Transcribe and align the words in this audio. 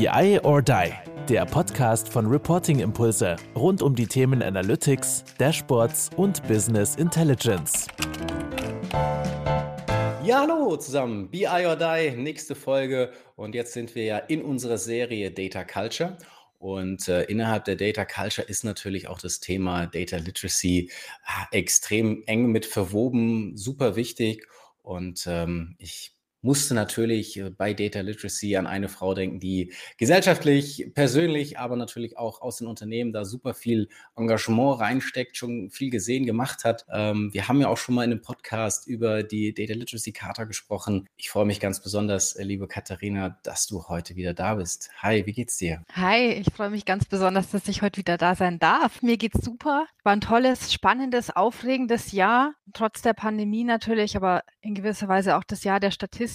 BI 0.00 0.40
or 0.44 0.62
Die, 0.62 0.94
der 1.28 1.44
Podcast 1.44 2.08
von 2.08 2.24
Reporting 2.24 2.78
Impulse 2.78 3.36
rund 3.54 3.82
um 3.82 3.94
die 3.94 4.06
Themen 4.06 4.42
Analytics, 4.42 5.24
Dashboards 5.36 6.08
und 6.16 6.42
Business 6.48 6.96
Intelligence. 6.96 7.86
Ja, 10.24 10.40
hallo 10.40 10.78
zusammen, 10.78 11.30
BI 11.30 11.44
or 11.66 11.76
Die, 11.76 12.12
nächste 12.16 12.54
Folge 12.54 13.12
und 13.36 13.54
jetzt 13.54 13.74
sind 13.74 13.94
wir 13.94 14.04
ja 14.04 14.16
in 14.16 14.40
unserer 14.40 14.78
Serie 14.78 15.32
Data 15.32 15.64
Culture. 15.64 16.16
Und 16.58 17.06
äh, 17.06 17.24
innerhalb 17.24 17.66
der 17.66 17.76
Data 17.76 18.06
Culture 18.06 18.48
ist 18.48 18.64
natürlich 18.64 19.06
auch 19.06 19.18
das 19.18 19.40
Thema 19.40 19.86
Data 19.86 20.16
Literacy 20.16 20.90
äh, 21.26 21.58
extrem 21.58 22.22
eng 22.24 22.46
mit 22.46 22.64
verwoben, 22.64 23.54
super 23.54 23.96
wichtig. 23.96 24.46
Und 24.80 25.26
ähm, 25.26 25.76
ich 25.78 26.16
musste 26.42 26.74
natürlich 26.74 27.36
äh, 27.38 27.50
bei 27.50 27.74
Data 27.74 28.00
Literacy 28.00 28.56
an 28.56 28.66
eine 28.66 28.88
Frau 28.88 29.14
denken, 29.14 29.40
die 29.40 29.72
gesellschaftlich, 29.98 30.90
persönlich, 30.94 31.58
aber 31.58 31.76
natürlich 31.76 32.18
auch 32.18 32.40
aus 32.40 32.58
den 32.58 32.66
Unternehmen 32.66 33.12
da 33.12 33.24
super 33.24 33.54
viel 33.54 33.88
Engagement 34.16 34.80
reinsteckt, 34.80 35.36
schon 35.36 35.70
viel 35.70 35.90
gesehen, 35.90 36.26
gemacht 36.26 36.64
hat. 36.64 36.86
Ähm, 36.92 37.30
wir 37.32 37.48
haben 37.48 37.60
ja 37.60 37.68
auch 37.68 37.76
schon 37.76 37.94
mal 37.94 38.04
in 38.04 38.12
einem 38.12 38.22
Podcast 38.22 38.86
über 38.86 39.22
die 39.22 39.52
Data 39.52 39.74
Literacy 39.74 40.12
Charta 40.12 40.44
gesprochen. 40.44 41.08
Ich 41.16 41.30
freue 41.30 41.44
mich 41.44 41.60
ganz 41.60 41.82
besonders, 41.82 42.34
äh, 42.36 42.44
liebe 42.44 42.68
Katharina, 42.68 43.38
dass 43.42 43.66
du 43.66 43.88
heute 43.88 44.16
wieder 44.16 44.34
da 44.34 44.54
bist. 44.54 44.90
Hi, 44.98 45.26
wie 45.26 45.32
geht's 45.32 45.58
dir? 45.58 45.84
Hi, 45.92 46.32
ich 46.32 46.52
freue 46.54 46.70
mich 46.70 46.84
ganz 46.84 47.04
besonders, 47.04 47.50
dass 47.50 47.68
ich 47.68 47.82
heute 47.82 47.98
wieder 47.98 48.16
da 48.16 48.34
sein 48.34 48.58
darf. 48.58 49.02
Mir 49.02 49.16
geht's 49.16 49.44
super. 49.44 49.86
War 50.02 50.12
ein 50.12 50.20
tolles, 50.20 50.72
spannendes, 50.72 51.30
aufregendes 51.30 52.12
Jahr, 52.12 52.54
trotz 52.72 53.02
der 53.02 53.12
Pandemie 53.12 53.64
natürlich, 53.64 54.16
aber 54.16 54.42
in 54.60 54.74
gewisser 54.74 55.08
Weise 55.08 55.36
auch 55.36 55.44
das 55.44 55.64
Jahr 55.64 55.80
der 55.80 55.90
Statistik. 55.90 56.29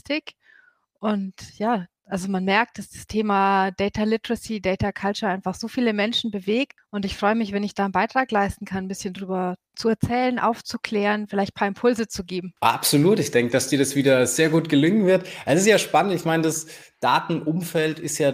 Und 1.00 1.34
ja, 1.58 1.88
also 2.08 2.30
man 2.30 2.46
merkt, 2.46 2.78
dass 2.78 2.90
das 2.90 3.08
Thema 3.08 3.72
Data 3.72 4.04
Literacy, 4.04 4.62
Data 4.62 4.92
Culture 4.92 5.32
einfach 5.32 5.56
so 5.56 5.68
viele 5.68 5.92
Menschen 5.92 6.30
bewegt. 6.30 6.74
Und 6.92 7.04
ich 7.04 7.18
freue 7.18 7.36
mich, 7.36 7.52
wenn 7.52 7.64
ich 7.64 7.74
da 7.74 7.86
einen 7.86 7.92
Beitrag 7.92 8.32
leisten 8.32 8.66
kann, 8.66 8.86
ein 8.86 8.88
bisschen 8.88 9.14
drüber 9.14 9.56
zu 9.76 9.90
erzählen, 9.90 10.38
aufzuklären, 10.38 11.28
vielleicht 11.28 11.52
ein 11.52 11.60
paar 11.60 11.68
Impulse 11.68 12.08
zu 12.08 12.24
geben. 12.24 12.54
Absolut. 12.60 13.20
Ich 13.20 13.32
denke, 13.32 13.52
dass 13.52 13.70
dir 13.70 13.80
das 13.80 13.96
wieder 13.96 14.28
sehr 14.28 14.50
gut 14.50 14.70
gelingen 14.70 15.06
wird. 15.08 15.28
Es 15.46 15.62
ist 15.62 15.68
ja 15.68 15.80
spannend. 15.80 16.14
Ich 16.14 16.26
meine, 16.26 16.44
das 16.44 16.68
Datenumfeld 17.00 18.00
ist 18.00 18.20
ja 18.20 18.34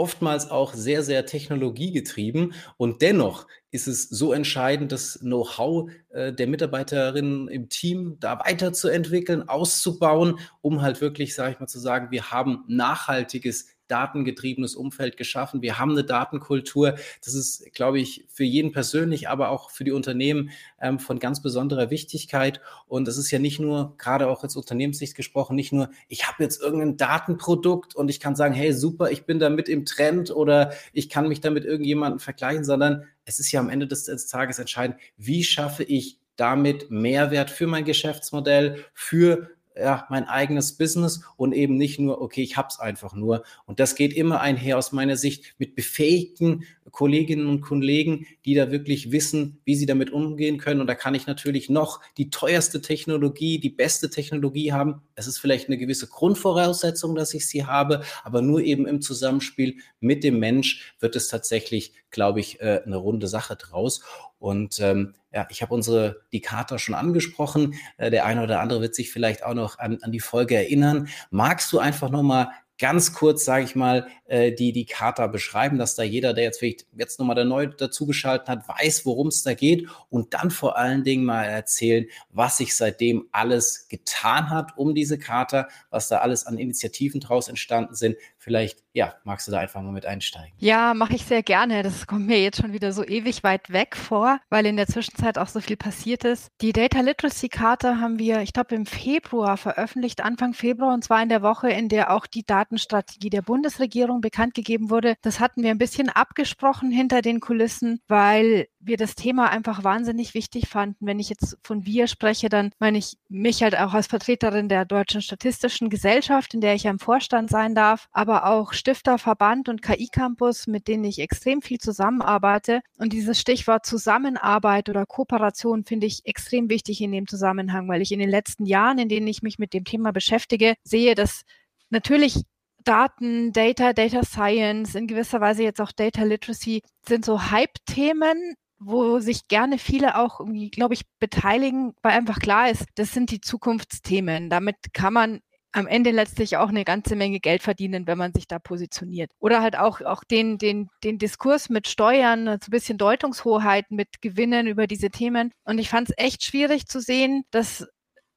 oftmals 0.00 0.50
auch 0.50 0.72
sehr, 0.72 1.02
sehr 1.02 1.26
technologiegetrieben. 1.26 2.54
Und 2.78 3.02
dennoch 3.02 3.46
ist 3.70 3.86
es 3.86 4.08
so 4.08 4.32
entscheidend, 4.32 4.92
das 4.92 5.18
Know-how 5.20 5.90
äh, 6.08 6.32
der 6.32 6.46
Mitarbeiterinnen 6.46 7.48
im 7.48 7.68
Team 7.68 8.16
da 8.18 8.38
weiterzuentwickeln, 8.38 9.46
auszubauen, 9.46 10.38
um 10.62 10.80
halt 10.80 11.02
wirklich, 11.02 11.34
sage 11.34 11.52
ich 11.52 11.60
mal, 11.60 11.66
zu 11.66 11.78
sagen, 11.78 12.10
wir 12.10 12.30
haben 12.30 12.64
nachhaltiges 12.66 13.66
datengetriebenes 13.90 14.74
Umfeld 14.74 15.16
geschaffen. 15.16 15.62
Wir 15.62 15.78
haben 15.78 15.92
eine 15.92 16.04
Datenkultur. 16.04 16.94
Das 17.24 17.34
ist, 17.34 17.72
glaube 17.74 17.98
ich, 18.00 18.24
für 18.28 18.44
jeden 18.44 18.72
persönlich, 18.72 19.28
aber 19.28 19.50
auch 19.50 19.70
für 19.70 19.84
die 19.84 19.92
Unternehmen 19.92 20.50
ähm, 20.80 20.98
von 20.98 21.18
ganz 21.18 21.42
besonderer 21.42 21.90
Wichtigkeit. 21.90 22.60
Und 22.86 23.08
das 23.08 23.16
ist 23.16 23.30
ja 23.30 23.38
nicht 23.38 23.60
nur, 23.60 23.94
gerade 23.98 24.28
auch 24.28 24.42
als 24.42 24.56
Unternehmenssicht 24.56 25.14
gesprochen, 25.14 25.56
nicht 25.56 25.72
nur, 25.72 25.90
ich 26.08 26.26
habe 26.26 26.42
jetzt 26.42 26.60
irgendein 26.62 26.96
Datenprodukt 26.96 27.94
und 27.94 28.08
ich 28.08 28.20
kann 28.20 28.36
sagen, 28.36 28.54
hey, 28.54 28.72
super, 28.72 29.10
ich 29.10 29.24
bin 29.26 29.38
da 29.38 29.50
mit 29.50 29.68
im 29.68 29.84
Trend 29.84 30.30
oder 30.30 30.72
ich 30.92 31.08
kann 31.08 31.28
mich 31.28 31.40
da 31.40 31.50
mit 31.50 31.64
irgendjemandem 31.64 32.20
vergleichen, 32.20 32.64
sondern 32.64 33.04
es 33.24 33.38
ist 33.38 33.52
ja 33.52 33.60
am 33.60 33.68
Ende 33.68 33.86
des, 33.86 34.04
des 34.04 34.26
Tages 34.26 34.58
entscheidend, 34.58 34.96
wie 35.16 35.44
schaffe 35.44 35.84
ich 35.84 36.18
damit 36.36 36.90
Mehrwert 36.90 37.50
für 37.50 37.66
mein 37.66 37.84
Geschäftsmodell, 37.84 38.84
für 38.94 39.50
ja, 39.76 40.06
mein 40.10 40.24
eigenes 40.24 40.76
Business 40.76 41.22
und 41.36 41.52
eben 41.52 41.76
nicht 41.76 41.98
nur, 41.98 42.20
okay, 42.20 42.42
ich 42.42 42.56
habe 42.56 42.68
es 42.70 42.80
einfach 42.80 43.14
nur. 43.14 43.44
Und 43.66 43.80
das 43.80 43.94
geht 43.94 44.12
immer 44.12 44.40
einher 44.40 44.76
aus 44.76 44.92
meiner 44.92 45.16
Sicht 45.16 45.54
mit 45.58 45.74
befähigten 45.74 46.64
Kolleginnen 46.90 47.46
und 47.46 47.60
Kollegen, 47.60 48.26
die 48.44 48.54
da 48.54 48.70
wirklich 48.70 49.12
wissen, 49.12 49.60
wie 49.64 49.76
sie 49.76 49.86
damit 49.86 50.10
umgehen 50.10 50.58
können. 50.58 50.80
Und 50.80 50.86
da 50.86 50.94
kann 50.94 51.14
ich 51.14 51.26
natürlich 51.26 51.70
noch 51.70 52.00
die 52.16 52.30
teuerste 52.30 52.80
Technologie, 52.80 53.60
die 53.60 53.70
beste 53.70 54.10
Technologie 54.10 54.72
haben. 54.72 55.02
Es 55.14 55.26
ist 55.26 55.38
vielleicht 55.38 55.68
eine 55.68 55.78
gewisse 55.78 56.08
Grundvoraussetzung, 56.08 57.14
dass 57.14 57.32
ich 57.32 57.46
sie 57.46 57.64
habe, 57.64 58.02
aber 58.24 58.42
nur 58.42 58.60
eben 58.60 58.86
im 58.86 59.00
Zusammenspiel 59.00 59.76
mit 60.00 60.24
dem 60.24 60.38
Mensch 60.40 60.94
wird 60.98 61.14
es 61.16 61.28
tatsächlich, 61.28 61.92
glaube 62.10 62.40
ich, 62.40 62.60
äh, 62.60 62.82
eine 62.84 62.96
runde 62.96 63.28
Sache 63.28 63.56
draus. 63.56 64.02
Und 64.40 64.80
ähm, 64.80 65.14
ja, 65.32 65.46
ich 65.50 65.62
habe 65.62 65.74
unsere 65.74 66.22
die 66.32 66.40
Charta 66.40 66.78
schon 66.78 66.96
angesprochen. 66.96 67.74
Äh, 67.98 68.10
der 68.10 68.24
eine 68.24 68.42
oder 68.42 68.60
andere 68.60 68.80
wird 68.80 68.96
sich 68.96 69.12
vielleicht 69.12 69.44
auch 69.44 69.54
noch 69.54 69.78
an, 69.78 69.98
an 70.02 70.10
die 70.10 70.20
Folge 70.20 70.56
erinnern. 70.56 71.08
Magst 71.30 71.72
du 71.72 71.78
einfach 71.78 72.10
noch 72.10 72.22
mal 72.22 72.50
ganz 72.80 73.12
kurz, 73.12 73.44
sage 73.44 73.64
ich 73.64 73.76
mal, 73.76 74.08
äh, 74.24 74.52
die, 74.52 74.72
die 74.72 74.86
Charta 74.86 75.26
beschreiben, 75.26 75.78
dass 75.78 75.94
da 75.94 76.02
jeder, 76.02 76.32
der 76.32 76.44
jetzt 76.44 76.58
vielleicht 76.58 76.86
jetzt 76.96 77.18
nochmal 77.18 77.36
da 77.36 77.44
neu 77.44 77.66
dazugeschaltet 77.66 78.48
hat, 78.48 78.66
weiß, 78.66 79.04
worum 79.04 79.28
es 79.28 79.42
da 79.42 79.52
geht 79.52 79.86
und 80.08 80.32
dann 80.32 80.50
vor 80.50 80.78
allen 80.78 81.04
Dingen 81.04 81.24
mal 81.24 81.44
erzählen, 81.44 82.06
was 82.30 82.56
sich 82.56 82.74
seitdem 82.74 83.28
alles 83.32 83.86
getan 83.88 84.48
hat 84.48 84.78
um 84.78 84.94
diese 84.94 85.18
Charta, 85.18 85.68
was 85.90 86.08
da 86.08 86.18
alles 86.18 86.46
an 86.46 86.56
Initiativen 86.56 87.20
draus 87.20 87.48
entstanden 87.48 87.94
sind. 87.94 88.16
Vielleicht, 88.42 88.82
ja, 88.94 89.16
magst 89.24 89.46
du 89.46 89.52
da 89.52 89.58
einfach 89.58 89.82
mal 89.82 89.92
mit 89.92 90.06
einsteigen? 90.06 90.54
Ja, 90.56 90.94
mache 90.94 91.14
ich 91.14 91.26
sehr 91.26 91.42
gerne. 91.42 91.82
Das 91.82 92.06
kommt 92.06 92.26
mir 92.26 92.42
jetzt 92.42 92.62
schon 92.62 92.72
wieder 92.72 92.90
so 92.90 93.04
ewig 93.04 93.44
weit 93.44 93.68
weg 93.68 93.94
vor, 93.94 94.40
weil 94.48 94.64
in 94.64 94.78
der 94.78 94.86
Zwischenzeit 94.86 95.36
auch 95.36 95.46
so 95.46 95.60
viel 95.60 95.76
passiert 95.76 96.24
ist. 96.24 96.48
Die 96.62 96.72
Data 96.72 97.02
Literacy 97.02 97.50
Charta 97.50 97.98
haben 97.98 98.18
wir, 98.18 98.40
ich 98.40 98.54
glaube, 98.54 98.74
im 98.74 98.86
Februar 98.86 99.58
veröffentlicht, 99.58 100.24
Anfang 100.24 100.54
Februar, 100.54 100.94
und 100.94 101.04
zwar 101.04 101.22
in 101.22 101.28
der 101.28 101.42
Woche, 101.42 101.68
in 101.68 101.90
der 101.90 102.14
auch 102.14 102.26
die 102.26 102.42
Datenstrategie 102.42 103.28
der 103.28 103.42
Bundesregierung 103.42 104.22
bekannt 104.22 104.54
gegeben 104.54 104.88
wurde. 104.88 105.16
Das 105.20 105.38
hatten 105.38 105.62
wir 105.62 105.70
ein 105.70 105.78
bisschen 105.78 106.08
abgesprochen 106.08 106.90
hinter 106.90 107.20
den 107.20 107.40
Kulissen, 107.40 108.00
weil 108.08 108.68
wir 108.80 108.96
das 108.96 109.14
Thema 109.14 109.50
einfach 109.50 109.84
wahnsinnig 109.84 110.34
wichtig 110.34 110.68
fanden. 110.68 111.06
Wenn 111.06 111.18
ich 111.18 111.28
jetzt 111.28 111.58
von 111.62 111.84
wir 111.84 112.06
spreche, 112.06 112.48
dann 112.48 112.72
meine 112.78 112.98
ich 112.98 113.18
mich 113.28 113.62
halt 113.62 113.76
auch 113.78 113.92
als 113.92 114.06
Vertreterin 114.06 114.68
der 114.68 114.84
Deutschen 114.84 115.22
Statistischen 115.22 115.90
Gesellschaft, 115.90 116.54
in 116.54 116.60
der 116.60 116.74
ich 116.74 116.84
ja 116.84 116.90
im 116.90 116.98
Vorstand 116.98 117.50
sein 117.50 117.74
darf, 117.74 118.08
aber 118.12 118.46
auch 118.46 118.72
Stifterverband 118.72 119.68
und 119.68 119.82
KI 119.82 120.08
Campus, 120.08 120.66
mit 120.66 120.88
denen 120.88 121.04
ich 121.04 121.18
extrem 121.18 121.62
viel 121.62 121.78
zusammenarbeite. 121.78 122.80
Und 122.98 123.12
dieses 123.12 123.38
Stichwort 123.38 123.84
Zusammenarbeit 123.84 124.88
oder 124.88 125.06
Kooperation 125.06 125.84
finde 125.84 126.06
ich 126.06 126.22
extrem 126.24 126.70
wichtig 126.70 127.00
in 127.00 127.12
dem 127.12 127.26
Zusammenhang, 127.26 127.88
weil 127.88 128.02
ich 128.02 128.12
in 128.12 128.18
den 128.18 128.30
letzten 128.30 128.64
Jahren, 128.64 128.98
in 128.98 129.08
denen 129.08 129.26
ich 129.26 129.42
mich 129.42 129.58
mit 129.58 129.74
dem 129.74 129.84
Thema 129.84 130.12
beschäftige, 130.12 130.74
sehe, 130.84 131.14
dass 131.14 131.42
natürlich 131.90 132.42
Daten, 132.84 133.52
Data, 133.52 133.92
Data 133.92 134.24
Science, 134.24 134.94
in 134.94 135.06
gewisser 135.06 135.40
Weise 135.40 135.62
jetzt 135.62 135.80
auch 135.80 135.92
Data 135.92 136.22
Literacy 136.22 136.82
sind 137.06 137.24
so 137.24 137.50
Hype-Themen, 137.50 138.54
wo 138.80 139.20
sich 139.20 139.46
gerne 139.46 139.78
viele 139.78 140.16
auch 140.18 140.40
irgendwie, 140.40 140.70
glaube 140.70 140.94
ich, 140.94 141.02
beteiligen, 141.20 141.94
weil 142.02 142.12
einfach 142.12 142.38
klar 142.38 142.70
ist, 142.70 142.86
das 142.96 143.12
sind 143.12 143.30
die 143.30 143.40
Zukunftsthemen. 143.40 144.50
Damit 144.50 144.76
kann 144.92 145.12
man 145.12 145.40
am 145.72 145.86
Ende 145.86 146.10
letztlich 146.10 146.56
auch 146.56 146.68
eine 146.68 146.84
ganze 146.84 147.14
Menge 147.14 147.38
Geld 147.38 147.62
verdienen, 147.62 148.06
wenn 148.06 148.18
man 148.18 148.32
sich 148.32 148.48
da 148.48 148.58
positioniert. 148.58 149.30
Oder 149.38 149.62
halt 149.62 149.76
auch, 149.76 150.00
auch 150.00 150.24
den, 150.24 150.58
den, 150.58 150.88
den 151.04 151.18
Diskurs 151.18 151.68
mit 151.68 151.86
Steuern, 151.86 152.46
so 152.46 152.52
ein 152.52 152.70
bisschen 152.70 152.98
Deutungshoheit 152.98 153.90
mit 153.90 154.20
Gewinnen 154.20 154.66
über 154.66 154.86
diese 154.86 155.10
Themen. 155.10 155.52
Und 155.64 155.78
ich 155.78 155.88
fand 155.88 156.08
es 156.10 156.14
echt 156.18 156.42
schwierig 156.42 156.86
zu 156.86 157.00
sehen, 157.00 157.44
dass 157.50 157.86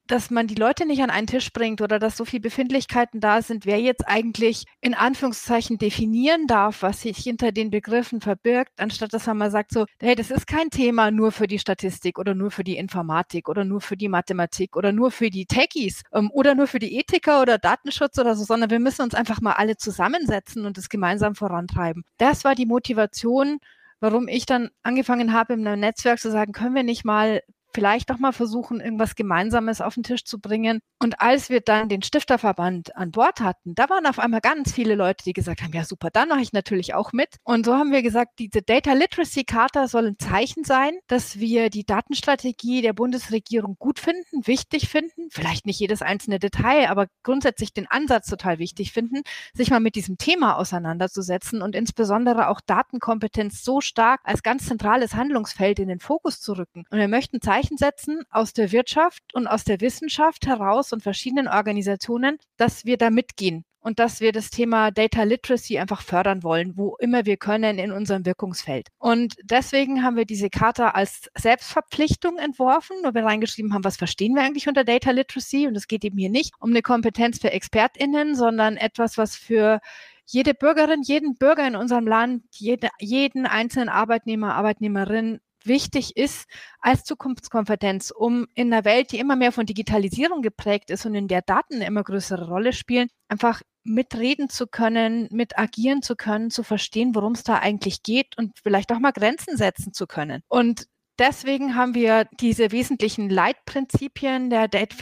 dass 0.08 0.30
man 0.30 0.48
die 0.48 0.56
Leute 0.56 0.86
nicht 0.86 1.02
an 1.02 1.10
einen 1.10 1.28
Tisch 1.28 1.52
bringt 1.54 1.82
oder 1.82 2.00
dass 2.00 2.18
so 2.18 2.26
viele 2.26 2.42
Befindlichkeiten 2.42 3.20
da 3.20 3.42
sind, 3.42 3.66
wer 3.66 3.80
jetzt 3.80 4.08
eigentlich 4.08 4.66
in 4.82 4.94
Anführungszeichen 4.94 5.78
definieren 5.78 6.48
darf, 6.48 6.82
was 6.82 7.02
sich 7.02 7.18
hinter 7.18 7.52
den 7.52 7.70
Begriffen 7.70 8.22
verbirgt, 8.22 8.72
anstatt 8.78 9.14
dass 9.14 9.28
man 9.28 9.38
mal 9.38 9.52
sagt 9.52 9.72
so, 9.72 9.86
hey, 10.00 10.16
das 10.16 10.32
ist 10.32 10.48
kein 10.48 10.70
Thema 10.70 11.12
nur 11.12 11.32
für 11.32 11.48
die 11.48 11.60
Statistik 11.60 12.20
oder 12.20 12.36
nur 12.36 12.52
für 12.52 12.64
die 12.64 12.78
Informatik 12.78 13.48
oder 13.48 13.64
nur 13.64 13.82
für 13.82 13.98
die 13.98 14.10
Mathematik 14.10 14.76
oder 14.76 14.92
nur 14.92 15.12
für 15.12 15.30
die 15.30 15.46
Techies 15.46 16.04
ähm, 16.14 16.30
oder 16.32 16.56
nur 16.56 16.68
für 16.68 16.80
die 16.80 16.98
Ethiker 16.98 17.42
oder 17.42 17.58
Datenschutz 17.58 18.18
oder 18.20 18.36
so, 18.36 18.44
sondern 18.44 18.70
wir 18.70 18.80
müssen 18.80 19.04
uns 19.04 19.16
einfach 19.16 19.42
mal 19.42 19.54
alle 19.54 19.78
zusammensetzen 19.78 20.66
und 20.66 20.78
es 20.78 20.90
gemeinsam 20.90 21.36
vorantreiben. 21.36 22.04
Das 22.18 22.44
war 22.44 22.56
die 22.56 22.66
Motivation, 22.66 23.60
warum 24.00 24.28
ich 24.28 24.46
dann 24.46 24.70
angefangen 24.84 25.32
habe, 25.32 25.54
einem 25.54 25.80
Netzwerk 25.80 26.20
zu 26.20 26.30
sagen, 26.30 26.52
können 26.52 26.76
wir 26.76 26.84
nicht 26.84 27.06
mal 27.06 27.42
vielleicht 27.74 28.10
doch 28.10 28.20
mal 28.20 28.32
versuchen, 28.32 28.80
irgendwas 28.80 29.16
Gemeinsames 29.16 29.82
auf 29.82 29.96
den 29.96 30.04
Tisch 30.04 30.26
zu 30.26 30.40
bringen. 30.40 30.80
Und 31.02 31.22
als 31.22 31.50
wir 31.50 31.62
dann 31.62 31.90
den 31.90 32.02
Stifterverband 32.02 32.96
an 32.96 33.12
Bord 33.12 33.42
hatten, 33.42 33.76
da 33.76 33.90
waren 33.90 34.06
auf 34.06 34.20
einmal 34.20 34.42
ganz 34.42 34.72
viele 34.72 34.96
Leute, 34.96 35.24
die 35.26 35.34
gesagt 35.34 35.62
haben, 35.62 35.74
ja 35.74 35.84
super, 35.84 36.10
dann 36.12 36.30
mache 36.30 36.42
ich 36.42 36.54
natürlich 36.54 36.94
auch 36.94 37.12
mit. 37.12 37.36
Und 37.44 37.66
so 37.66 37.74
haben 37.74 37.92
wir 37.92 38.02
gesagt, 38.02 38.40
diese 38.40 38.62
Data 38.62 38.94
Literacy 38.94 39.44
Charta 39.44 39.88
soll 39.88 40.08
ein 40.08 40.20
Zeichen 40.20 40.64
sein, 40.64 40.94
dass 41.08 41.40
wir 41.40 41.70
die 41.70 41.86
Datenstrategie 41.86 42.82
der 42.82 42.94
Bundesregierung 42.94 43.76
gut 43.78 44.00
finden, 44.00 44.48
wichtig 44.48 44.90
finden, 44.90 45.30
vielleicht 45.30 45.66
nicht 45.66 45.80
jedes 45.80 46.02
einzelne 46.02 46.40
Detail, 46.40 46.90
aber 46.90 47.08
grundsätzlich 47.24 47.74
den 47.74 47.88
Ansatz 47.88 48.28
total 48.28 48.60
wichtig 48.60 48.92
finden, 48.92 49.22
sich 49.54 49.70
mal 49.70 49.80
mit 49.80 49.96
diesem 49.96 50.18
Thema 50.18 50.58
auseinanderzusetzen 50.58 51.62
und 51.62 51.76
insbesondere 51.76 52.48
auch 52.50 52.62
Datenkompetenz 52.62 53.64
so 53.64 53.82
stark 53.82 54.22
als 54.24 54.44
ganz 54.44 54.68
zentrales 54.68 55.16
Handlungsfeld 55.16 55.80
in 55.80 55.88
den 55.88 56.00
Fokus 56.00 56.40
zu 56.40 56.54
rücken. 56.54 56.86
Und 56.90 56.98
wir 56.98 57.08
möchten 57.08 57.42
Zeichen 57.42 57.63
Zeichen 57.64 57.78
setzen 57.78 58.24
aus 58.30 58.54
der 58.54 58.72
Wirtschaft 58.72 59.24
und 59.34 59.48
aus 59.48 59.64
der 59.64 59.80
Wissenschaft 59.82 60.46
heraus 60.46 60.92
und 60.94 61.02
verschiedenen 61.02 61.48
Organisationen, 61.48 62.38
dass 62.58 62.86
wir 62.86 62.98
da 62.98 63.10
mitgehen 63.10 63.64
und 63.80 64.00
dass 64.00 64.22
wir 64.22 64.32
das 64.32 64.50
Thema 64.50 64.92
Data 64.92 65.24
Literacy 65.24 65.78
einfach 65.78 66.02
fördern 66.02 66.44
wollen, 66.44 66.78
wo 66.78 66.96
immer 67.00 67.26
wir 67.26 67.38
können 67.38 67.80
in 67.80 67.92
unserem 67.92 68.26
Wirkungsfeld. 68.26 68.88
Und 68.98 69.36
deswegen 69.44 70.04
haben 70.04 70.16
wir 70.16 70.26
diese 70.26 70.50
Charta 70.50 70.90
als 70.90 71.30
Selbstverpflichtung 71.38 72.38
entworfen, 72.38 72.98
wo 73.04 73.14
wir 73.14 73.24
reingeschrieben 73.24 73.74
haben, 73.74 73.84
was 73.84 73.98
verstehen 73.98 74.36
wir 74.36 74.42
eigentlich 74.42 74.68
unter 74.68 74.84
Data 74.84 75.12
Literacy? 75.12 75.68
Und 75.68 75.76
es 75.76 75.88
geht 75.88 76.06
eben 76.06 76.18
hier 76.18 76.30
nicht 76.30 76.54
um 76.60 76.70
eine 76.70 76.82
Kompetenz 76.82 77.40
für 77.40 77.52
ExpertInnen, 77.52 78.36
sondern 78.36 78.78
etwas, 78.78 79.18
was 79.18 79.36
für 79.36 79.80
jede 80.26 80.54
Bürgerin, 80.54 81.02
jeden 81.02 81.36
Bürger 81.36 81.68
in 81.68 81.76
unserem 81.76 82.08
Land, 82.08 82.44
jede, 82.52 82.90
jeden 83.00 83.46
einzelnen 83.46 83.90
Arbeitnehmer, 83.90 84.56
Arbeitnehmerin 84.56 85.42
wichtig 85.66 86.16
ist 86.18 86.46
als 86.80 87.04
Zukunftskompetenz, 87.04 88.12
um 88.12 88.48
in 88.54 88.74
einer 88.74 88.86
Welt, 88.86 89.12
die 89.12 89.20
immer 89.20 89.36
mehr 89.36 89.52
von 89.52 89.66
Digitalisierung 89.66 90.42
geprägt 90.42 90.90
ist 90.90 91.06
und 91.06 91.16
in 91.16 91.28
der 91.28 91.42
Daten 91.42 91.76
eine 91.76 91.86
immer 91.86 92.04
größere 92.04 92.48
Rolle 92.48 92.74
spielen, 92.74 93.08
einfach 93.28 93.62
mitreden 93.84 94.50
zu 94.50 94.68
können, 94.68 95.28
mit 95.32 95.58
agieren 95.58 96.02
zu 96.02 96.16
können, 96.16 96.50
zu 96.50 96.64
verstehen, 96.64 97.16
worum 97.16 97.34
es 97.34 97.44
da 97.44 97.60
eigentlich 97.60 98.04
geht 98.04 98.38
und 98.38 98.58
vielleicht 98.62 98.92
auch 98.92 99.00
mal 99.00 99.12
Grenzen 99.12 99.58
setzen 99.58 99.94
zu 99.94 100.08
können. 100.08 100.42
Und 100.48 100.88
deswegen 101.20 101.76
haben 101.76 101.94
wir 101.96 102.28
diese 102.40 102.72
wesentlichen 102.72 103.30
Leitprinzipien 103.30 104.50
der 104.50 104.68
Data 104.68 104.96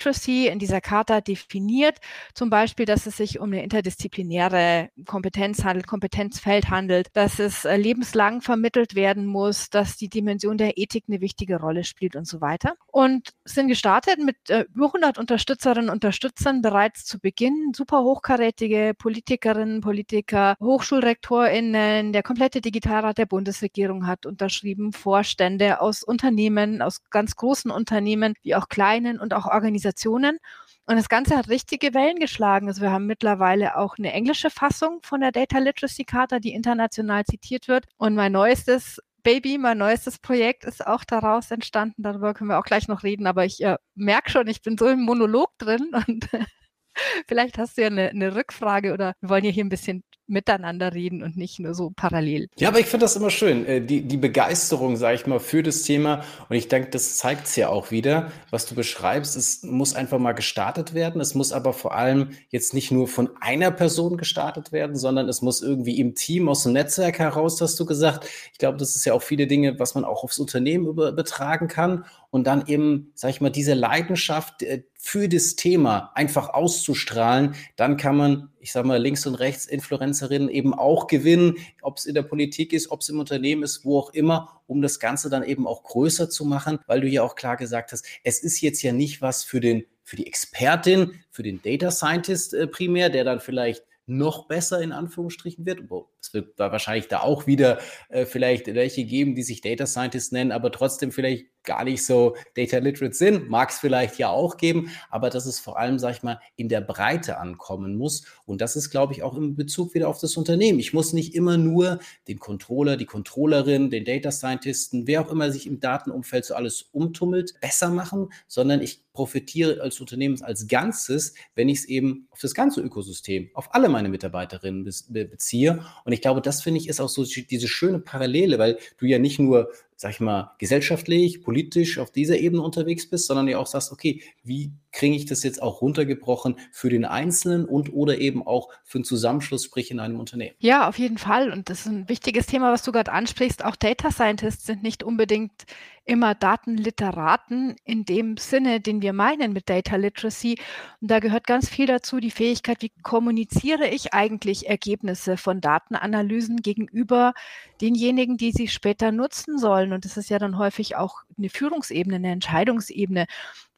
Literacy 0.00 0.48
in 0.48 0.58
dieser 0.58 0.80
Charta 0.80 1.20
definiert. 1.20 1.98
Zum 2.34 2.48
Beispiel, 2.50 2.86
dass 2.86 3.06
es 3.06 3.18
sich 3.18 3.38
um 3.38 3.52
eine 3.52 3.62
interdisziplinäre 3.62 4.88
Kompetenz 5.06 5.62
handelt, 5.64 5.86
Kompetenzfeld 5.86 6.70
handelt, 6.70 7.08
dass 7.12 7.38
es 7.38 7.64
äh, 7.64 7.76
lebenslang 7.76 8.40
vermittelt 8.40 8.94
werden 8.94 9.26
muss, 9.26 9.68
dass 9.68 9.96
die 9.96 10.08
Dimension 10.08 10.56
der 10.56 10.78
Ethik 10.78 11.04
eine 11.08 11.20
wichtige 11.20 11.60
Rolle 11.60 11.84
spielt 11.84 12.16
und 12.16 12.26
so 12.26 12.40
weiter. 12.40 12.74
Und 12.86 13.30
sind 13.44 13.68
gestartet 13.68 14.18
mit 14.18 14.36
äh, 14.48 14.64
über 14.74 14.86
100 14.86 15.18
Unterstützerinnen 15.18 15.90
und 15.90 16.00
Unterstützern 16.00 16.62
bereits 16.62 17.04
zu 17.04 17.20
Beginn. 17.20 17.72
Super 17.76 18.02
hochkarätige 18.02 18.94
Politikerinnen, 18.96 19.82
Politiker, 19.82 20.56
HochschulrektorInnen, 20.60 22.14
der 22.14 22.22
komplette 22.22 22.62
Digitalrat 22.62 23.18
der 23.18 23.26
Bundesregierung 23.26 24.06
hat 24.06 24.24
unterschrieben, 24.24 24.92
Vorstände 24.92 25.82
aus 25.82 26.02
Unternehmen, 26.02 26.80
aus 26.80 27.02
ganz 27.10 27.36
großen 27.36 27.70
Unternehmen, 27.70 28.32
wie 28.42 28.54
auch 28.54 28.70
kleinen 28.70 29.20
und 29.20 29.34
auch 29.34 29.44
Organisationen 29.44 29.89
Organisationen. 29.90 30.38
Und 30.86 30.96
das 30.96 31.08
Ganze 31.08 31.36
hat 31.36 31.48
richtige 31.48 31.94
Wellen 31.94 32.18
geschlagen. 32.18 32.66
Also 32.66 32.82
wir 32.82 32.90
haben 32.90 33.06
mittlerweile 33.06 33.76
auch 33.76 33.96
eine 33.98 34.12
englische 34.12 34.50
Fassung 34.50 35.00
von 35.02 35.20
der 35.20 35.30
Data 35.30 35.58
Literacy 35.58 36.04
Charta, 36.04 36.40
die 36.40 36.52
international 36.52 37.24
zitiert 37.24 37.68
wird. 37.68 37.86
Und 37.96 38.14
mein 38.14 38.32
neuestes 38.32 39.00
Baby, 39.22 39.58
mein 39.58 39.78
neuestes 39.78 40.18
Projekt 40.18 40.64
ist 40.64 40.84
auch 40.84 41.04
daraus 41.04 41.50
entstanden. 41.50 42.02
Darüber 42.02 42.34
können 42.34 42.50
wir 42.50 42.58
auch 42.58 42.64
gleich 42.64 42.88
noch 42.88 43.04
reden. 43.04 43.26
Aber 43.26 43.44
ich 43.44 43.62
äh, 43.62 43.76
merke 43.94 44.30
schon, 44.30 44.48
ich 44.48 44.62
bin 44.62 44.76
so 44.78 44.88
im 44.88 45.02
Monolog 45.02 45.50
drin 45.58 45.90
und 46.08 46.28
vielleicht 47.28 47.58
hast 47.58 47.76
du 47.76 47.82
ja 47.82 47.88
eine, 47.88 48.08
eine 48.08 48.34
Rückfrage 48.34 48.92
oder 48.92 49.14
wir 49.20 49.28
wollen 49.28 49.44
ja 49.44 49.50
hier 49.50 49.64
ein 49.64 49.68
bisschen 49.68 50.02
miteinander 50.30 50.94
reden 50.94 51.22
und 51.22 51.36
nicht 51.36 51.58
nur 51.58 51.74
so 51.74 51.92
parallel. 51.94 52.48
Ja, 52.56 52.68
aber 52.68 52.80
ich 52.80 52.86
finde 52.86 53.04
das 53.04 53.16
immer 53.16 53.30
schön, 53.30 53.66
äh, 53.66 53.80
die, 53.80 54.02
die 54.02 54.16
Begeisterung, 54.16 54.96
sage 54.96 55.16
ich 55.16 55.26
mal, 55.26 55.40
für 55.40 55.62
das 55.62 55.82
Thema. 55.82 56.24
Und 56.48 56.56
ich 56.56 56.68
denke, 56.68 56.90
das 56.90 57.16
zeigt 57.16 57.46
es 57.46 57.56
ja 57.56 57.68
auch 57.68 57.90
wieder, 57.90 58.30
was 58.50 58.66
du 58.66 58.74
beschreibst. 58.74 59.36
Es 59.36 59.62
muss 59.62 59.94
einfach 59.94 60.18
mal 60.18 60.32
gestartet 60.32 60.94
werden. 60.94 61.20
Es 61.20 61.34
muss 61.34 61.52
aber 61.52 61.72
vor 61.72 61.94
allem 61.94 62.30
jetzt 62.50 62.74
nicht 62.74 62.90
nur 62.90 63.08
von 63.08 63.30
einer 63.40 63.70
Person 63.70 64.16
gestartet 64.16 64.72
werden, 64.72 64.96
sondern 64.96 65.28
es 65.28 65.42
muss 65.42 65.62
irgendwie 65.62 65.98
im 65.98 66.14
Team, 66.14 66.48
aus 66.48 66.62
dem 66.62 66.72
Netzwerk 66.72 67.18
heraus, 67.18 67.60
hast 67.60 67.78
du 67.80 67.84
gesagt. 67.84 68.26
Ich 68.52 68.58
glaube, 68.58 68.78
das 68.78 68.96
ist 68.96 69.04
ja 69.04 69.14
auch 69.14 69.22
viele 69.22 69.46
Dinge, 69.46 69.78
was 69.78 69.94
man 69.94 70.04
auch 70.04 70.24
aufs 70.24 70.38
Unternehmen 70.38 70.86
übertragen 70.86 71.68
kann 71.68 72.04
und 72.30 72.46
dann 72.46 72.66
eben, 72.66 73.10
sag 73.14 73.30
ich 73.30 73.40
mal, 73.40 73.50
diese 73.50 73.74
Leidenschaft 73.74 74.62
äh, 74.62 74.84
für 75.02 75.28
das 75.28 75.56
Thema 75.56 76.12
einfach 76.14 76.50
auszustrahlen, 76.50 77.54
dann 77.76 77.96
kann 77.96 78.16
man, 78.16 78.49
ich 78.60 78.72
sag 78.72 78.84
mal, 78.84 79.00
links 79.00 79.26
und 79.26 79.34
rechts 79.34 79.66
Influencerinnen 79.66 80.48
eben 80.48 80.74
auch 80.74 81.06
gewinnen, 81.06 81.56
ob 81.82 81.98
es 81.98 82.06
in 82.06 82.14
der 82.14 82.22
Politik 82.22 82.72
ist, 82.72 82.90
ob 82.90 83.00
es 83.00 83.08
im 83.08 83.18
Unternehmen 83.18 83.62
ist, 83.62 83.84
wo 83.84 83.98
auch 83.98 84.12
immer, 84.12 84.60
um 84.66 84.82
das 84.82 85.00
Ganze 85.00 85.30
dann 85.30 85.42
eben 85.42 85.66
auch 85.66 85.82
größer 85.82 86.30
zu 86.30 86.44
machen, 86.44 86.78
weil 86.86 87.00
du 87.00 87.08
ja 87.08 87.22
auch 87.22 87.34
klar 87.34 87.56
gesagt 87.56 87.92
hast, 87.92 88.04
es 88.22 88.42
ist 88.42 88.60
jetzt 88.60 88.82
ja 88.82 88.92
nicht 88.92 89.22
was 89.22 89.44
für 89.44 89.60
den 89.60 89.84
für 90.02 90.16
die 90.16 90.26
Expertin, 90.26 91.12
für 91.30 91.44
den 91.44 91.62
Data 91.62 91.92
Scientist 91.92 92.52
äh, 92.52 92.66
primär, 92.66 93.10
der 93.10 93.22
dann 93.22 93.38
vielleicht 93.38 93.84
noch 94.06 94.48
besser 94.48 94.82
in 94.82 94.90
Anführungsstrichen 94.90 95.64
wird. 95.66 95.88
Es 96.20 96.34
wird 96.34 96.58
wahrscheinlich 96.58 97.08
da 97.08 97.20
auch 97.20 97.46
wieder 97.46 97.78
äh, 98.08 98.26
vielleicht 98.26 98.66
welche 98.74 99.04
geben, 99.04 99.34
die 99.34 99.42
sich 99.42 99.60
Data 99.60 99.86
Scientist 99.86 100.32
nennen, 100.32 100.52
aber 100.52 100.70
trotzdem 100.70 101.12
vielleicht 101.12 101.46
gar 101.62 101.84
nicht 101.84 102.04
so 102.04 102.36
Data 102.54 102.78
Literate 102.78 103.14
sind. 103.14 103.48
Mag 103.50 103.70
es 103.70 103.78
vielleicht 103.78 104.18
ja 104.18 104.30
auch 104.30 104.56
geben, 104.56 104.90
aber 105.10 105.30
dass 105.30 105.46
es 105.46 105.60
vor 105.60 105.78
allem, 105.78 105.98
sag 105.98 106.16
ich 106.16 106.22
mal, 106.22 106.40
in 106.56 106.68
der 106.68 106.80
Breite 106.80 107.38
ankommen 107.38 107.96
muss. 107.96 108.24
Und 108.46 108.60
das 108.60 108.76
ist, 108.76 108.90
glaube 108.90 109.12
ich, 109.12 109.22
auch 109.22 109.36
im 109.36 109.56
Bezug 109.56 109.94
wieder 109.94 110.08
auf 110.08 110.18
das 110.20 110.36
Unternehmen. 110.36 110.78
Ich 110.78 110.92
muss 110.92 111.12
nicht 111.12 111.34
immer 111.34 111.56
nur 111.56 112.00
den 112.28 112.38
Controller, 112.38 112.96
die 112.96 113.06
Controllerin, 113.06 113.90
den 113.90 114.04
Data 114.04 114.32
Scientisten, 114.32 115.06
wer 115.06 115.20
auch 115.20 115.30
immer 115.30 115.50
sich 115.50 115.66
im 115.66 115.80
Datenumfeld 115.80 116.44
so 116.44 116.54
alles 116.54 116.88
umtummelt, 116.92 117.54
besser 117.60 117.90
machen, 117.90 118.32
sondern 118.46 118.80
ich 118.80 119.02
profitiere 119.12 119.80
als 119.82 120.00
Unternehmen 120.00 120.40
als 120.42 120.66
Ganzes, 120.66 121.34
wenn 121.54 121.68
ich 121.68 121.80
es 121.80 121.84
eben 121.84 122.28
auf 122.30 122.40
das 122.40 122.54
ganze 122.54 122.80
Ökosystem, 122.80 123.50
auf 123.54 123.74
alle 123.74 123.88
meine 123.88 124.08
Mitarbeiterinnen 124.08 124.84
beziehe. 124.84 125.84
Und 126.04 126.09
ich 126.12 126.20
glaube, 126.20 126.40
das 126.40 126.62
finde 126.62 126.80
ich 126.80 126.88
ist 126.88 127.00
auch 127.00 127.08
so 127.08 127.24
diese 127.24 127.68
schöne 127.68 127.98
Parallele, 127.98 128.58
weil 128.58 128.78
du 128.98 129.06
ja 129.06 129.18
nicht 129.18 129.38
nur 129.38 129.70
sag 130.00 130.12
ich 130.12 130.20
mal, 130.20 130.52
gesellschaftlich, 130.56 131.42
politisch 131.42 131.98
auf 131.98 132.10
dieser 132.10 132.38
Ebene 132.38 132.62
unterwegs 132.62 133.10
bist, 133.10 133.26
sondern 133.26 133.48
ja 133.48 133.58
auch 133.58 133.66
sagst, 133.66 133.92
okay, 133.92 134.22
wie 134.42 134.72
kriege 134.92 135.14
ich 135.14 135.26
das 135.26 135.42
jetzt 135.42 135.60
auch 135.60 135.82
runtergebrochen 135.82 136.56
für 136.72 136.88
den 136.88 137.04
Einzelnen 137.04 137.66
und 137.66 137.92
oder 137.92 138.18
eben 138.18 138.46
auch 138.46 138.70
für 138.82 138.96
einen 138.96 139.04
Zusammenschluss, 139.04 139.62
sprich 139.62 139.90
in 139.90 140.00
einem 140.00 140.18
Unternehmen? 140.18 140.54
Ja, 140.58 140.88
auf 140.88 140.98
jeden 140.98 141.18
Fall. 141.18 141.52
Und 141.52 141.68
das 141.68 141.80
ist 141.80 141.88
ein 141.88 142.08
wichtiges 142.08 142.46
Thema, 142.46 142.72
was 142.72 142.82
du 142.82 142.92
gerade 142.92 143.12
ansprichst. 143.12 143.62
Auch 143.62 143.76
Data 143.76 144.10
Scientists 144.10 144.64
sind 144.64 144.82
nicht 144.82 145.02
unbedingt 145.02 145.66
immer 146.10 146.34
Datenliteraten 146.34 147.76
in 147.84 148.04
dem 148.04 148.36
Sinne, 148.36 148.80
den 148.80 149.00
wir 149.00 149.12
meinen 149.12 149.52
mit 149.52 149.68
Data 149.68 149.96
Literacy. 149.96 150.56
Und 151.00 151.10
da 151.10 151.20
gehört 151.20 151.46
ganz 151.46 151.68
viel 151.68 151.86
dazu, 151.86 152.18
die 152.18 152.32
Fähigkeit, 152.32 152.82
wie 152.82 152.90
kommuniziere 153.02 153.86
ich 153.86 154.12
eigentlich 154.12 154.68
Ergebnisse 154.68 155.36
von 155.36 155.60
Datenanalysen 155.60 156.62
gegenüber 156.62 157.32
denjenigen, 157.80 158.38
die 158.38 158.50
sie 158.50 158.66
später 158.66 159.12
nutzen 159.12 159.58
sollen. 159.58 159.89
Und 159.92 160.04
das 160.04 160.16
ist 160.16 160.30
ja 160.30 160.38
dann 160.38 160.58
häufig 160.58 160.96
auch 160.96 161.22
eine 161.36 161.48
Führungsebene, 161.48 162.16
eine 162.16 162.32
Entscheidungsebene. 162.32 163.26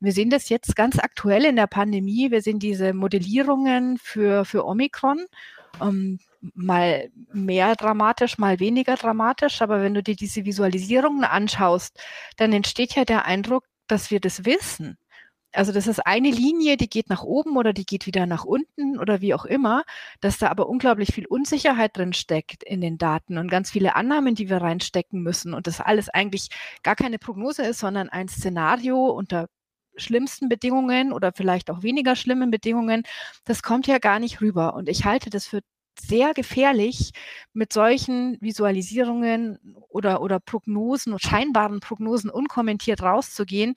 Wir 0.00 0.12
sehen 0.12 0.30
das 0.30 0.48
jetzt 0.48 0.76
ganz 0.76 0.98
aktuell 0.98 1.44
in 1.44 1.56
der 1.56 1.66
Pandemie. 1.66 2.30
Wir 2.30 2.42
sehen 2.42 2.58
diese 2.58 2.92
Modellierungen 2.92 3.98
für, 3.98 4.44
für 4.44 4.66
Omikron. 4.66 5.26
Ähm, 5.80 6.18
mal 6.54 7.10
mehr 7.32 7.76
dramatisch, 7.76 8.38
mal 8.38 8.60
weniger 8.60 8.96
dramatisch. 8.96 9.62
Aber 9.62 9.80
wenn 9.82 9.94
du 9.94 10.02
dir 10.02 10.16
diese 10.16 10.44
Visualisierungen 10.44 11.24
anschaust, 11.24 11.98
dann 12.36 12.52
entsteht 12.52 12.94
ja 12.94 13.04
der 13.04 13.24
Eindruck, 13.24 13.64
dass 13.86 14.10
wir 14.10 14.20
das 14.20 14.44
wissen. 14.44 14.98
Also 15.54 15.72
das 15.72 15.86
ist 15.86 16.00
eine 16.06 16.30
Linie, 16.30 16.76
die 16.76 16.88
geht 16.88 17.10
nach 17.10 17.22
oben 17.22 17.56
oder 17.56 17.72
die 17.72 17.84
geht 17.84 18.06
wieder 18.06 18.26
nach 18.26 18.44
unten 18.44 18.98
oder 18.98 19.20
wie 19.20 19.34
auch 19.34 19.44
immer, 19.44 19.84
dass 20.20 20.38
da 20.38 20.48
aber 20.48 20.68
unglaublich 20.68 21.12
viel 21.12 21.26
Unsicherheit 21.26 21.96
drin 21.96 22.12
steckt 22.14 22.62
in 22.62 22.80
den 22.80 22.96
Daten 22.98 23.36
und 23.38 23.50
ganz 23.50 23.70
viele 23.70 23.94
Annahmen, 23.94 24.34
die 24.34 24.48
wir 24.48 24.58
reinstecken 24.58 25.22
müssen 25.22 25.52
und 25.54 25.66
das 25.66 25.80
alles 25.80 26.08
eigentlich 26.08 26.48
gar 26.82 26.96
keine 26.96 27.18
Prognose 27.18 27.62
ist, 27.64 27.80
sondern 27.80 28.08
ein 28.08 28.28
Szenario 28.28 29.08
unter 29.10 29.48
schlimmsten 29.96 30.48
Bedingungen 30.48 31.12
oder 31.12 31.32
vielleicht 31.34 31.70
auch 31.70 31.82
weniger 31.82 32.16
schlimmen 32.16 32.50
Bedingungen, 32.50 33.02
das 33.44 33.62
kommt 33.62 33.86
ja 33.86 33.98
gar 33.98 34.18
nicht 34.18 34.40
rüber. 34.40 34.74
Und 34.74 34.88
ich 34.88 35.04
halte 35.04 35.30
das 35.30 35.46
für 35.46 35.60
sehr 36.00 36.32
gefährlich, 36.34 37.12
mit 37.52 37.72
solchen 37.72 38.38
Visualisierungen 38.40 39.58
oder, 39.88 40.22
oder 40.22 40.40
Prognosen, 40.40 41.18
scheinbaren 41.18 41.80
Prognosen 41.80 42.30
unkommentiert 42.30 43.02
rauszugehen. 43.02 43.74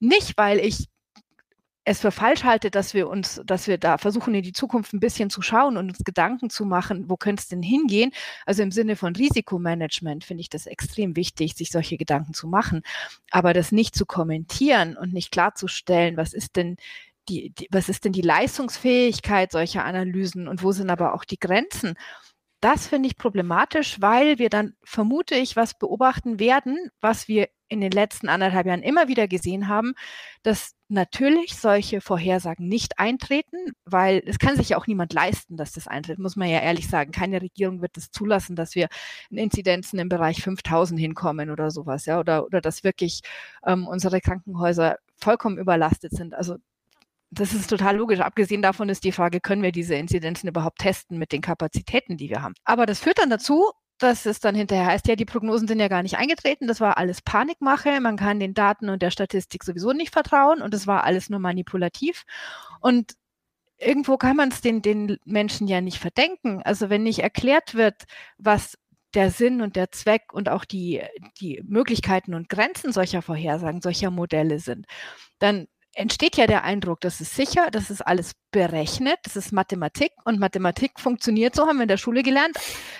Nicht, 0.00 0.38
weil 0.38 0.58
ich 0.60 0.88
es 1.84 2.00
für 2.00 2.10
falsch 2.10 2.44
halte, 2.44 2.70
dass 2.70 2.94
wir 2.94 3.08
uns, 3.08 3.40
dass 3.44 3.66
wir 3.66 3.78
da 3.78 3.98
versuchen, 3.98 4.34
in 4.34 4.42
die 4.42 4.52
Zukunft 4.52 4.92
ein 4.92 5.00
bisschen 5.00 5.30
zu 5.30 5.42
schauen 5.42 5.76
und 5.76 5.88
uns 5.88 6.04
Gedanken 6.04 6.50
zu 6.50 6.64
machen, 6.64 7.08
wo 7.08 7.16
könnte 7.16 7.40
es 7.40 7.48
denn 7.48 7.62
hingehen? 7.62 8.12
Also 8.46 8.62
im 8.62 8.70
Sinne 8.70 8.96
von 8.96 9.16
Risikomanagement 9.16 10.24
finde 10.24 10.42
ich 10.42 10.50
das 10.50 10.66
extrem 10.66 11.16
wichtig, 11.16 11.54
sich 11.54 11.70
solche 11.70 11.96
Gedanken 11.96 12.34
zu 12.34 12.48
machen. 12.48 12.82
Aber 13.30 13.54
das 13.54 13.72
nicht 13.72 13.94
zu 13.94 14.04
kommentieren 14.06 14.96
und 14.96 15.12
nicht 15.12 15.32
klarzustellen, 15.32 16.16
was 16.16 16.34
ist 16.34 16.56
denn 16.56 16.76
die, 17.28 17.50
die 17.50 17.68
was 17.70 17.88
ist 17.88 18.04
denn 18.04 18.12
die 18.12 18.22
Leistungsfähigkeit 18.22 19.52
solcher 19.52 19.84
Analysen 19.84 20.48
und 20.48 20.62
wo 20.62 20.72
sind 20.72 20.90
aber 20.90 21.14
auch 21.14 21.24
die 21.24 21.38
Grenzen? 21.38 21.94
Das 22.60 22.88
finde 22.88 23.08
ich 23.08 23.16
problematisch, 23.16 24.00
weil 24.00 24.38
wir 24.38 24.50
dann, 24.50 24.74
vermute 24.84 25.34
ich, 25.34 25.56
was 25.56 25.78
beobachten 25.78 26.38
werden, 26.40 26.90
was 27.00 27.26
wir 27.28 27.48
in 27.70 27.80
den 27.80 27.92
letzten 27.92 28.28
anderthalb 28.28 28.66
Jahren 28.66 28.82
immer 28.82 29.08
wieder 29.08 29.28
gesehen 29.28 29.68
haben, 29.68 29.94
dass 30.42 30.74
natürlich 30.88 31.56
solche 31.56 32.00
Vorhersagen 32.00 32.68
nicht 32.68 32.98
eintreten, 32.98 33.56
weil 33.84 34.22
es 34.26 34.38
kann 34.38 34.56
sich 34.56 34.70
ja 34.70 34.76
auch 34.76 34.88
niemand 34.88 35.12
leisten, 35.12 35.56
dass 35.56 35.72
das 35.72 35.86
eintritt, 35.86 36.18
muss 36.18 36.36
man 36.36 36.48
ja 36.48 36.58
ehrlich 36.58 36.88
sagen. 36.88 37.12
Keine 37.12 37.40
Regierung 37.40 37.80
wird 37.80 37.96
es 37.96 38.10
zulassen, 38.10 38.56
dass 38.56 38.74
wir 38.74 38.88
in 39.30 39.38
Inzidenzen 39.38 39.98
im 40.00 40.08
Bereich 40.08 40.42
5000 40.42 40.98
hinkommen 40.98 41.50
oder 41.50 41.70
sowas, 41.70 42.06
ja, 42.06 42.18
oder, 42.18 42.44
oder 42.44 42.60
dass 42.60 42.84
wirklich 42.84 43.20
ähm, 43.64 43.86
unsere 43.86 44.20
Krankenhäuser 44.20 44.98
vollkommen 45.16 45.58
überlastet 45.58 46.12
sind. 46.12 46.34
Also 46.34 46.56
das 47.30 47.54
ist 47.54 47.70
total 47.70 47.96
logisch. 47.96 48.20
Abgesehen 48.20 48.62
davon 48.62 48.88
ist 48.88 49.04
die 49.04 49.12
Frage, 49.12 49.40
können 49.40 49.62
wir 49.62 49.72
diese 49.72 49.94
Inzidenzen 49.94 50.48
überhaupt 50.48 50.80
testen 50.80 51.18
mit 51.18 51.30
den 51.30 51.40
Kapazitäten, 51.40 52.16
die 52.16 52.28
wir 52.28 52.42
haben? 52.42 52.54
Aber 52.64 52.86
das 52.86 52.98
führt 52.98 53.18
dann 53.18 53.30
dazu, 53.30 53.70
dass 54.02 54.26
es 54.26 54.40
dann 54.40 54.54
hinterher 54.54 54.86
heißt, 54.86 55.06
ja, 55.06 55.16
die 55.16 55.24
Prognosen 55.24 55.68
sind 55.68 55.80
ja 55.80 55.88
gar 55.88 56.02
nicht 56.02 56.16
eingetreten, 56.16 56.66
das 56.66 56.80
war 56.80 56.98
alles 56.98 57.22
Panikmache, 57.22 58.00
man 58.00 58.16
kann 58.16 58.40
den 58.40 58.54
Daten 58.54 58.88
und 58.88 59.02
der 59.02 59.10
Statistik 59.10 59.62
sowieso 59.62 59.92
nicht 59.92 60.12
vertrauen 60.12 60.62
und 60.62 60.74
es 60.74 60.86
war 60.86 61.04
alles 61.04 61.30
nur 61.30 61.40
manipulativ. 61.40 62.24
Und 62.80 63.14
irgendwo 63.78 64.16
kann 64.16 64.36
man 64.36 64.50
es 64.50 64.60
den, 64.60 64.82
den 64.82 65.18
Menschen 65.24 65.68
ja 65.68 65.80
nicht 65.80 65.98
verdenken. 65.98 66.62
Also 66.62 66.90
wenn 66.90 67.02
nicht 67.02 67.20
erklärt 67.20 67.74
wird, 67.74 68.04
was 68.38 68.78
der 69.14 69.30
Sinn 69.30 69.60
und 69.60 69.76
der 69.76 69.90
Zweck 69.90 70.32
und 70.32 70.48
auch 70.48 70.64
die, 70.64 71.02
die 71.40 71.62
Möglichkeiten 71.66 72.34
und 72.34 72.48
Grenzen 72.48 72.92
solcher 72.92 73.22
Vorhersagen, 73.22 73.82
solcher 73.82 74.10
Modelle 74.10 74.60
sind, 74.60 74.86
dann 75.38 75.66
entsteht 75.94 76.36
ja 76.36 76.46
der 76.46 76.64
Eindruck, 76.64 77.00
das 77.00 77.20
ist 77.20 77.34
sicher, 77.34 77.70
das 77.70 77.90
ist 77.90 78.02
alles 78.02 78.32
berechnet, 78.50 79.18
das 79.24 79.36
ist 79.36 79.52
Mathematik 79.52 80.12
und 80.24 80.38
Mathematik 80.38 80.98
funktioniert 80.98 81.54
so, 81.54 81.66
haben 81.66 81.78
wir 81.78 81.82
in 81.82 81.88
der 81.88 81.96
Schule 81.96 82.22
gelernt. 82.22 82.56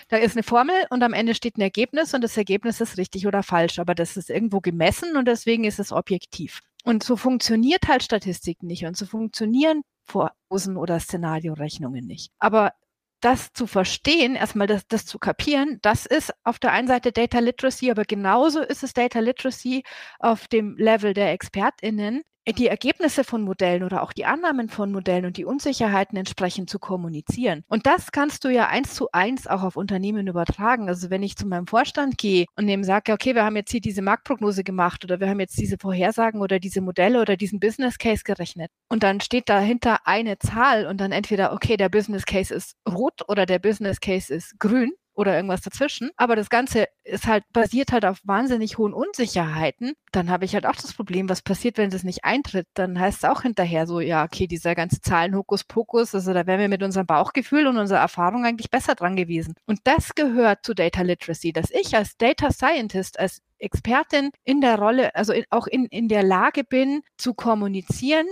Da 0.09 0.17
ist 0.17 0.37
eine 0.37 0.43
Formel 0.43 0.75
und 0.91 1.03
am 1.03 1.13
Ende 1.13 1.35
steht 1.35 1.57
ein 1.57 1.63
Ergebnis 1.63 2.15
und 2.15 2.23
das 2.23 2.37
Ergebnis 2.37 2.81
ist 2.81 2.99
richtig 2.99 3.27
oder 3.27 3.43
falsch, 3.43 3.79
aber 3.79 3.95
das 3.95 4.17
ist 4.17 4.31
irgendwo 4.31 4.61
gemessen 4.61 5.17
und 5.17 5.27
deswegen 5.27 5.65
ist 5.65 5.79
es 5.79 5.93
objektiv. 5.93 6.61
Und 6.85 7.03
so 7.03 7.17
funktioniert 7.17 7.89
halt 7.89 8.03
Statistik 8.03 8.63
nicht 8.63 8.85
und 8.85 8.97
so 8.97 9.07
funktionieren 9.07 9.83
Prognosen 10.07 10.77
oder 10.77 10.99
Szenariorechnungen 10.99 12.07
nicht. 12.07 12.33
Aber 12.39 12.73
das 13.21 13.53
zu 13.53 13.67
verstehen, 13.67 14.35
erstmal 14.35 14.67
das, 14.67 14.87
das 14.89 15.05
zu 15.05 15.19
kapieren, 15.19 15.79
das 15.83 16.07
ist 16.07 16.33
auf 16.43 16.59
der 16.59 16.73
einen 16.73 16.89
Seite 16.89 17.13
Data 17.13 17.39
Literacy, 17.39 17.91
aber 17.91 18.05
genauso 18.05 18.61
ist 18.61 18.83
es 18.83 18.95
Data 18.95 19.21
Literacy 19.21 19.85
auf 20.19 20.49
dem 20.49 20.77
Level 20.79 21.13
der 21.13 21.33
ExpertInnen, 21.33 22.23
die 22.49 22.69
Ergebnisse 22.69 23.25
von 23.25 23.43
Modellen 23.43 23.83
oder 23.83 24.03
auch 24.03 24.13
die 24.13 24.25
Annahmen 24.25 24.69
von 24.69 24.93
Modellen 24.93 25.27
und 25.27 25.37
die 25.37 25.45
Unsicherheiten 25.45 26.17
entsprechend 26.17 26.71
zu 26.71 26.79
kommunizieren. 26.79 27.65
Und 27.69 27.87
das 27.87 28.13
kannst 28.13 28.45
du 28.45 28.49
ja 28.49 28.69
eins 28.69 28.95
zu 28.95 29.11
eins 29.13 29.47
auch 29.47 29.63
auf 29.63 29.77
Unternehmen 29.77 30.27
übertragen. 30.27 30.89
Also 30.89 31.11
wenn 31.11 31.23
ich 31.23 31.37
zu 31.37 31.47
meinem 31.47 31.67
Vorstand 31.67 32.19
gehe 32.19 32.47
und 32.57 32.67
dem 32.67 32.85
sage, 32.85 33.13
okay, 33.13 33.35
wir 33.35 33.45
haben 33.45 33.57
jetzt 33.57 33.71
hier 33.71 33.81
diese 33.81 34.03
Marktprognose 34.03 34.65
gemacht 34.65 35.05
oder 35.05 35.21
wir 35.21 35.29
haben 35.29 35.41
jetzt 35.41 35.59
diese 35.59 35.77
Vorhersagen 35.79 36.41
oder 36.41 36.59
diese 36.59 36.81
Modelle 36.81 37.21
oder 37.21 37.37
diesen 37.37 37.61
Business 37.61 37.99
Case 37.99 38.23
gerechnet 38.25 38.71
und 38.89 39.03
dann 39.03 39.21
steht 39.21 39.49
dahinter 39.49 39.99
eine 40.05 40.39
Zahl 40.39 40.87
und 40.87 41.01
dann 41.01 41.13
entweder, 41.13 41.53
okay, 41.53 41.77
der 41.77 41.89
Business 41.89 42.25
Case 42.25 42.53
ist 42.53 42.77
rot 42.89 43.29
oder 43.29 43.47
der 43.47 43.59
Business 43.59 44.01
Case 44.01 44.33
ist 44.33 44.59
grün, 44.59 44.93
oder 45.21 45.37
irgendwas 45.37 45.61
dazwischen. 45.61 46.11
Aber 46.17 46.35
das 46.35 46.51
Ganze 46.51 46.87
ist 47.05 47.27
halt, 47.27 47.45
basiert 47.53 47.93
halt 47.93 48.05
auf 48.05 48.19
wahnsinnig 48.25 48.79
hohen 48.79 48.95
Unsicherheiten. 48.95 49.93
Dann 50.13 50.31
habe 50.31 50.45
ich 50.45 50.55
halt 50.55 50.67
auch 50.67 50.77
das 50.77 50.95
Problem, 50.95 51.29
was 51.29 51.43
passiert, 51.43 51.79
wenn 51.79 51.91
das 51.91 52.03
nicht 52.03 52.25
eintritt? 52.25 52.67
Dann 52.75 52.99
heißt 52.99 53.19
es 53.19 53.31
auch 53.31 53.43
hinterher 53.43 53.87
so, 53.87 54.01
ja, 54.01 54.25
okay, 54.25 54.47
dieser 54.47 54.75
ganze 54.75 55.01
Zahlenhokuspokus, 55.01 56.15
also 56.15 56.33
da 56.33 56.47
wären 56.47 56.61
wir 56.61 56.69
mit 56.69 56.83
unserem 56.83 57.07
Bauchgefühl 57.07 57.67
und 57.67 57.79
unserer 57.79 58.01
Erfahrung 58.01 58.45
eigentlich 58.45 58.71
besser 58.71 58.95
dran 58.95 59.17
gewesen. 59.17 59.55
Und 59.67 59.81
das 59.85 60.15
gehört 60.15 60.65
zu 60.65 60.75
Data 60.75 61.03
Literacy, 61.03 61.53
dass 61.53 61.71
ich 61.71 61.97
als 61.97 62.17
Data 62.17 62.51
Scientist, 62.51 63.19
als 63.21 63.43
Expertin 63.59 64.31
in 64.45 64.61
der 64.61 64.79
Rolle, 64.79 65.15
also 65.15 65.33
in, 65.33 65.45
auch 65.51 65.67
in, 65.67 65.87
in 65.87 66.09
der 66.09 66.23
Lage 66.23 66.65
bin, 66.65 67.03
zu 67.19 67.35
kommunizieren, 67.35 68.27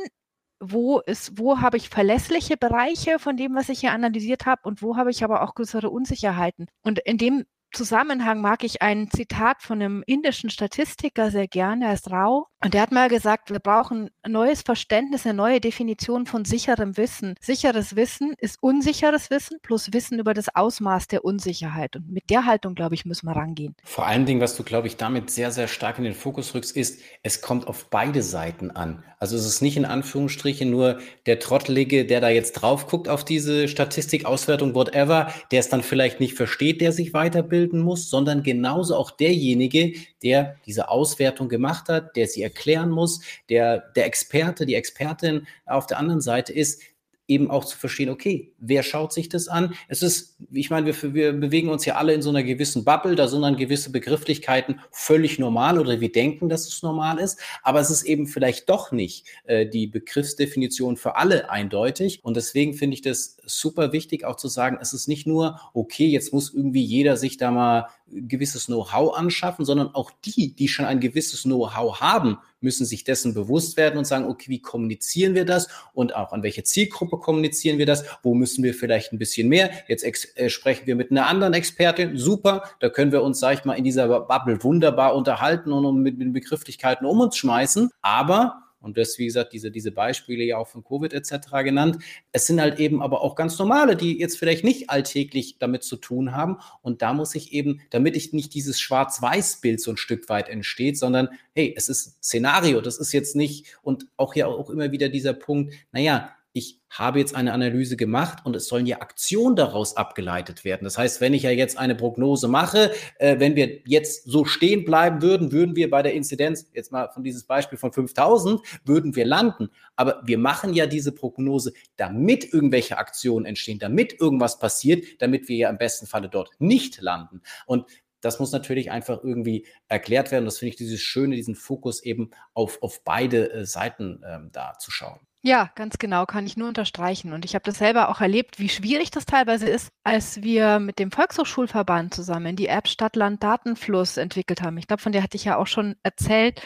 wo 0.61 1.00
ist, 1.00 1.38
wo 1.38 1.61
habe 1.61 1.77
ich 1.77 1.88
verlässliche 1.88 2.57
Bereiche 2.57 3.19
von 3.19 3.37
dem, 3.37 3.55
was 3.55 3.69
ich 3.69 3.81
hier 3.81 3.93
analysiert 3.93 4.47
habe 4.47 4.62
und 4.65 4.83
wo 4.83 4.97
habe 4.97 5.11
ich 5.11 5.25
aber 5.25 5.43
auch 5.43 5.55
größere 5.55 5.91
Unsicherheiten. 5.91 6.67
Und 6.83 6.99
in 7.00 7.19
dem 7.19 7.45
Zusammenhang 7.73 8.41
mag 8.41 8.65
ich 8.65 8.81
ein 8.81 9.11
Zitat 9.11 9.62
von 9.62 9.83
einem 9.83 10.03
indischen 10.07 10.49
Statistiker 10.49 11.31
sehr 11.31 11.49
gerne, 11.49 11.87
er 11.87 11.93
ist 11.93 12.11
Rao. 12.11 12.49
Und 12.65 12.75
der 12.75 12.83
hat 12.83 12.93
mal 12.93 13.09
gesagt, 13.09 13.50
wir 13.50 13.61
brauchen 13.61 14.11
ein 14.23 14.33
neues 14.33 14.62
Verständnis, 14.62 15.27
eine 15.27 15.35
neue 15.35 15.61
Definition 15.61 16.27
von 16.27 16.45
sicherem 16.45 16.97
Wissen. 16.97 17.35
Sicheres 17.41 17.95
Wissen 17.95 18.35
ist 18.38 18.61
unsicheres 18.61 19.31
Wissen 19.31 19.59
plus 19.62 19.93
Wissen 19.93 20.19
über 20.19 20.35
das 20.35 20.55
Ausmaß 20.55 21.07
der 21.09 21.25
Unsicherheit. 21.25 21.95
Und 21.95 22.11
mit 22.11 22.31
der 22.31 22.47
Haltung, 22.47 22.75
glaube 22.75 22.95
ich, 22.95 23.05
müssen 23.05 23.27
wir 23.27 23.37
rangehen. 23.37 23.77
Vor 23.85 24.07
allen 24.07 24.27
Dingen, 24.27 24.41
was 24.41 24.57
du, 24.57 24.65
glaube 24.65 24.88
ich, 24.88 24.97
damit 24.97 25.31
sehr, 25.31 25.53
sehr 25.53 25.69
stark 25.69 25.99
in 25.99 26.05
den 26.05 26.15
Fokus 26.15 26.55
rückst, 26.55 26.75
ist, 26.75 27.03
es 27.23 27.43
kommt 27.43 27.69
auf 27.69 27.91
beide 27.91 28.23
Seiten 28.23 28.71
an. 28.71 29.05
Also 29.19 29.37
es 29.37 29.45
ist 29.45 29.61
nicht 29.61 29.77
in 29.77 29.85
Anführungsstrichen 29.85 30.71
nur 30.71 31.01
der 31.27 31.39
Trottelige, 31.39 32.07
der 32.07 32.21
da 32.21 32.29
jetzt 32.29 32.53
drauf 32.53 32.87
guckt 32.87 33.09
auf 33.09 33.25
diese 33.25 33.69
Statistik, 33.69 34.25
Auswertung, 34.25 34.75
whatever, 34.75 35.33
der 35.51 35.61
es 35.61 35.69
dann 35.69 35.83
vielleicht 35.83 36.19
nicht 36.19 36.35
versteht, 36.35 36.81
der 36.81 36.93
sich 36.93 37.13
weiterbildet 37.13 37.59
abbilden 37.59 37.81
muss, 37.81 38.09
sondern 38.11 38.43
genauso 38.43 38.97
auch 38.97 39.11
derjenige, 39.11 39.93
der 40.23 40.57
diese 40.67 40.89
Auswertung 40.89 41.49
gemacht 41.49 41.89
hat, 41.89 42.17
der 42.17 42.27
sie 42.27 42.43
erklären 42.43 42.91
muss, 42.91 43.21
der 43.49 43.79
der 43.97 44.07
Experte, 44.07 44.67
die 44.67 44.75
Expertin 44.75 45.47
auf 45.67 45.87
der 45.87 45.99
anderen 45.99 46.21
Seite 46.21 46.53
ist, 46.53 46.83
eben 47.29 47.51
auch 47.51 47.65
zu 47.65 47.79
verstehen, 47.79 48.09
okay, 48.09 48.53
wer 48.59 48.83
schaut 48.83 49.13
sich 49.13 49.29
das 49.29 49.49
an? 49.49 49.75
Es 49.87 50.03
ist, 50.03 50.37
ich 50.51 50.71
meine, 50.71 50.87
wir, 50.87 51.15
wir 51.15 51.33
bewegen 51.33 51.69
uns 51.69 51.85
ja 51.85 51.97
alle 51.97 52.15
in 52.15 52.23
so 52.23 52.31
einer 52.31 52.43
gewissen 52.43 52.85
Bubble, 52.85 53.15
da 53.15 53.29
sind 53.29 53.43
dann 53.43 53.57
gewisse 53.57 53.93
Begrifflichkeiten 53.93 54.81
völlig 54.91 55.39
normal 55.39 55.79
oder 55.79 56.01
wir 56.01 56.11
denken, 56.11 56.49
dass 56.49 56.67
es 56.67 56.83
normal 56.83 57.19
ist, 57.19 57.39
aber 57.63 57.81
es 57.81 57.91
ist 57.91 58.03
eben 58.03 58.27
vielleicht 58.27 58.69
doch 58.69 58.93
nicht 58.93 59.27
äh, 59.45 59.67
die 59.67 59.87
Begriffsdefinition 59.87 60.97
für 60.97 61.17
alle 61.17 61.51
eindeutig 61.51 62.25
und 62.25 62.37
deswegen 62.37 62.75
finde 62.75 62.95
ich 62.95 63.03
das 63.03 63.37
super 63.49 63.93
wichtig 63.93 64.25
auch 64.25 64.37
zu 64.37 64.49
sagen, 64.49 64.78
es 64.81 64.93
ist 64.93 65.09
nicht 65.09 65.26
nur, 65.26 65.61
okay, 65.75 66.07
jetzt 66.07 66.33
muss 66.33 66.52
irgendwie 66.52 66.85
jeder 66.85 67.17
sich 67.17 67.37
da 67.37 67.50
mal 67.50 67.88
gewisses 68.11 68.67
Know-how 68.67 69.17
anschaffen, 69.17 69.64
sondern 69.64 69.95
auch 69.95 70.11
die, 70.25 70.55
die 70.55 70.69
schon 70.69 70.85
ein 70.85 71.00
gewisses 71.00 71.43
Know-how 71.43 72.00
haben, 72.00 72.38
müssen 72.61 72.87
sich 72.87 73.05
dessen 73.05 73.35
bewusst 73.35 73.76
werden 73.76 73.99
und 73.99 74.07
sagen, 74.07 74.26
okay, 74.26 74.49
wie 74.49 74.61
kommunizieren 74.61 75.35
wir 75.35 75.45
das? 75.45 75.69
Und 75.93 76.14
auch 76.14 76.33
an 76.33 76.43
welche 76.43 76.64
Zielgruppe 76.64 77.19
kommunizieren 77.19 77.78
wir 77.78 77.87
das, 77.87 78.05
wo 78.23 78.35
müssen 78.35 78.64
wir 78.64 78.75
vielleicht 78.75 79.12
ein 79.12 79.19
bisschen 79.19 79.49
mehr. 79.49 79.71
Jetzt 79.87 80.05
äh, 80.05 80.49
sprechen 80.50 80.87
wir 80.87 80.97
mit 80.97 81.11
einer 81.11 81.26
anderen 81.26 81.55
Expertin, 81.55 82.17
super, 82.17 82.64
da 82.81 82.88
können 82.88 83.12
wir 83.12 83.23
uns, 83.23 83.40
sag 83.40 83.55
ich 83.55 83.64
mal, 83.64 83.75
in 83.75 83.85
dieser 83.85 84.21
Bubble 84.21 84.62
wunderbar 84.62 85.14
unterhalten 85.14 85.73
und 85.73 86.02
mit, 86.02 86.19
mit 86.19 86.33
Begrifflichkeiten 86.33 87.07
um 87.07 87.21
uns 87.21 87.37
schmeißen, 87.37 87.90
aber 88.02 88.68
und 88.81 88.97
das, 88.97 89.19
wie 89.19 89.27
gesagt, 89.27 89.53
diese, 89.53 89.71
diese 89.71 89.91
Beispiele 89.91 90.45
ja 90.45 90.57
auch 90.57 90.69
von 90.69 90.85
Covid 90.85 91.13
etc. 91.13 91.51
genannt. 91.65 91.99
Es 92.33 92.47
sind 92.47 92.61
halt 92.61 92.79
eben 92.79 93.03
aber 93.03 93.23
auch 93.23 93.35
ganz 93.35 93.59
normale, 93.59 93.97
die 93.97 94.19
jetzt 94.19 94.39
vielleicht 94.39 94.65
nicht 94.65 94.89
alltäglich 94.89 95.59
damit 95.59 95.83
zu 95.83 95.97
tun 95.97 96.33
haben. 96.33 96.59
Und 96.81 97.03
da 97.03 97.13
muss 97.13 97.35
ich 97.35 97.53
eben, 97.53 97.81
damit 97.91 98.17
ich 98.17 98.33
nicht 98.33 98.55
dieses 98.55 98.81
Schwarz-Weiß-Bild 98.81 99.81
so 99.81 99.91
ein 99.91 99.97
Stück 99.97 100.29
weit 100.29 100.49
entsteht, 100.49 100.97
sondern 100.97 101.29
hey, 101.55 101.75
es 101.77 101.89
ist 101.89 102.23
Szenario, 102.23 102.81
das 102.81 102.99
ist 102.99 103.13
jetzt 103.13 103.35
nicht, 103.35 103.79
und 103.83 104.07
auch 104.17 104.35
ja 104.37 104.47
auch 104.47 104.71
immer 104.71 104.93
wieder 104.93 105.09
dieser 105.09 105.35
Punkt, 105.35 105.75
naja, 105.91 106.31
ich 106.59 106.81
habe 106.91 107.21
jetzt 107.21 107.37
eine 107.37 107.53
Analyse 107.53 107.97
gemacht 107.97 108.45
und 108.45 108.57
es 108.57 108.67
sollen 108.67 108.87
ja 108.87 109.00
Aktionen 109.00 109.55
daraus 109.55 109.97
abgeleitet 109.97 110.65
werden. 110.65 110.85
Das 110.85 110.99
heißt, 110.99 111.21
wenn 111.21 111.33
ich 111.33 111.45
ja 111.45 111.50
jetzt 111.50 111.79
eine 111.79 111.95
Prognose 111.95 112.49
mache, 112.49 112.91
äh, 113.19 113.38
wenn 113.38 113.55
wir 113.55 113.81
jetzt 113.87 114.25
so 114.25 114.45
stehen 114.45 114.85
bleiben 114.85 115.23
würden, 115.23 115.53
würden 115.53 115.77
wir 115.77 115.88
bei 115.88 116.03
der 116.03 116.15
Inzidenz, 116.15 116.69
jetzt 116.75 116.91
mal 116.91 117.11
von 117.11 117.23
dieses 117.23 117.45
Beispiel 117.45 117.79
von 117.79 117.93
5000, 117.93 118.61
würden 118.85 119.15
wir 119.15 119.25
landen. 119.25 119.69
Aber 119.95 120.21
wir 120.25 120.38
machen 120.38 120.75
ja 120.75 120.87
diese 120.87 121.12
Prognose, 121.12 121.73
damit 121.97 122.53
irgendwelche 122.53 122.99
Aktionen 122.99 123.47
entstehen, 123.47 123.79
damit 123.79 124.21
irgendwas 124.21 124.59
passiert, 124.59 125.05
damit 125.21 125.49
wir 125.49 125.57
ja 125.57 125.71
im 125.71 125.79
besten 125.79 126.07
Falle 126.07 126.29
dort 126.29 126.50
nicht 126.59 127.00
landen. 127.00 127.43
Und 127.67 127.85
das 128.21 128.41
muss 128.41 128.50
natürlich 128.50 128.91
einfach 128.91 129.23
irgendwie 129.23 129.67
erklärt 129.87 130.33
werden. 130.33 130.45
Das 130.45 130.59
finde 130.59 130.71
ich 130.71 130.77
dieses 130.77 131.00
Schöne, 131.00 131.37
diesen 131.37 131.55
Fokus 131.55 132.03
eben 132.03 132.31
auf, 132.53 132.83
auf 132.83 133.05
beide 133.05 133.53
äh, 133.53 133.65
Seiten 133.65 134.23
ähm, 134.27 134.50
da 134.53 134.75
zu 134.79 134.91
schauen. 134.91 135.21
Ja, 135.42 135.71
ganz 135.76 135.99
genau, 135.99 136.26
kann 136.26 136.47
ich 136.47 136.57
nur 136.57 136.68
unterstreichen. 136.68 137.33
Und 137.33 137.45
ich 137.45 137.54
habe 137.54 137.62
das 137.64 137.78
selber 137.78 138.09
auch 138.09 138.21
erlebt, 138.21 138.59
wie 138.59 138.68
schwierig 138.68 139.11
das 139.11 139.25
teilweise 139.25 139.68
ist, 139.68 139.88
als 140.02 140.42
wir 140.42 140.80
mit 140.80 140.99
dem 140.99 141.12
Volkshochschulverband 141.12 142.12
zusammen 142.12 142.57
die 142.57 142.66
App 142.66 142.88
Stadtland 142.88 143.42
Datenfluss 143.42 144.16
entwickelt 144.16 144.62
haben. 144.62 144.78
Ich 144.78 144.88
glaube, 144.88 145.02
von 145.02 145.12
der 145.12 145.23
hatte 145.23 145.37
ich 145.37 145.45
ja 145.45 145.57
auch 145.57 145.68
schon 145.68 145.95
erzählt, 146.02 146.61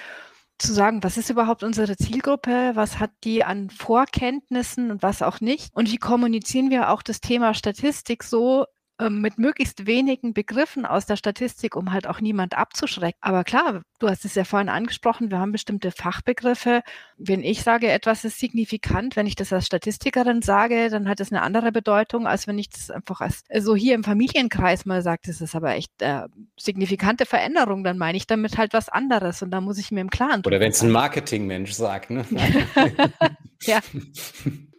zu 0.58 0.72
sagen, 0.72 1.02
was 1.02 1.16
ist 1.18 1.28
überhaupt 1.28 1.62
unsere 1.64 1.96
Zielgruppe, 1.96 2.72
was 2.74 2.98
hat 2.98 3.10
die 3.24 3.44
an 3.44 3.68
Vorkenntnissen 3.68 4.90
und 4.90 5.02
was 5.02 5.20
auch 5.20 5.40
nicht. 5.40 5.74
Und 5.74 5.90
wie 5.90 5.98
kommunizieren 5.98 6.70
wir 6.70 6.90
auch 6.90 7.02
das 7.02 7.20
Thema 7.20 7.52
Statistik 7.54 8.22
so, 8.22 8.66
mit 9.10 9.38
möglichst 9.38 9.86
wenigen 9.86 10.34
Begriffen 10.34 10.86
aus 10.86 11.06
der 11.06 11.16
Statistik, 11.16 11.76
um 11.76 11.92
halt 11.92 12.06
auch 12.06 12.20
niemand 12.20 12.56
abzuschrecken. 12.56 13.18
Aber 13.20 13.44
klar, 13.44 13.82
du 13.98 14.08
hast 14.08 14.24
es 14.24 14.34
ja 14.34 14.44
vorhin 14.44 14.68
angesprochen, 14.68 15.30
wir 15.30 15.38
haben 15.38 15.52
bestimmte 15.52 15.90
Fachbegriffe. 15.90 16.82
Wenn 17.16 17.42
ich 17.42 17.62
sage, 17.62 17.90
etwas 17.90 18.24
ist 18.24 18.38
signifikant, 18.38 19.16
wenn 19.16 19.26
ich 19.26 19.36
das 19.36 19.52
als 19.52 19.66
Statistikerin 19.66 20.42
sage, 20.42 20.90
dann 20.90 21.08
hat 21.08 21.20
es 21.20 21.32
eine 21.32 21.42
andere 21.42 21.72
Bedeutung, 21.72 22.26
als 22.26 22.46
wenn 22.46 22.58
ich 22.58 22.70
das 22.70 22.90
einfach 22.90 23.20
als 23.20 23.44
so 23.58 23.76
hier 23.76 23.94
im 23.94 24.04
Familienkreis 24.04 24.84
mal 24.84 25.02
sage, 25.02 25.22
das 25.26 25.40
ist 25.40 25.54
aber 25.54 25.74
echt 25.74 26.02
äh, 26.02 26.22
signifikante 26.58 27.26
Veränderung, 27.26 27.84
dann 27.84 27.98
meine 27.98 28.16
ich 28.16 28.26
damit 28.26 28.58
halt 28.58 28.72
was 28.72 28.88
anderes 28.88 29.42
und 29.42 29.50
da 29.50 29.60
muss 29.60 29.78
ich 29.78 29.90
mir 29.90 30.00
im 30.00 30.10
Klaren 30.10 30.42
Oder 30.44 30.60
wenn 30.60 30.70
es 30.70 30.82
ein 30.82 30.90
Marketingmensch 30.90 31.72
sagt, 31.72 32.10
ne? 32.10 32.24
ja. 33.62 33.80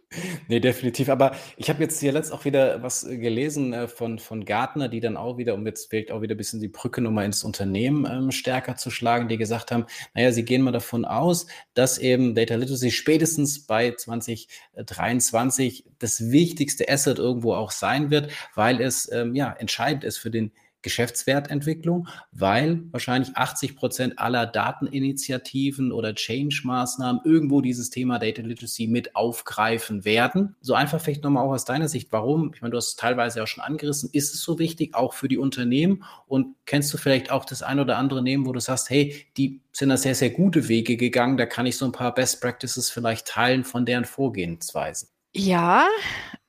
Nee, 0.48 0.60
definitiv. 0.60 1.08
Aber 1.08 1.32
ich 1.56 1.68
habe 1.68 1.82
jetzt 1.82 2.00
hier 2.00 2.12
letzt 2.12 2.32
auch 2.32 2.44
wieder 2.44 2.82
was 2.82 3.04
äh, 3.04 3.16
gelesen 3.18 3.72
äh, 3.72 3.88
von, 3.88 4.18
von 4.18 4.44
Gartner, 4.44 4.88
die 4.88 5.00
dann 5.00 5.16
auch 5.16 5.38
wieder, 5.38 5.54
um 5.54 5.66
jetzt 5.66 5.90
vielleicht 5.90 6.10
auch 6.10 6.22
wieder 6.22 6.34
ein 6.34 6.38
bisschen 6.38 6.60
die 6.60 6.68
Brücke 6.68 7.00
nochmal 7.00 7.24
ins 7.24 7.44
Unternehmen 7.44 8.06
ähm, 8.10 8.30
stärker 8.30 8.76
zu 8.76 8.90
schlagen, 8.90 9.28
die 9.28 9.36
gesagt 9.36 9.70
haben, 9.70 9.86
naja, 10.14 10.32
sie 10.32 10.44
gehen 10.44 10.62
mal 10.62 10.72
davon 10.72 11.04
aus, 11.04 11.46
dass 11.74 11.98
eben 11.98 12.34
Data 12.34 12.54
Literacy 12.54 12.90
spätestens 12.90 13.66
bei 13.66 13.92
2023 13.92 15.84
das 15.98 16.30
wichtigste 16.30 16.88
Asset 16.88 17.18
irgendwo 17.18 17.54
auch 17.54 17.70
sein 17.70 18.10
wird, 18.10 18.30
weil 18.54 18.80
es 18.80 19.10
ähm, 19.12 19.34
ja 19.34 19.52
entscheidend 19.52 20.04
ist 20.04 20.18
für 20.18 20.30
den 20.30 20.52
Geschäftswertentwicklung, 20.84 22.06
weil 22.30 22.84
wahrscheinlich 22.92 23.36
80 23.36 23.74
Prozent 23.74 24.18
aller 24.20 24.46
Dateninitiativen 24.46 25.90
oder 25.90 26.14
Change-Maßnahmen 26.14 27.22
irgendwo 27.24 27.60
dieses 27.60 27.90
Thema 27.90 28.20
Data 28.20 28.42
Literacy 28.42 28.86
mit 28.86 29.16
aufgreifen 29.16 30.04
werden. 30.04 30.54
So 30.60 30.74
einfach 30.74 31.00
vielleicht 31.00 31.24
nochmal 31.24 31.44
auch 31.44 31.52
aus 31.52 31.64
deiner 31.64 31.88
Sicht, 31.88 32.12
warum, 32.12 32.52
ich 32.54 32.62
meine, 32.62 32.70
du 32.70 32.76
hast 32.76 32.88
es 32.88 32.96
teilweise 32.96 33.42
auch 33.42 33.48
schon 33.48 33.64
angerissen, 33.64 34.10
ist 34.12 34.34
es 34.34 34.42
so 34.42 34.60
wichtig, 34.60 34.94
auch 34.94 35.14
für 35.14 35.26
die 35.26 35.38
Unternehmen? 35.38 36.04
Und 36.28 36.54
kennst 36.66 36.92
du 36.94 36.98
vielleicht 36.98 37.32
auch 37.32 37.44
das 37.44 37.62
ein 37.62 37.80
oder 37.80 37.96
andere 37.98 38.22
Nehmen, 38.22 38.46
wo 38.46 38.52
du 38.52 38.60
sagst, 38.60 38.90
hey, 38.90 39.26
die 39.36 39.60
sind 39.72 39.88
da 39.88 39.96
sehr, 39.96 40.14
sehr 40.14 40.30
gute 40.30 40.68
Wege 40.68 40.96
gegangen, 40.96 41.36
da 41.36 41.46
kann 41.46 41.66
ich 41.66 41.76
so 41.76 41.86
ein 41.86 41.92
paar 41.92 42.14
Best 42.14 42.40
Practices 42.40 42.90
vielleicht 42.90 43.26
teilen 43.26 43.64
von 43.64 43.86
deren 43.86 44.04
Vorgehensweisen? 44.04 45.08
Ja, 45.34 45.88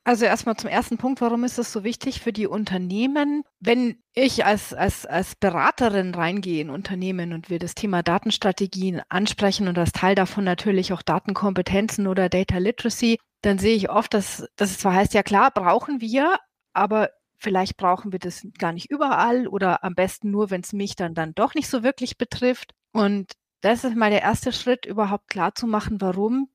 also 0.06 0.24
erstmal 0.24 0.56
zum 0.56 0.70
ersten 0.70 0.98
Punkt, 0.98 1.20
warum 1.20 1.42
ist 1.42 1.58
es 1.58 1.72
so 1.72 1.82
wichtig 1.82 2.20
für 2.20 2.32
die 2.32 2.46
Unternehmen? 2.46 3.42
Wenn 3.58 4.00
ich 4.14 4.44
als, 4.44 4.72
als, 4.72 5.04
als 5.04 5.34
Beraterin 5.34 6.14
reingehe 6.14 6.60
in 6.60 6.70
Unternehmen 6.70 7.32
und 7.32 7.50
wir 7.50 7.58
das 7.58 7.74
Thema 7.74 8.04
Datenstrategien 8.04 9.02
ansprechen 9.08 9.66
und 9.66 9.76
als 9.76 9.90
Teil 9.90 10.14
davon 10.14 10.44
natürlich 10.44 10.92
auch 10.92 11.02
Datenkompetenzen 11.02 12.06
oder 12.06 12.28
Data 12.28 12.58
Literacy, 12.58 13.18
dann 13.42 13.58
sehe 13.58 13.74
ich 13.74 13.90
oft, 13.90 14.14
dass, 14.14 14.46
dass 14.54 14.70
es 14.70 14.78
zwar 14.78 14.94
heißt, 14.94 15.12
ja 15.12 15.24
klar, 15.24 15.50
brauchen 15.50 16.00
wir, 16.00 16.38
aber 16.72 17.10
vielleicht 17.36 17.76
brauchen 17.76 18.12
wir 18.12 18.20
das 18.20 18.46
gar 18.60 18.72
nicht 18.72 18.88
überall 18.88 19.48
oder 19.48 19.82
am 19.82 19.96
besten 19.96 20.30
nur, 20.30 20.50
wenn 20.50 20.60
es 20.60 20.72
mich 20.72 20.94
dann, 20.94 21.14
dann 21.14 21.34
doch 21.34 21.54
nicht 21.54 21.66
so 21.66 21.82
wirklich 21.82 22.16
betrifft. 22.16 22.74
Und 22.92 23.32
das 23.60 23.82
ist 23.82 23.96
mal 23.96 24.10
der 24.10 24.22
erste 24.22 24.52
Schritt, 24.52 24.86
überhaupt 24.86 25.26
klar 25.26 25.52
zu 25.56 25.66
machen, 25.66 26.00
warum 26.00 26.48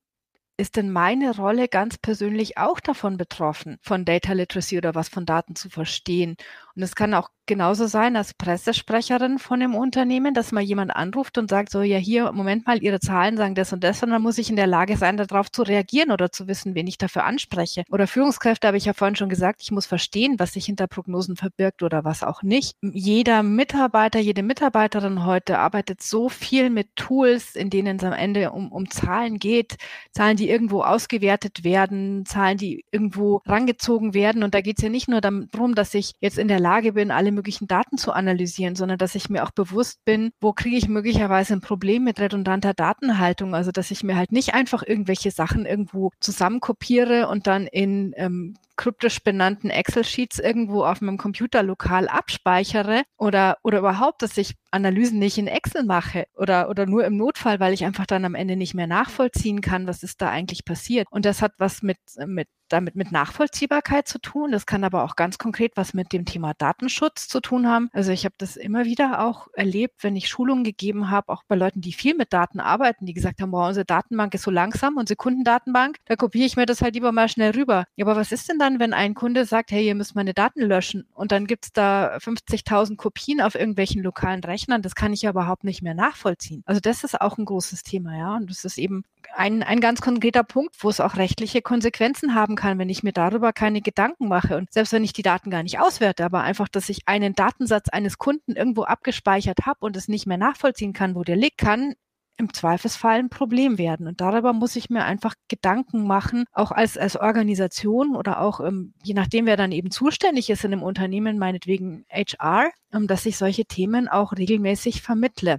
ist 0.56 0.76
denn 0.76 0.90
meine 0.92 1.34
Rolle 1.36 1.68
ganz 1.68 1.98
persönlich 1.98 2.58
auch 2.58 2.80
davon 2.80 3.16
betroffen, 3.16 3.78
von 3.82 4.04
Data 4.04 4.32
Literacy 4.32 4.78
oder 4.78 4.94
was 4.94 5.08
von 5.08 5.26
Daten 5.26 5.56
zu 5.56 5.70
verstehen? 5.70 6.36
Und 6.76 6.82
es 6.82 6.94
kann 6.94 7.14
auch 7.14 7.28
genauso 7.46 7.86
sein 7.86 8.16
als 8.16 8.34
Pressesprecherin 8.34 9.38
von 9.38 9.60
dem 9.60 9.74
Unternehmen, 9.74 10.32
dass 10.32 10.52
mal 10.52 10.62
jemand 10.62 10.94
anruft 10.94 11.38
und 11.38 11.50
sagt 11.50 11.70
so, 11.70 11.82
ja 11.82 11.98
hier, 11.98 12.30
Moment 12.32 12.66
mal, 12.66 12.82
Ihre 12.82 13.00
Zahlen 13.00 13.36
sagen 13.36 13.54
das 13.54 13.72
und 13.72 13.82
das, 13.82 14.02
und 14.02 14.10
dann 14.10 14.22
muss 14.22 14.38
ich 14.38 14.48
in 14.48 14.56
der 14.56 14.66
Lage 14.66 14.96
sein, 14.96 15.16
darauf 15.16 15.50
zu 15.50 15.62
reagieren 15.62 16.12
oder 16.12 16.30
zu 16.30 16.46
wissen, 16.46 16.74
wen 16.74 16.86
ich 16.86 16.98
dafür 16.98 17.24
anspreche. 17.24 17.82
Oder 17.90 18.06
Führungskräfte 18.06 18.66
habe 18.68 18.76
ich 18.76 18.84
ja 18.84 18.92
vorhin 18.92 19.16
schon 19.16 19.28
gesagt, 19.28 19.60
ich 19.62 19.72
muss 19.72 19.86
verstehen, 19.86 20.36
was 20.38 20.52
sich 20.52 20.66
hinter 20.66 20.86
Prognosen 20.86 21.36
verbirgt 21.36 21.82
oder 21.82 22.04
was 22.04 22.22
auch 22.22 22.42
nicht. 22.42 22.76
Jeder 22.80 23.42
Mitarbeiter, 23.42 24.20
jede 24.20 24.42
Mitarbeiterin 24.42 25.24
heute 25.24 25.58
arbeitet 25.58 26.00
so 26.00 26.28
viel 26.28 26.70
mit 26.70 26.94
Tools, 26.96 27.56
in 27.56 27.70
denen 27.70 27.96
es 27.96 28.04
am 28.04 28.12
Ende 28.12 28.52
um, 28.52 28.70
um 28.70 28.88
Zahlen 28.88 29.38
geht, 29.38 29.76
Zahlen, 30.12 30.36
die 30.36 30.48
irgendwo 30.48 30.82
ausgewertet 30.82 31.64
werden, 31.64 32.24
Zahlen, 32.24 32.56
die 32.56 32.84
irgendwo 32.92 33.42
rangezogen 33.46 34.14
werden. 34.14 34.42
Und 34.42 34.54
da 34.54 34.60
geht 34.60 34.78
es 34.78 34.84
ja 34.84 34.88
nicht 34.88 35.08
nur 35.08 35.20
darum, 35.20 35.74
dass 35.74 35.92
ich 35.94 36.12
jetzt 36.20 36.38
in 36.38 36.48
der 36.48 36.60
Lage 36.62 36.92
bin, 36.92 37.10
alle 37.10 37.32
möglichen 37.32 37.66
Daten 37.66 37.98
zu 37.98 38.12
analysieren, 38.12 38.76
sondern 38.76 38.98
dass 38.98 39.14
ich 39.14 39.28
mir 39.28 39.44
auch 39.44 39.50
bewusst 39.50 40.04
bin, 40.04 40.32
wo 40.40 40.52
kriege 40.52 40.76
ich 40.76 40.88
möglicherweise 40.88 41.52
ein 41.54 41.60
Problem 41.60 42.04
mit 42.04 42.20
redundanter 42.20 42.72
Datenhaltung. 42.72 43.54
Also 43.54 43.72
dass 43.72 43.90
ich 43.90 44.02
mir 44.02 44.16
halt 44.16 44.32
nicht 44.32 44.54
einfach 44.54 44.82
irgendwelche 44.82 45.30
Sachen 45.30 45.66
irgendwo 45.66 46.10
zusammenkopiere 46.20 47.28
und 47.28 47.46
dann 47.46 47.66
in 47.66 48.14
ähm, 48.16 48.54
kryptisch 48.76 49.22
benannten 49.22 49.70
Excel-Sheets 49.70 50.38
irgendwo 50.38 50.84
auf 50.84 51.00
meinem 51.00 51.18
Computer 51.18 51.62
lokal 51.62 52.08
abspeichere 52.08 53.02
oder, 53.16 53.58
oder 53.62 53.78
überhaupt, 53.78 54.22
dass 54.22 54.36
ich 54.36 54.54
Analysen 54.70 55.18
nicht 55.18 55.38
in 55.38 55.46
Excel 55.46 55.84
mache 55.84 56.26
oder, 56.34 56.68
oder 56.68 56.86
nur 56.86 57.04
im 57.04 57.16
Notfall, 57.16 57.60
weil 57.60 57.74
ich 57.74 57.84
einfach 57.84 58.06
dann 58.06 58.24
am 58.24 58.34
Ende 58.34 58.56
nicht 58.56 58.74
mehr 58.74 58.86
nachvollziehen 58.86 59.60
kann, 59.60 59.86
was 59.86 60.02
ist 60.02 60.22
da 60.22 60.30
eigentlich 60.30 60.64
passiert. 60.64 61.06
Und 61.10 61.24
das 61.24 61.42
hat 61.42 61.52
was 61.58 61.82
mit, 61.82 61.98
mit 62.26 62.48
damit 62.72 62.96
mit 62.96 63.12
Nachvollziehbarkeit 63.12 64.08
zu 64.08 64.18
tun. 64.18 64.50
Das 64.50 64.66
kann 64.66 64.84
aber 64.84 65.04
auch 65.04 65.16
ganz 65.16 65.38
konkret 65.38 65.72
was 65.76 65.94
mit 65.94 66.12
dem 66.12 66.24
Thema 66.24 66.54
Datenschutz 66.56 67.28
zu 67.28 67.40
tun 67.40 67.68
haben. 67.68 67.90
Also 67.92 68.12
ich 68.12 68.24
habe 68.24 68.34
das 68.38 68.56
immer 68.56 68.84
wieder 68.84 69.24
auch 69.24 69.48
erlebt, 69.52 70.02
wenn 70.02 70.16
ich 70.16 70.28
Schulungen 70.28 70.64
gegeben 70.64 71.10
habe, 71.10 71.30
auch 71.32 71.42
bei 71.46 71.54
Leuten, 71.54 71.80
die 71.80 71.92
viel 71.92 72.14
mit 72.14 72.32
Daten 72.32 72.60
arbeiten, 72.60 73.06
die 73.06 73.12
gesagt 73.12 73.40
haben, 73.40 73.50
boah, 73.50 73.68
unsere 73.68 73.84
Datenbank 73.84 74.34
ist 74.34 74.42
so 74.42 74.50
langsam, 74.50 74.96
unsere 74.96 75.16
Kundendatenbank, 75.16 75.98
da 76.06 76.16
kopiere 76.16 76.46
ich 76.46 76.56
mir 76.56 76.66
das 76.66 76.82
halt 76.82 76.94
lieber 76.94 77.12
mal 77.12 77.28
schnell 77.28 77.52
rüber. 77.52 77.84
Aber 78.00 78.16
was 78.16 78.32
ist 78.32 78.48
denn 78.48 78.58
dann, 78.62 78.78
wenn 78.78 78.94
ein 78.94 79.14
Kunde 79.14 79.44
sagt, 79.44 79.72
hey, 79.72 79.86
ihr 79.86 79.94
müsst 79.94 80.14
meine 80.14 80.34
Daten 80.34 80.62
löschen 80.62 81.06
und 81.14 81.32
dann 81.32 81.46
gibt 81.46 81.66
es 81.66 81.72
da 81.72 82.16
50.000 82.16 82.96
Kopien 82.96 83.40
auf 83.40 83.54
irgendwelchen 83.54 84.02
lokalen 84.02 84.42
Rechnern? 84.42 84.82
Das 84.82 84.94
kann 84.94 85.12
ich 85.12 85.22
ja 85.22 85.30
überhaupt 85.30 85.64
nicht 85.64 85.82
mehr 85.82 85.94
nachvollziehen. 85.94 86.62
Also 86.64 86.80
das 86.80 87.04
ist 87.04 87.20
auch 87.20 87.38
ein 87.38 87.44
großes 87.44 87.82
Thema, 87.82 88.16
ja. 88.16 88.36
Und 88.36 88.48
das 88.50 88.64
ist 88.64 88.78
eben 88.78 89.02
ein, 89.34 89.62
ein 89.62 89.80
ganz 89.80 90.00
konkreter 90.00 90.44
Punkt, 90.44 90.76
wo 90.80 90.88
es 90.88 91.00
auch 91.00 91.16
rechtliche 91.16 91.60
Konsequenzen 91.60 92.34
haben 92.34 92.54
kann, 92.54 92.78
wenn 92.78 92.88
ich 92.88 93.02
mir 93.02 93.12
darüber 93.12 93.52
keine 93.52 93.80
Gedanken 93.80 94.28
mache. 94.28 94.56
Und 94.56 94.72
selbst 94.72 94.92
wenn 94.92 95.04
ich 95.04 95.12
die 95.12 95.22
Daten 95.22 95.50
gar 95.50 95.62
nicht 95.62 95.80
auswerte, 95.80 96.24
aber 96.24 96.42
einfach, 96.42 96.68
dass 96.68 96.88
ich 96.88 97.02
einen 97.06 97.34
Datensatz 97.34 97.88
eines 97.88 98.18
Kunden 98.18 98.52
irgendwo 98.52 98.84
abgespeichert 98.84 99.66
habe 99.66 99.80
und 99.80 99.96
es 99.96 100.08
nicht 100.08 100.26
mehr 100.26 100.38
nachvollziehen 100.38 100.92
kann, 100.92 101.14
wo 101.14 101.24
der 101.24 101.36
liegt, 101.36 101.58
kann 101.58 101.94
im 102.36 102.52
Zweifelsfall 102.52 103.18
ein 103.18 103.28
Problem 103.28 103.78
werden. 103.78 104.06
Und 104.06 104.20
darüber 104.20 104.52
muss 104.52 104.76
ich 104.76 104.90
mir 104.90 105.04
einfach 105.04 105.34
Gedanken 105.48 106.06
machen, 106.06 106.44
auch 106.52 106.72
als, 106.72 106.96
als 106.96 107.16
Organisation 107.16 108.16
oder 108.16 108.40
auch, 108.40 108.60
ähm, 108.60 108.94
je 109.02 109.14
nachdem, 109.14 109.46
wer 109.46 109.56
dann 109.56 109.72
eben 109.72 109.90
zuständig 109.90 110.50
ist 110.50 110.64
in 110.64 110.72
einem 110.72 110.82
Unternehmen, 110.82 111.38
meinetwegen 111.38 112.04
HR, 112.10 112.70
ähm, 112.92 113.06
dass 113.06 113.26
ich 113.26 113.36
solche 113.36 113.64
Themen 113.64 114.08
auch 114.08 114.32
regelmäßig 114.32 115.02
vermittle. 115.02 115.58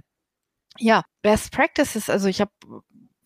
Ja, 0.78 1.04
Best 1.22 1.52
Practices, 1.52 2.10
also 2.10 2.28
ich 2.28 2.40
habe 2.40 2.50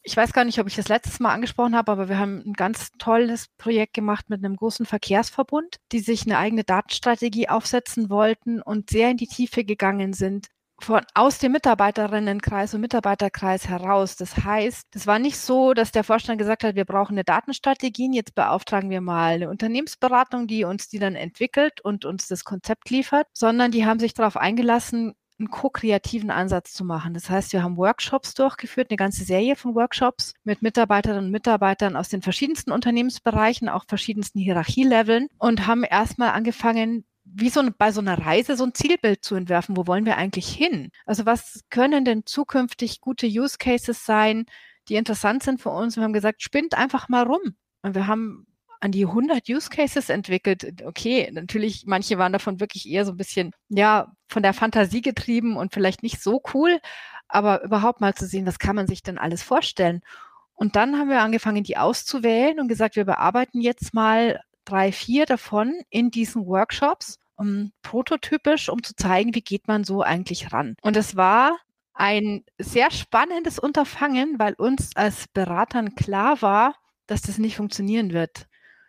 ich 0.09 0.17
weiß 0.17 0.33
gar 0.33 0.45
nicht, 0.45 0.59
ob 0.59 0.67
ich 0.67 0.75
das 0.75 0.89
letztes 0.89 1.21
Mal 1.21 1.35
angesprochen 1.35 1.77
habe, 1.77 1.93
aber 1.93 2.09
wir 2.09 2.19
haben 2.19 2.43
ein 2.47 2.55
ganz 2.55 2.93
tolles 2.99 3.49
Projekt 3.59 3.93
gemacht 3.93 4.31
mit 4.31 4.43
einem 4.43 4.57
großen 4.57 4.87
Verkehrsverbund, 4.87 5.77
die 5.93 6.01
sich 6.01 6.23
eine 6.25 6.39
eigene 6.39 6.65
Datenstrategie 6.65 7.51
aufsetzen 7.51 8.09
wollten 8.09 8.63
und 8.63 8.89
sehr 8.89 9.11
in 9.11 9.19
die 9.19 9.27
Tiefe 9.27 9.65
gegangen 9.65 10.15
sind. 10.15 10.49
Von, 10.81 11.03
aus 11.15 11.39
dem 11.39 11.53
Mitarbeiterinnenkreis 11.53 12.73
und 12.73 12.81
Mitarbeiterkreis 12.81 13.69
heraus. 13.69 14.15
Das 14.17 14.37
heißt, 14.37 14.87
es 14.95 15.07
war 15.07 15.19
nicht 15.19 15.37
so, 15.37 15.75
dass 15.75 15.91
der 15.91 16.05
Vorstand 16.05 16.39
gesagt 16.39 16.63
hat, 16.63 16.77
wir 16.77 16.85
brauchen 16.85 17.15
eine 17.15 17.25
Datenstrategie, 17.25 18.15
jetzt 18.15 18.35
beauftragen 18.37 18.89
wir 18.89 19.01
mal 19.01 19.35
eine 19.35 19.51
Unternehmensberatung, 19.51 20.47
die 20.47 20.65
uns 20.65 20.89
die 20.89 21.01
dann 21.01 21.17
entwickelt 21.17 21.81
und 21.81 22.05
uns 22.05 22.29
das 22.29 22.45
Konzept 22.45 22.91
liefert, 22.91 23.27
sondern 23.33 23.73
die 23.73 23.87
haben 23.87 23.99
sich 23.99 24.15
darauf 24.15 24.37
eingelassen, 24.37 25.15
einen 25.39 25.51
ko-kreativen 25.51 26.31
Ansatz 26.31 26.73
zu 26.73 26.85
machen. 26.85 27.15
Das 27.15 27.31
heißt, 27.31 27.53
wir 27.53 27.63
haben 27.63 27.77
Workshops 27.77 28.35
durchgeführt, 28.35 28.91
eine 28.91 28.97
ganze 28.97 29.25
Serie 29.25 29.57
von 29.57 29.75
Workshops 29.75 30.35
mit 30.45 30.63
Mitarbeiterinnen 30.63 31.27
und 31.27 31.31
Mitarbeitern 31.31 31.97
aus 31.97 32.09
den 32.09 32.23
verschiedensten 32.23 32.73
Unternehmensbereichen, 32.73 33.69
auch 33.69 33.85
verschiedensten 33.87 34.41
Hierarchieleveln 34.41 35.29
und 35.39 35.67
haben 35.67 35.85
erstmal 35.85 36.31
angefangen, 36.31 37.05
wie 37.35 37.51
so 37.51 37.63
bei 37.77 37.93
so 37.93 38.01
einer 38.01 38.19
Reise 38.19 38.57
so 38.57 38.65
ein 38.65 38.75
Zielbild 38.75 39.25
zu 39.25 39.35
entwerfen. 39.35 39.77
Wo 39.77 39.87
wollen 39.87 40.07
wir 40.07 40.17
eigentlich 40.17 40.49
hin? 40.49 40.91
Also 41.07 41.27
was 41.27 41.61
können 41.71 42.05
denn 42.05 42.27
zukünftig 42.27 43.01
gute 43.01 43.27
Use 43.27 43.59
Cases 43.59 44.05
sein, 44.05 44.47
die 44.89 44.97
interessant 44.97 45.43
sind 45.43 45.61
für 45.61 45.71
uns? 45.71 45.97
Wir 45.97 46.05
haben 46.05 46.13
gesagt, 46.13 46.43
spinnt 46.43 46.75
einfach 46.75 47.09
mal 47.09 47.25
rum. 47.25 47.55
Und 47.83 47.95
wir 47.95 48.07
haben 48.07 48.47
an 48.81 48.93
die 48.93 49.07
100 49.07 49.49
Use 49.49 49.71
Cases 49.71 50.09
entwickelt. 50.09 50.83
Okay, 50.85 51.31
natürlich, 51.33 51.85
manche 51.87 52.19
waren 52.19 52.33
davon 52.33 52.61
wirklich 52.61 52.89
eher 52.89 53.05
so 53.05 53.13
ein 53.13 53.17
bisschen, 53.17 53.53
ja, 53.69 54.13
von 54.29 54.43
der 54.43 54.55
Fantasie 54.55 55.01
getrieben 55.01 55.57
und 55.57 55.73
vielleicht 55.73 56.03
nicht 56.03 56.23
so 56.23 56.41
cool, 56.55 56.79
aber 57.29 57.63
überhaupt 57.63 58.01
mal 58.01 58.15
zu 58.15 58.27
sehen, 58.27 58.47
was 58.47 58.59
kann 58.59 58.77
man 58.77 58.87
sich 58.87 59.03
denn 59.03 59.19
alles 59.19 59.43
vorstellen. 59.43 60.01
Und 60.55 60.77
dann 60.77 60.99
haben 60.99 61.09
wir 61.09 61.21
angefangen, 61.21 61.65
die 61.65 61.77
auszuwählen 61.77 62.59
und 62.59 62.69
gesagt, 62.69 62.97
wir 62.97 63.05
bearbeiten 63.05 63.61
jetzt 63.61 63.95
mal 63.95 64.41
drei, 64.69 64.93
vier 64.93 65.27
davon 65.27 65.81
in 65.91 66.11
diesen 66.11 66.47
Workshops, 66.47 67.19
um, 67.37 67.73
prototypisch, 67.83 68.69
um 68.69 68.83
zu 68.83 68.95
zeigen, 68.95 69.35
wie 69.35 69.41
geht 69.41 69.69
man 69.69 69.85
so 69.85 70.03
eigentlich 70.03 70.53
ran. 70.53 70.75
Und 70.83 70.97
es 70.97 71.17
war 71.17 71.57
ein 71.95 72.45
sehr 72.59 72.91
spannendes 72.91 73.59
Unterfangen, 73.59 74.39
weil 74.39 74.55
uns 74.55 74.95
als 74.95 75.27
Beratern 75.29 75.95
klar 75.95 76.43
war, 76.43 76.75
dass 77.07 77.23
das 77.23 77.39
nicht 77.39 77.57
funktionieren 77.57 78.13
wird. 78.13 78.47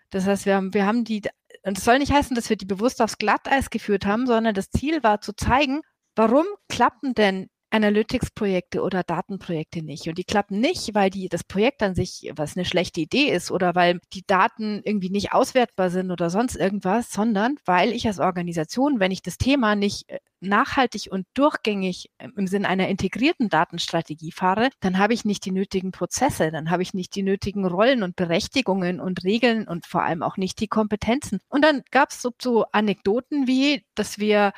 Das 0.10 0.26
heißt, 0.26 0.46
wir 0.46 0.56
haben, 0.56 0.74
wir 0.74 0.86
haben 0.86 1.04
die, 1.04 1.22
und 1.64 1.78
das 1.78 1.86
soll 1.86 2.00
nicht 2.00 2.12
heißen, 2.12 2.36
dass 2.36 2.50
wir 2.50 2.58
die 2.58 2.66
bewusst 2.66 3.02
aufs 3.02 3.18
Glatteis 3.18 3.70
geführt 3.70 4.06
haben, 4.06 4.28
sondern 4.28 4.54
das 4.54 4.70
Ziel 4.70 5.04
war 5.04 5.22
zu 5.22 5.34
zeigen, 5.34 5.82
warum 6.16 6.46
klappen 6.68 7.14
denn 7.14 7.50
Analytics-Projekte 7.72 8.82
oder 8.82 9.04
Datenprojekte 9.04 9.82
nicht. 9.82 10.08
Und 10.08 10.18
die 10.18 10.24
klappen 10.24 10.60
nicht, 10.60 10.94
weil 10.96 11.10
die, 11.10 11.30
das 11.30 11.44
Projekt 11.44 11.84
an 11.84 11.96
sich, 11.96 12.32
was 12.36 12.56
eine 12.56 12.66
schlechte 12.66 13.02
Idee 13.02 13.32
ist 13.32 13.52
oder 13.52 13.76
weil 13.76 14.00
die 14.14 14.26
Daten 14.26 14.82
irgendwie 14.84 15.10
nicht 15.10 15.34
auswertbar 15.34 15.90
sind 15.90 16.12
oder 16.12 16.30
sonst 16.30 16.56
irgendwas, 16.56 17.12
sondern 17.12 17.58
weil 17.66 17.92
ich 17.92 18.08
als 18.08 18.20
Organisation, 18.20 19.00
wenn 19.00 19.12
ich 19.12 19.22
das 19.22 19.38
Thema 19.38 19.76
nicht 19.76 20.10
äh, 20.10 20.20
nachhaltig 20.42 21.10
und 21.12 21.28
durchgängig 21.34 22.10
im 22.36 22.48
Sinn 22.48 22.66
einer 22.66 22.88
integrierten 22.88 23.50
Datenstrategie 23.50 24.32
fahre, 24.32 24.70
dann 24.80 24.98
habe 24.98 25.14
ich 25.14 25.26
nicht 25.26 25.46
die 25.46 25.52
nötigen 25.52 25.92
Prozesse, 25.92 26.52
dann 26.52 26.70
habe 26.70 26.82
ich 26.82 26.94
nicht 26.94 27.16
die 27.16 27.24
nötigen 27.24 27.66
Rollen 27.66 28.04
und 28.04 28.16
Berechtigungen 28.16 29.00
und 29.00 29.24
Regeln 29.24 29.68
und 29.68 29.86
vor 29.86 30.04
allem 30.04 30.24
auch 30.24 30.38
nicht 30.38 30.60
die 30.60 30.68
Kompetenzen. 30.68 31.40
Und 31.50 31.64
dann 31.64 31.84
gab 31.92 32.12
es 32.12 32.22
so, 32.22 32.32
so 32.42 32.66
Anekdoten 32.72 33.48
wie, 33.48 33.84
dass 33.96 34.18
wir 34.18 34.54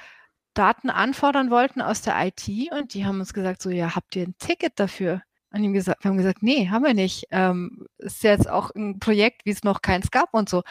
Daten 0.54 0.90
anfordern 0.90 1.50
wollten 1.50 1.82
aus 1.82 2.02
der 2.02 2.16
IT 2.26 2.48
und 2.72 2.94
die 2.94 3.06
haben 3.06 3.20
uns 3.20 3.34
gesagt, 3.34 3.62
so, 3.62 3.70
ja, 3.70 3.96
habt 3.96 4.16
ihr 4.16 4.24
ein 4.24 4.36
Ticket 4.38 4.80
dafür? 4.80 5.22
Und 5.54 5.74
wir 5.74 5.96
haben 6.04 6.18
gesagt, 6.18 6.44
nee, 6.44 6.70
haben 6.70 6.86
wir 6.86 6.94
nicht. 6.94 7.26
Ähm, 7.32 7.88
ist 7.98 8.24
jetzt 8.24 8.50
auch 8.50 8.72
ein 8.74 9.00
Projekt, 9.00 9.46
wie 9.46 9.52
es 9.52 9.64
noch 9.64 9.82
keins 9.82 10.12
gab 10.12 10.34
und 10.34 10.50
so. 10.50 10.64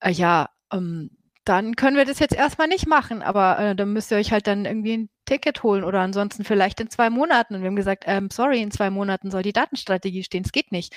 Äh, 0.00 0.10
ja, 0.10 0.50
ähm, 0.72 1.10
dann 1.44 1.76
können 1.76 1.96
wir 1.96 2.04
das 2.04 2.18
jetzt 2.18 2.34
erstmal 2.34 2.68
nicht 2.68 2.86
machen, 2.86 3.22
aber 3.22 3.58
äh, 3.58 3.76
dann 3.76 3.92
müsst 3.92 4.10
ihr 4.10 4.16
euch 4.16 4.32
halt 4.32 4.46
dann 4.46 4.64
irgendwie 4.64 4.96
ein 4.96 5.10
Ticket 5.26 5.62
holen 5.62 5.84
oder 5.84 6.00
ansonsten 6.00 6.44
vielleicht 6.44 6.80
in 6.80 6.90
zwei 6.90 7.10
Monaten. 7.10 7.54
Und 7.54 7.60
wir 7.62 7.68
haben 7.68 7.76
gesagt, 7.76 8.04
ähm, 8.06 8.30
sorry, 8.30 8.62
in 8.62 8.70
zwei 8.70 8.90
Monaten 8.90 9.30
soll 9.30 9.42
die 9.42 9.52
Datenstrategie 9.52 10.24
stehen, 10.24 10.44
es 10.44 10.52
geht 10.52 10.72
nicht. 10.72 10.94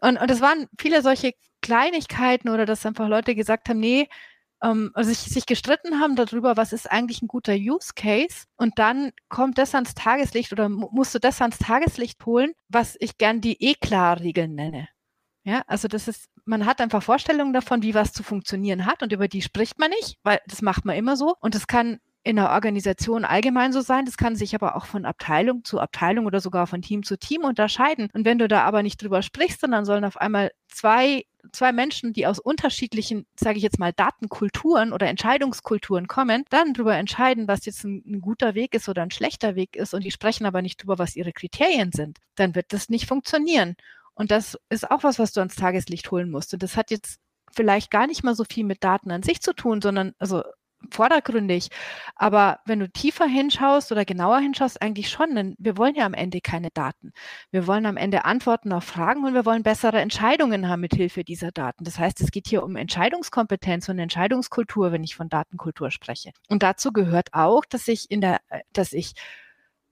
Und, 0.00 0.18
und 0.18 0.30
es 0.30 0.40
waren 0.40 0.66
viele 0.78 1.02
solche 1.02 1.32
Kleinigkeiten 1.62 2.48
oder 2.48 2.66
dass 2.66 2.86
einfach 2.86 3.08
Leute 3.08 3.34
gesagt 3.34 3.68
haben, 3.68 3.80
nee, 3.80 4.08
ähm, 4.62 4.90
also 4.94 5.10
sich, 5.10 5.18
sich 5.18 5.46
gestritten 5.46 6.00
haben 6.00 6.16
darüber, 6.16 6.56
was 6.56 6.72
ist 6.72 6.90
eigentlich 6.90 7.22
ein 7.22 7.28
guter 7.28 7.54
Use 7.54 7.92
Case 7.94 8.46
und 8.56 8.78
dann 8.78 9.12
kommt 9.28 9.58
das 9.58 9.74
ans 9.74 9.94
Tageslicht 9.94 10.52
oder 10.52 10.68
musst 10.68 11.14
du 11.14 11.18
das 11.18 11.40
ans 11.40 11.58
Tageslicht 11.58 12.24
holen, 12.26 12.52
was 12.68 12.96
ich 13.00 13.18
gern 13.18 13.40
die 13.40 13.62
E-Klar-Regeln 13.62 14.54
nenne. 14.54 14.88
Ja, 15.44 15.62
also 15.66 15.88
das 15.88 16.08
ist, 16.08 16.28
man 16.44 16.66
hat 16.66 16.80
einfach 16.80 17.02
Vorstellungen 17.02 17.52
davon, 17.52 17.82
wie 17.82 17.94
was 17.94 18.12
zu 18.12 18.22
funktionieren 18.22 18.84
hat 18.84 19.02
und 19.02 19.12
über 19.12 19.28
die 19.28 19.42
spricht 19.42 19.78
man 19.78 19.90
nicht, 19.90 20.18
weil 20.22 20.40
das 20.46 20.62
macht 20.62 20.84
man 20.84 20.96
immer 20.96 21.16
so 21.16 21.36
und 21.40 21.54
das 21.54 21.66
kann 21.66 22.00
in 22.24 22.36
der 22.36 22.50
Organisation 22.50 23.24
allgemein 23.24 23.72
so 23.72 23.80
sein. 23.80 24.04
Das 24.04 24.16
kann 24.16 24.36
sich 24.36 24.54
aber 24.54 24.76
auch 24.76 24.86
von 24.86 25.04
Abteilung 25.04 25.64
zu 25.64 25.80
Abteilung 25.80 26.26
oder 26.26 26.40
sogar 26.40 26.66
von 26.66 26.82
Team 26.82 27.02
zu 27.02 27.16
Team 27.16 27.44
unterscheiden. 27.44 28.08
Und 28.12 28.24
wenn 28.24 28.38
du 28.38 28.48
da 28.48 28.62
aber 28.62 28.82
nicht 28.82 29.02
drüber 29.02 29.22
sprichst, 29.22 29.62
dann 29.62 29.84
sollen 29.84 30.04
auf 30.04 30.16
einmal 30.16 30.50
zwei, 30.68 31.24
zwei 31.52 31.72
Menschen, 31.72 32.12
die 32.12 32.26
aus 32.26 32.38
unterschiedlichen, 32.38 33.26
sage 33.38 33.56
ich 33.56 33.62
jetzt 33.62 33.78
mal, 33.78 33.92
Datenkulturen 33.92 34.92
oder 34.92 35.06
Entscheidungskulturen 35.06 36.06
kommen, 36.06 36.44
dann 36.50 36.74
darüber 36.74 36.96
entscheiden, 36.96 37.48
was 37.48 37.64
jetzt 37.64 37.84
ein, 37.84 38.02
ein 38.06 38.20
guter 38.20 38.54
Weg 38.54 38.74
ist 38.74 38.88
oder 38.88 39.02
ein 39.02 39.10
schlechter 39.10 39.54
Weg 39.54 39.76
ist. 39.76 39.94
Und 39.94 40.04
die 40.04 40.10
sprechen 40.10 40.44
aber 40.44 40.60
nicht 40.60 40.82
drüber, 40.82 40.98
was 40.98 41.16
ihre 41.16 41.32
Kriterien 41.32 41.92
sind. 41.92 42.18
Dann 42.34 42.54
wird 42.54 42.72
das 42.72 42.88
nicht 42.88 43.06
funktionieren. 43.06 43.76
Und 44.14 44.30
das 44.32 44.58
ist 44.68 44.90
auch 44.90 45.04
was, 45.04 45.18
was 45.18 45.32
du 45.32 45.40
ans 45.40 45.54
Tageslicht 45.54 46.10
holen 46.10 46.30
musst. 46.30 46.52
Und 46.52 46.62
das 46.62 46.76
hat 46.76 46.90
jetzt 46.90 47.20
vielleicht 47.52 47.90
gar 47.90 48.06
nicht 48.06 48.24
mal 48.24 48.34
so 48.34 48.44
viel 48.44 48.64
mit 48.64 48.84
Daten 48.84 49.10
an 49.10 49.22
sich 49.22 49.40
zu 49.40 49.54
tun, 49.54 49.80
sondern 49.80 50.12
also 50.18 50.42
vordergründig. 50.90 51.68
Aber 52.14 52.60
wenn 52.64 52.80
du 52.80 52.88
tiefer 52.88 53.26
hinschaust 53.26 53.92
oder 53.92 54.04
genauer 54.04 54.38
hinschaust, 54.38 54.80
eigentlich 54.80 55.10
schon, 55.10 55.34
denn 55.34 55.54
wir 55.58 55.76
wollen 55.76 55.94
ja 55.94 56.06
am 56.06 56.14
Ende 56.14 56.40
keine 56.40 56.70
Daten. 56.70 57.12
Wir 57.50 57.66
wollen 57.66 57.86
am 57.86 57.96
Ende 57.96 58.24
Antworten 58.24 58.72
auf 58.72 58.84
Fragen 58.84 59.24
und 59.24 59.34
wir 59.34 59.44
wollen 59.44 59.62
bessere 59.62 60.00
Entscheidungen 60.00 60.68
haben 60.68 60.80
mit 60.80 60.94
Hilfe 60.94 61.24
dieser 61.24 61.50
Daten. 61.50 61.84
Das 61.84 61.98
heißt, 61.98 62.20
es 62.20 62.30
geht 62.30 62.48
hier 62.48 62.62
um 62.62 62.76
Entscheidungskompetenz 62.76 63.88
und 63.88 63.98
Entscheidungskultur, 63.98 64.92
wenn 64.92 65.04
ich 65.04 65.16
von 65.16 65.28
Datenkultur 65.28 65.90
spreche. 65.90 66.32
Und 66.48 66.62
dazu 66.62 66.92
gehört 66.92 67.28
auch, 67.32 67.64
dass 67.64 67.88
ich 67.88 68.10
in 68.10 68.20
der, 68.20 68.40
dass 68.72 68.92
ich 68.92 69.14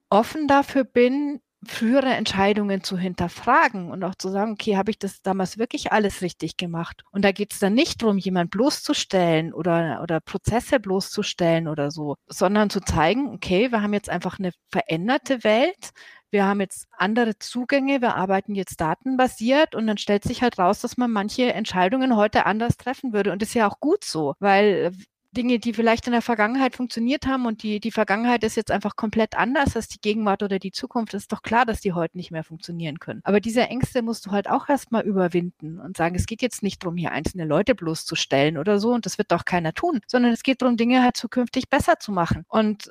offen 0.09 0.47
dafür 0.47 0.83
bin, 0.83 1.41
frühere 1.67 2.13
Entscheidungen 2.13 2.83
zu 2.83 2.97
hinterfragen 2.97 3.91
und 3.91 4.03
auch 4.03 4.15
zu 4.15 4.29
sagen, 4.29 4.53
okay, 4.53 4.77
habe 4.77 4.91
ich 4.91 4.99
das 4.99 5.21
damals 5.21 5.57
wirklich 5.57 5.91
alles 5.91 6.21
richtig 6.21 6.57
gemacht? 6.57 7.03
Und 7.11 7.23
da 7.23 7.31
geht 7.31 7.53
es 7.53 7.59
dann 7.59 7.73
nicht 7.73 8.01
darum, 8.01 8.17
jemand 8.17 8.51
bloßzustellen 8.51 9.53
oder, 9.53 10.01
oder 10.01 10.19
Prozesse 10.19 10.79
bloßzustellen 10.79 11.67
oder 11.67 11.91
so, 11.91 12.15
sondern 12.27 12.69
zu 12.69 12.81
zeigen, 12.81 13.29
okay, 13.29 13.71
wir 13.71 13.81
haben 13.81 13.93
jetzt 13.93 14.09
einfach 14.09 14.39
eine 14.39 14.51
veränderte 14.71 15.43
Welt. 15.43 15.91
Wir 16.29 16.45
haben 16.45 16.59
jetzt 16.59 16.87
andere 16.91 17.39
Zugänge, 17.39 18.01
wir 18.01 18.15
arbeiten 18.15 18.53
jetzt 18.53 18.81
datenbasiert 18.81 19.75
und 19.75 19.87
dann 19.87 19.97
stellt 19.97 20.23
sich 20.23 20.41
halt 20.41 20.59
raus, 20.59 20.81
dass 20.81 20.97
man 20.97 21.09
manche 21.11 21.53
Entscheidungen 21.53 22.15
heute 22.17 22.45
anders 22.45 22.75
treffen 22.77 23.13
würde. 23.13 23.31
Und 23.31 23.41
das 23.41 23.49
ist 23.49 23.55
ja 23.55 23.67
auch 23.69 23.79
gut 23.79 24.03
so, 24.03 24.35
weil 24.39 24.91
Dinge, 25.37 25.59
die 25.59 25.73
vielleicht 25.73 26.07
in 26.07 26.13
der 26.13 26.23
Vergangenheit 26.23 26.75
funktioniert 26.75 27.27
haben 27.27 27.45
und 27.45 27.61
die, 27.61 27.79
die 27.79 27.91
Vergangenheit 27.91 28.43
ist 28.43 28.57
jetzt 28.57 28.71
einfach 28.71 28.95
komplett 28.95 29.37
anders 29.37 29.75
als 29.75 29.87
die 29.87 30.01
Gegenwart 30.01 30.41
oder 30.41 30.57
die 30.57 30.71
Zukunft, 30.71 31.13
ist 31.13 31.31
doch 31.31 31.43
klar, 31.43 31.65
dass 31.65 31.79
die 31.79 31.93
heute 31.93 32.17
nicht 32.17 32.31
mehr 32.31 32.43
funktionieren 32.43 32.99
können. 32.99 33.21
Aber 33.23 33.39
diese 33.39 33.61
Ängste 33.61 34.01
musst 34.01 34.25
du 34.25 34.31
halt 34.31 34.49
auch 34.49 34.67
erstmal 34.67 35.03
überwinden 35.03 35.79
und 35.79 35.95
sagen, 35.95 36.15
es 36.15 36.25
geht 36.25 36.41
jetzt 36.41 36.63
nicht 36.63 36.83
darum, 36.83 36.97
hier 36.97 37.11
einzelne 37.11 37.45
Leute 37.45 37.75
bloßzustellen 37.75 38.57
oder 38.57 38.79
so 38.79 38.93
und 38.93 39.05
das 39.05 39.19
wird 39.19 39.31
doch 39.31 39.45
keiner 39.45 39.73
tun, 39.73 40.01
sondern 40.07 40.33
es 40.33 40.41
geht 40.41 40.61
darum, 40.61 40.75
Dinge 40.75 41.03
halt 41.03 41.15
zukünftig 41.15 41.69
besser 41.69 41.99
zu 41.99 42.11
machen. 42.11 42.43
Und 42.47 42.89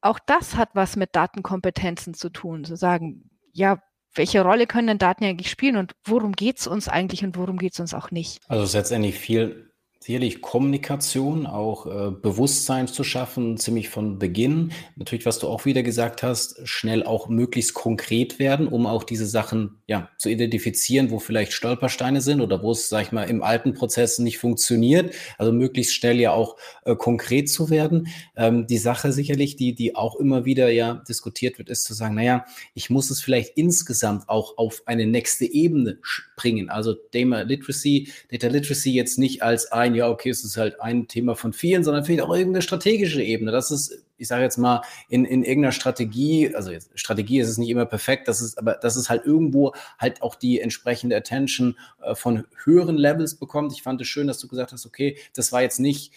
auch 0.00 0.20
das 0.24 0.56
hat 0.56 0.70
was 0.74 0.94
mit 0.94 1.16
Datenkompetenzen 1.16 2.14
zu 2.14 2.30
tun, 2.30 2.64
zu 2.64 2.76
sagen, 2.76 3.28
ja, 3.52 3.82
welche 4.14 4.42
Rolle 4.42 4.66
können 4.66 4.86
denn 4.86 4.98
Daten 4.98 5.24
eigentlich 5.24 5.50
spielen 5.50 5.76
und 5.76 5.94
worum 6.04 6.32
geht 6.32 6.58
es 6.58 6.66
uns 6.66 6.88
eigentlich 6.88 7.24
und 7.24 7.36
worum 7.36 7.58
geht 7.58 7.72
es 7.72 7.80
uns 7.80 7.92
auch 7.94 8.10
nicht? 8.10 8.40
Also 8.48 8.62
es 8.62 8.70
ist 8.70 8.74
letztendlich 8.74 9.18
viel 9.18 9.67
Sicherlich 10.08 10.40
Kommunikation, 10.40 11.44
auch 11.44 11.84
äh, 11.84 12.10
Bewusstsein 12.10 12.88
zu 12.88 13.04
schaffen, 13.04 13.58
ziemlich 13.58 13.90
von 13.90 14.18
Beginn. 14.18 14.72
Natürlich, 14.96 15.26
was 15.26 15.38
du 15.38 15.48
auch 15.48 15.66
wieder 15.66 15.82
gesagt 15.82 16.22
hast, 16.22 16.66
schnell 16.66 17.02
auch 17.02 17.28
möglichst 17.28 17.74
konkret 17.74 18.38
werden, 18.38 18.68
um 18.68 18.86
auch 18.86 19.04
diese 19.04 19.26
Sachen 19.26 19.82
ja, 19.86 20.08
zu 20.16 20.30
identifizieren, 20.30 21.10
wo 21.10 21.18
vielleicht 21.18 21.52
Stolpersteine 21.52 22.22
sind 22.22 22.40
oder 22.40 22.62
wo 22.62 22.72
es, 22.72 22.88
sag 22.88 23.02
ich 23.02 23.12
mal, 23.12 23.24
im 23.24 23.42
alten 23.42 23.74
Prozess 23.74 24.18
nicht 24.18 24.38
funktioniert. 24.38 25.14
Also 25.36 25.52
möglichst 25.52 25.92
schnell 25.92 26.18
ja 26.18 26.32
auch 26.32 26.56
äh, 26.86 26.96
konkret 26.96 27.50
zu 27.50 27.68
werden. 27.68 28.08
Ähm, 28.34 28.66
die 28.66 28.78
Sache 28.78 29.12
sicherlich, 29.12 29.56
die, 29.56 29.74
die 29.74 29.94
auch 29.94 30.16
immer 30.16 30.46
wieder 30.46 30.70
ja 30.70 31.02
diskutiert 31.06 31.58
wird, 31.58 31.68
ist 31.68 31.84
zu 31.84 31.92
sagen, 31.92 32.14
naja, 32.14 32.46
ich 32.72 32.88
muss 32.88 33.10
es 33.10 33.20
vielleicht 33.20 33.58
insgesamt 33.58 34.26
auch 34.30 34.56
auf 34.56 34.84
eine 34.86 35.06
nächste 35.06 35.44
Ebene 35.44 35.98
bringen. 36.34 36.70
Also 36.70 36.94
Data 37.12 37.42
Literacy, 37.42 38.10
Data 38.30 38.46
Literacy 38.46 38.94
jetzt 38.94 39.18
nicht 39.18 39.42
als 39.42 39.70
ein 39.70 39.97
ja, 39.98 40.08
okay, 40.08 40.30
es 40.30 40.44
ist 40.44 40.56
halt 40.56 40.80
ein 40.80 41.08
Thema 41.08 41.34
von 41.34 41.52
vielen, 41.52 41.84
sondern 41.84 42.04
vielleicht 42.04 42.22
auch 42.22 42.34
irgendeine 42.34 42.62
strategische 42.62 43.22
Ebene. 43.22 43.52
Das 43.52 43.70
ist, 43.70 44.04
ich 44.16 44.28
sage 44.28 44.42
jetzt 44.42 44.56
mal, 44.56 44.82
in, 45.08 45.24
in 45.24 45.44
irgendeiner 45.44 45.72
Strategie, 45.72 46.54
also 46.54 46.72
Strategie 46.94 47.40
ist 47.40 47.48
es 47.48 47.58
nicht 47.58 47.68
immer 47.68 47.86
perfekt, 47.86 48.28
das 48.28 48.40
ist, 48.40 48.58
aber 48.58 48.74
dass 48.74 48.96
es 48.96 49.10
halt 49.10 49.24
irgendwo 49.24 49.74
halt 49.98 50.22
auch 50.22 50.34
die 50.34 50.60
entsprechende 50.60 51.16
Attention 51.16 51.76
äh, 52.02 52.14
von 52.14 52.44
höheren 52.64 52.96
Levels 52.96 53.34
bekommt. 53.34 53.72
Ich 53.72 53.82
fand 53.82 54.00
es 54.00 54.08
schön, 54.08 54.26
dass 54.26 54.38
du 54.38 54.48
gesagt 54.48 54.72
hast, 54.72 54.86
okay, 54.86 55.18
das 55.34 55.52
war 55.52 55.62
jetzt 55.62 55.80
nicht 55.80 56.12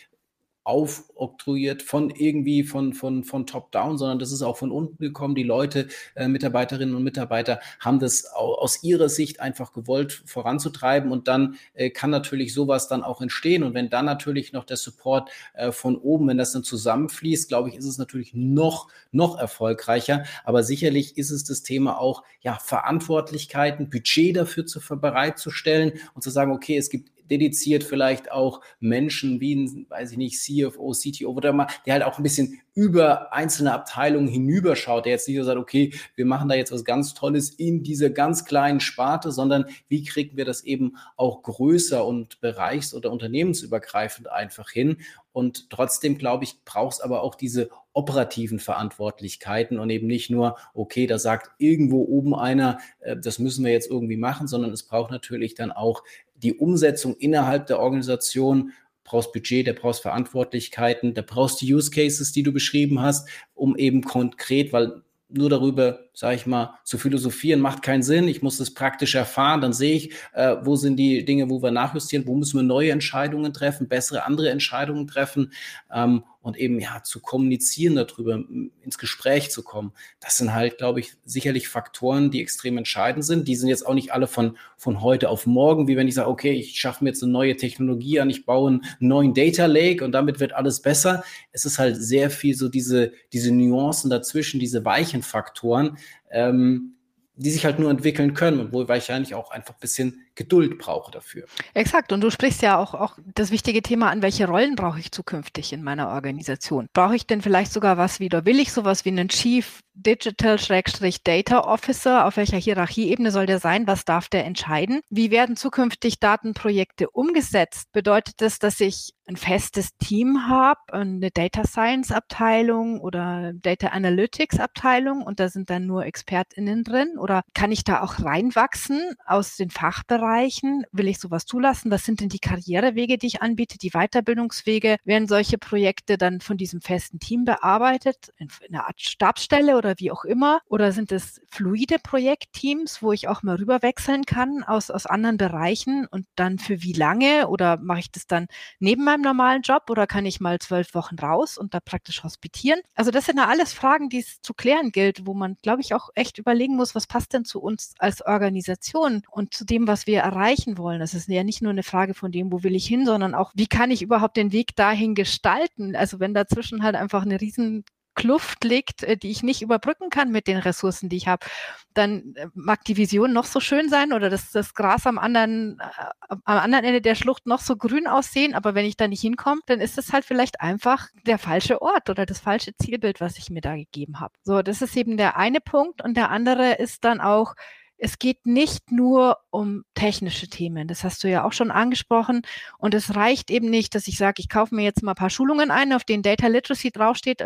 aufoktroyiert 0.71 1.83
von 1.83 2.09
irgendwie 2.09 2.63
von, 2.63 2.93
von, 2.93 3.25
von 3.25 3.45
top-down, 3.45 3.97
sondern 3.97 4.19
das 4.19 4.31
ist 4.31 4.41
auch 4.41 4.55
von 4.55 4.71
unten 4.71 4.97
gekommen. 4.97 5.35
Die 5.35 5.43
Leute, 5.43 5.89
äh, 6.15 6.29
Mitarbeiterinnen 6.29 6.95
und 6.95 7.03
Mitarbeiter 7.03 7.59
haben 7.81 7.99
das 7.99 8.25
aus 8.25 8.81
ihrer 8.81 9.09
Sicht 9.09 9.41
einfach 9.41 9.73
gewollt 9.73 10.23
voranzutreiben 10.25 11.11
und 11.11 11.27
dann 11.27 11.55
äh, 11.73 11.89
kann 11.89 12.09
natürlich 12.09 12.53
sowas 12.53 12.87
dann 12.87 13.03
auch 13.03 13.21
entstehen 13.21 13.63
und 13.63 13.73
wenn 13.73 13.89
dann 13.89 14.05
natürlich 14.05 14.53
noch 14.53 14.63
der 14.63 14.77
Support 14.77 15.29
äh, 15.53 15.73
von 15.73 15.97
oben, 15.97 16.29
wenn 16.29 16.37
das 16.37 16.53
dann 16.53 16.63
zusammenfließt, 16.63 17.49
glaube 17.49 17.67
ich, 17.67 17.75
ist 17.75 17.85
es 17.85 17.97
natürlich 17.97 18.33
noch, 18.33 18.87
noch 19.11 19.37
erfolgreicher, 19.37 20.23
aber 20.45 20.63
sicherlich 20.63 21.17
ist 21.17 21.31
es 21.31 21.43
das 21.43 21.63
Thema 21.63 21.99
auch, 21.99 22.23
ja, 22.39 22.57
Verantwortlichkeiten, 22.63 23.89
Budget 23.89 24.37
dafür 24.37 24.65
zu 24.65 24.79
bereitzustellen 24.79 25.99
und 26.15 26.21
zu 26.21 26.29
sagen, 26.29 26.53
okay, 26.53 26.77
es 26.77 26.89
gibt 26.89 27.11
dediziert 27.31 27.83
vielleicht 27.83 28.31
auch 28.31 28.61
Menschen 28.79 29.39
wie 29.39 29.55
ein, 29.55 29.87
weiß 29.89 30.11
ich 30.11 30.17
nicht, 30.17 30.39
CFO, 30.39 30.91
CTO 30.91 31.31
oder 31.31 31.53
mal, 31.53 31.67
der 31.85 31.93
halt 31.93 32.03
auch 32.03 32.17
ein 32.17 32.23
bisschen 32.23 32.61
über 32.73 33.33
einzelne 33.33 33.73
Abteilungen 33.73 34.27
hinüberschaut, 34.27 35.05
der 35.05 35.13
jetzt 35.13 35.27
nicht 35.27 35.37
so 35.37 35.43
sagt, 35.43 35.57
okay, 35.57 35.93
wir 36.15 36.25
machen 36.25 36.47
da 36.47 36.55
jetzt 36.55 36.71
was 36.71 36.85
ganz 36.85 37.13
Tolles 37.13 37.49
in 37.49 37.83
dieser 37.83 38.09
ganz 38.09 38.45
kleinen 38.45 38.79
Sparte, 38.79 39.31
sondern 39.31 39.65
wie 39.87 40.03
kriegen 40.03 40.37
wir 40.37 40.45
das 40.45 40.63
eben 40.63 40.97
auch 41.17 41.41
größer 41.43 42.05
und 42.05 42.39
bereichs- 42.39 42.93
oder 42.93 43.11
unternehmensübergreifend 43.11 44.29
einfach 44.29 44.69
hin? 44.69 44.97
Und 45.33 45.69
trotzdem, 45.69 46.17
glaube 46.17 46.43
ich, 46.43 46.63
braucht 46.65 46.95
es 46.95 47.01
aber 47.01 47.23
auch 47.23 47.35
diese 47.35 47.69
operativen 47.93 48.59
Verantwortlichkeiten 48.59 49.79
und 49.79 49.89
eben 49.89 50.07
nicht 50.07 50.29
nur, 50.29 50.57
okay, 50.73 51.07
da 51.07 51.19
sagt 51.19 51.51
irgendwo 51.57 52.03
oben 52.03 52.33
einer, 52.33 52.79
äh, 53.01 53.17
das 53.17 53.39
müssen 53.39 53.65
wir 53.65 53.71
jetzt 53.71 53.89
irgendwie 53.89 54.17
machen, 54.17 54.47
sondern 54.47 54.71
es 54.71 54.83
braucht 54.83 55.11
natürlich 55.11 55.55
dann 55.55 55.71
auch 55.71 56.03
die 56.43 56.53
Umsetzung 56.53 57.15
innerhalb 57.17 57.67
der 57.67 57.79
Organisation, 57.79 58.71
brauchst 59.03 59.33
Budget, 59.33 59.67
da 59.67 59.73
brauchst 59.73 60.01
Verantwortlichkeiten, 60.01 61.13
da 61.13 61.21
brauchst 61.21 61.61
die 61.61 61.73
Use 61.73 61.91
Cases, 61.91 62.31
die 62.31 62.43
du 62.43 62.51
beschrieben 62.51 63.01
hast, 63.01 63.27
um 63.53 63.75
eben 63.75 64.03
konkret, 64.03 64.73
weil 64.73 65.01
nur 65.29 65.49
darüber 65.49 66.09
sage 66.21 66.35
ich 66.35 66.45
mal, 66.45 66.75
zu 66.83 66.99
philosophieren 66.99 67.59
macht 67.59 67.81
keinen 67.81 68.03
Sinn. 68.03 68.27
Ich 68.27 68.43
muss 68.43 68.59
das 68.59 68.75
praktisch 68.75 69.15
erfahren. 69.15 69.59
Dann 69.59 69.73
sehe 69.73 69.95
ich, 69.95 70.13
äh, 70.33 70.55
wo 70.61 70.75
sind 70.75 70.97
die 70.97 71.25
Dinge, 71.25 71.49
wo 71.49 71.63
wir 71.63 71.71
nachjustieren, 71.71 72.27
wo 72.27 72.35
müssen 72.35 72.59
wir 72.59 72.63
neue 72.63 72.91
Entscheidungen 72.91 73.53
treffen, 73.53 73.87
bessere 73.87 74.23
andere 74.23 74.51
Entscheidungen 74.51 75.07
treffen. 75.07 75.51
Ähm, 75.91 76.23
und 76.41 76.57
eben 76.57 76.79
ja 76.79 77.03
zu 77.03 77.19
kommunizieren 77.19 77.95
darüber, 77.95 78.43
ins 78.81 78.97
Gespräch 78.97 79.51
zu 79.51 79.63
kommen. 79.63 79.91
Das 80.19 80.37
sind 80.37 80.53
halt, 80.53 80.79
glaube 80.79 80.99
ich, 80.99 81.13
sicherlich 81.23 81.67
Faktoren, 81.67 82.31
die 82.31 82.41
extrem 82.41 82.77
entscheidend 82.77 83.23
sind. 83.23 83.47
Die 83.47 83.55
sind 83.55 83.69
jetzt 83.69 83.85
auch 83.85 83.93
nicht 83.93 84.11
alle 84.11 84.25
von, 84.25 84.57
von 84.75 85.01
heute 85.01 85.29
auf 85.29 85.45
morgen, 85.45 85.87
wie 85.87 85.97
wenn 85.97 86.07
ich 86.07 86.15
sage, 86.15 86.29
okay, 86.29 86.53
ich 86.53 86.79
schaffe 86.79 87.03
mir 87.03 87.11
jetzt 87.11 87.21
eine 87.21 87.31
neue 87.31 87.55
Technologie 87.55 88.19
an, 88.19 88.29
ich 88.29 88.45
baue 88.45 88.71
einen 88.71 88.81
neuen 88.99 89.35
Data 89.35 89.67
Lake 89.67 90.03
und 90.03 90.13
damit 90.13 90.39
wird 90.39 90.53
alles 90.53 90.81
besser. 90.81 91.23
Es 91.51 91.65
ist 91.65 91.77
halt 91.77 91.97
sehr 91.97 92.31
viel 92.31 92.55
so 92.55 92.69
diese, 92.69 93.11
diese 93.33 93.53
Nuancen 93.53 94.09
dazwischen, 94.09 94.59
diese 94.59 94.83
weichen 94.83 95.21
Faktoren, 95.21 95.97
ähm, 96.31 96.95
die 97.35 97.49
sich 97.49 97.65
halt 97.65 97.79
nur 97.79 97.89
entwickeln 97.89 98.33
können 98.33 98.59
und 98.59 98.73
wo 98.73 98.87
wahrscheinlich 98.87 99.33
auch 99.35 99.51
einfach 99.51 99.73
ein 99.73 99.79
bisschen 99.79 100.25
Geduld 100.35 100.77
brauche 100.77 101.11
dafür. 101.11 101.45
Exakt. 101.73 102.11
Und 102.11 102.21
du 102.21 102.29
sprichst 102.29 102.61
ja 102.61 102.77
auch, 102.77 102.93
auch 102.93 103.17
das 103.35 103.51
wichtige 103.51 103.81
Thema 103.81 104.09
an, 104.09 104.21
welche 104.21 104.47
Rollen 104.47 104.75
brauche 104.75 104.99
ich 104.99 105.11
zukünftig 105.11 105.73
in 105.73 105.83
meiner 105.83 106.09
Organisation? 106.09 106.87
Brauche 106.93 107.15
ich 107.15 107.27
denn 107.27 107.41
vielleicht 107.41 107.73
sogar 107.73 107.97
was 107.97 108.19
wieder? 108.19 108.45
Will 108.45 108.59
ich 108.59 108.71
sowas 108.71 109.05
wie 109.05 109.09
einen 109.09 109.29
Chief 109.29 109.81
Digital-Data 109.93 111.59
Officer? 111.59 112.25
Auf 112.25 112.37
welcher 112.37 112.57
Hierarchieebene 112.57 113.31
soll 113.31 113.45
der 113.45 113.59
sein? 113.59 113.87
Was 113.87 114.05
darf 114.05 114.29
der 114.29 114.45
entscheiden? 114.45 115.01
Wie 115.09 115.31
werden 115.31 115.55
zukünftig 115.55 116.19
Datenprojekte 116.19 117.09
umgesetzt? 117.09 117.91
Bedeutet 117.91 118.35
das, 118.41 118.59
dass 118.59 118.79
ich 118.79 119.13
ein 119.27 119.37
festes 119.37 119.97
Team 119.97 120.47
habe, 120.47 120.79
eine 120.91 121.29
Data 121.31 121.65
Science 121.65 122.11
Abteilung 122.11 122.99
oder 122.99 123.53
Data 123.53 123.87
Analytics 123.87 124.59
Abteilung 124.59 125.23
und 125.23 125.39
da 125.39 125.49
sind 125.49 125.69
dann 125.69 125.85
nur 125.85 126.05
ExpertInnen 126.05 126.83
drin? 126.83 127.17
Oder 127.17 127.41
kann 127.53 127.71
ich 127.71 127.83
da 127.83 128.01
auch 128.01 128.23
reinwachsen 128.23 129.15
aus 129.25 129.55
den 129.55 129.69
Fachbereichen? 129.69 130.20
Will 130.21 131.07
ich 131.07 131.19
sowas 131.19 131.45
zulassen? 131.45 131.89
Was 131.89 132.05
sind 132.05 132.21
denn 132.21 132.29
die 132.29 132.39
Karrierewege, 132.39 133.17
die 133.17 133.27
ich 133.27 133.41
anbiete, 133.41 133.77
die 133.77 133.89
Weiterbildungswege? 133.91 134.97
Werden 135.03 135.27
solche 135.27 135.57
Projekte 135.57 136.17
dann 136.17 136.41
von 136.41 136.57
diesem 136.57 136.79
festen 136.81 137.19
Team 137.19 137.43
bearbeitet, 137.43 138.31
in 138.37 138.49
einer 138.69 138.85
Art 138.85 139.01
Stabsstelle 139.01 139.77
oder 139.77 139.95
wie 139.97 140.11
auch 140.11 140.23
immer? 140.23 140.61
Oder 140.67 140.91
sind 140.91 141.11
es 141.11 141.41
fluide 141.49 141.97
Projektteams, 141.97 143.01
wo 143.01 143.11
ich 143.11 143.27
auch 143.27 143.41
mal 143.41 143.55
rüberwechseln 143.55 144.25
kann 144.25 144.63
aus, 144.63 144.91
aus 144.91 145.07
anderen 145.07 145.37
Bereichen 145.37 146.05
und 146.05 146.27
dann 146.35 146.59
für 146.59 146.83
wie 146.83 146.93
lange? 146.93 147.47
Oder 147.47 147.77
mache 147.77 147.99
ich 148.01 148.11
das 148.11 148.27
dann 148.27 148.45
neben 148.79 149.03
meinem 149.03 149.21
normalen 149.21 149.63
Job 149.63 149.89
oder 149.89 150.05
kann 150.05 150.25
ich 150.25 150.39
mal 150.39 150.59
zwölf 150.59 150.93
Wochen 150.93 151.15
raus 151.15 151.57
und 151.57 151.73
da 151.73 151.79
praktisch 151.79 152.23
hospitieren? 152.23 152.79
Also 152.93 153.09
das 153.09 153.25
sind 153.25 153.37
ja 153.37 153.47
alles 153.47 153.73
Fragen, 153.73 154.09
die 154.09 154.19
es 154.19 154.41
zu 154.41 154.53
klären 154.53 154.91
gilt, 154.91 155.25
wo 155.25 155.33
man, 155.33 155.55
glaube 155.63 155.81
ich, 155.81 155.95
auch 155.95 156.09
echt 156.13 156.37
überlegen 156.37 156.75
muss, 156.75 156.93
was 156.93 157.07
passt 157.07 157.33
denn 157.33 157.45
zu 157.45 157.59
uns 157.59 157.95
als 157.97 158.23
Organisation 158.23 159.23
und 159.31 159.53
zu 159.53 159.65
dem, 159.65 159.87
was 159.87 160.05
wir 160.05 160.10
erreichen 160.19 160.77
wollen. 160.77 160.99
Das 160.99 161.13
ist 161.13 161.27
ja 161.27 161.43
nicht 161.43 161.61
nur 161.61 161.71
eine 161.71 161.83
Frage 161.83 162.13
von 162.13 162.31
dem, 162.31 162.51
wo 162.51 162.63
will 162.63 162.75
ich 162.75 162.85
hin, 162.85 163.05
sondern 163.05 163.35
auch, 163.35 163.51
wie 163.55 163.67
kann 163.67 163.91
ich 163.91 164.01
überhaupt 164.01 164.37
den 164.37 164.51
Weg 164.51 164.75
dahin 164.75 165.15
gestalten? 165.15 165.95
Also 165.95 166.19
wenn 166.19 166.33
dazwischen 166.33 166.83
halt 166.83 166.95
einfach 166.95 167.23
eine 167.23 167.39
riesen 167.39 167.83
Kluft 168.13 168.63
liegt, 168.63 169.03
äh, 169.03 169.17
die 169.17 169.31
ich 169.31 169.43
nicht 169.43 169.61
überbrücken 169.61 170.09
kann 170.09 170.31
mit 170.31 170.47
den 170.47 170.57
Ressourcen, 170.57 171.09
die 171.09 171.17
ich 171.17 171.27
habe, 171.27 171.45
dann 171.93 172.35
äh, 172.35 172.47
mag 172.53 172.83
die 172.83 172.97
Vision 172.97 173.33
noch 173.33 173.45
so 173.45 173.59
schön 173.59 173.89
sein 173.89 174.13
oder 174.13 174.29
das, 174.29 174.51
das 174.51 174.73
Gras 174.73 175.07
am 175.07 175.17
anderen, 175.17 175.79
äh, 175.79 176.35
am 176.43 176.57
anderen 176.57 176.85
Ende 176.85 177.01
der 177.01 177.15
Schlucht 177.15 177.47
noch 177.47 177.61
so 177.61 177.75
grün 177.75 178.07
aussehen, 178.07 178.53
aber 178.53 178.75
wenn 178.75 178.85
ich 178.85 178.97
da 178.97 179.07
nicht 179.07 179.21
hinkomme, 179.21 179.61
dann 179.65 179.79
ist 179.79 179.97
es 179.97 180.11
halt 180.11 180.25
vielleicht 180.25 180.61
einfach 180.61 181.07
der 181.25 181.37
falsche 181.37 181.81
Ort 181.81 182.09
oder 182.09 182.25
das 182.25 182.39
falsche 182.39 182.75
Zielbild, 182.75 183.21
was 183.21 183.37
ich 183.37 183.49
mir 183.49 183.61
da 183.61 183.75
gegeben 183.75 184.19
habe. 184.19 184.33
So, 184.43 184.61
das 184.61 184.81
ist 184.81 184.95
eben 184.97 185.17
der 185.17 185.37
eine 185.37 185.61
Punkt 185.61 186.03
und 186.03 186.15
der 186.17 186.31
andere 186.31 186.73
ist 186.73 187.05
dann 187.05 187.21
auch, 187.21 187.55
es 188.03 188.17
geht 188.17 188.47
nicht 188.47 188.91
nur 188.91 189.37
um 189.51 189.83
technische 189.93 190.47
Themen. 190.47 190.87
Das 190.87 191.03
hast 191.03 191.23
du 191.23 191.29
ja 191.29 191.43
auch 191.43 191.53
schon 191.53 191.69
angesprochen. 191.69 192.41
Und 192.79 192.95
es 192.95 193.15
reicht 193.15 193.51
eben 193.51 193.69
nicht, 193.69 193.93
dass 193.93 194.07
ich 194.07 194.17
sage, 194.17 194.39
ich 194.39 194.49
kaufe 194.49 194.73
mir 194.73 194.83
jetzt 194.83 195.03
mal 195.03 195.11
ein 195.11 195.15
paar 195.15 195.29
Schulungen 195.29 195.69
ein, 195.69 195.93
auf 195.93 196.03
denen 196.03 196.23
Data 196.23 196.47
Literacy 196.47 196.89
draufsteht. 196.89 197.43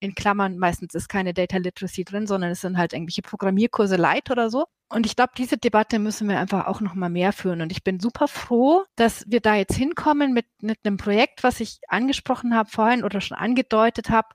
In 0.00 0.14
Klammern, 0.14 0.58
meistens 0.58 0.94
ist 0.94 1.08
keine 1.08 1.34
Data 1.34 1.56
Literacy 1.56 2.04
drin, 2.04 2.26
sondern 2.26 2.50
es 2.50 2.60
sind 2.60 2.76
halt 2.76 2.92
irgendwelche 2.92 3.22
Programmierkurse 3.22 3.96
light 3.96 4.30
oder 4.30 4.50
so. 4.50 4.66
Und 4.90 5.04
ich 5.04 5.16
glaube, 5.16 5.32
diese 5.36 5.58
Debatte 5.58 5.98
müssen 5.98 6.28
wir 6.28 6.38
einfach 6.38 6.66
auch 6.66 6.80
noch 6.80 6.94
mal 6.94 7.10
mehr 7.10 7.32
führen. 7.32 7.60
Und 7.60 7.70
ich 7.70 7.84
bin 7.84 8.00
super 8.00 8.26
froh, 8.26 8.84
dass 8.96 9.24
wir 9.28 9.40
da 9.40 9.54
jetzt 9.54 9.76
hinkommen 9.76 10.32
mit, 10.32 10.46
mit 10.62 10.78
einem 10.82 10.96
Projekt, 10.96 11.42
was 11.42 11.60
ich 11.60 11.78
angesprochen 11.88 12.54
habe 12.54 12.70
vorhin 12.70 13.04
oder 13.04 13.20
schon 13.20 13.36
angedeutet 13.36 14.08
habe, 14.08 14.28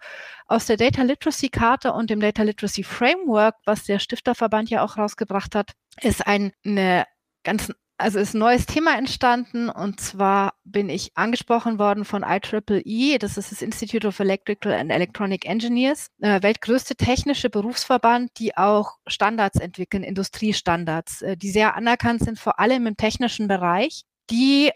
aus 0.46 0.68
der 0.68 0.78
Data 0.78 1.02
Literacy 1.02 1.50
Karte 1.50 1.94
und 1.94 2.12
dem 2.12 2.20
Data 2.20 2.44
Literacy 2.44 2.84
Framework, 2.84 3.56
was 3.66 3.86
der 3.86 3.98
Stifterverband 3.98 4.70
ja 4.70 4.84
auch 4.84 4.98
rausgebracht 4.98 5.56
hat, 5.56 5.72
ist 6.02 6.28
ein, 6.28 6.54
eine 6.64 7.06
ganz 7.44 7.74
also 8.04 8.20
ist 8.20 8.34
ein 8.34 8.39
neues 8.39 8.66
Thema 8.66 8.98
entstanden 8.98 9.70
und 9.70 10.02
zwar 10.02 10.56
bin 10.66 10.89
ich 10.89 11.12
angesprochen 11.16 11.80
worden 11.80 12.04
von 12.04 12.24
IEEE, 12.24 13.18
das 13.18 13.38
ist 13.38 13.54
das 13.54 13.62
Institute 13.62 14.06
of 14.06 14.20
Electrical 14.20 14.74
and 14.74 14.92
Electronic 14.92 15.46
Engineers, 15.46 16.10
äh, 16.20 16.44
weltgrößte 16.44 16.98
technische 16.98 17.50
Berufsverband, 17.50 18.32
die 18.39 18.58
auch 18.58 18.98
Standards 19.08 19.58
entwickeln, 19.58 20.04
Industriestandards, 20.04 21.22
äh, 21.22 21.38
die 21.38 21.50
sehr 21.50 21.76
anerkannt 21.76 22.26
sind, 22.26 22.38
vor 22.38 22.60
allem 22.60 22.88
im 22.88 22.98
technischen 22.98 23.48
Bereich, 23.48 24.04
die 24.30 24.72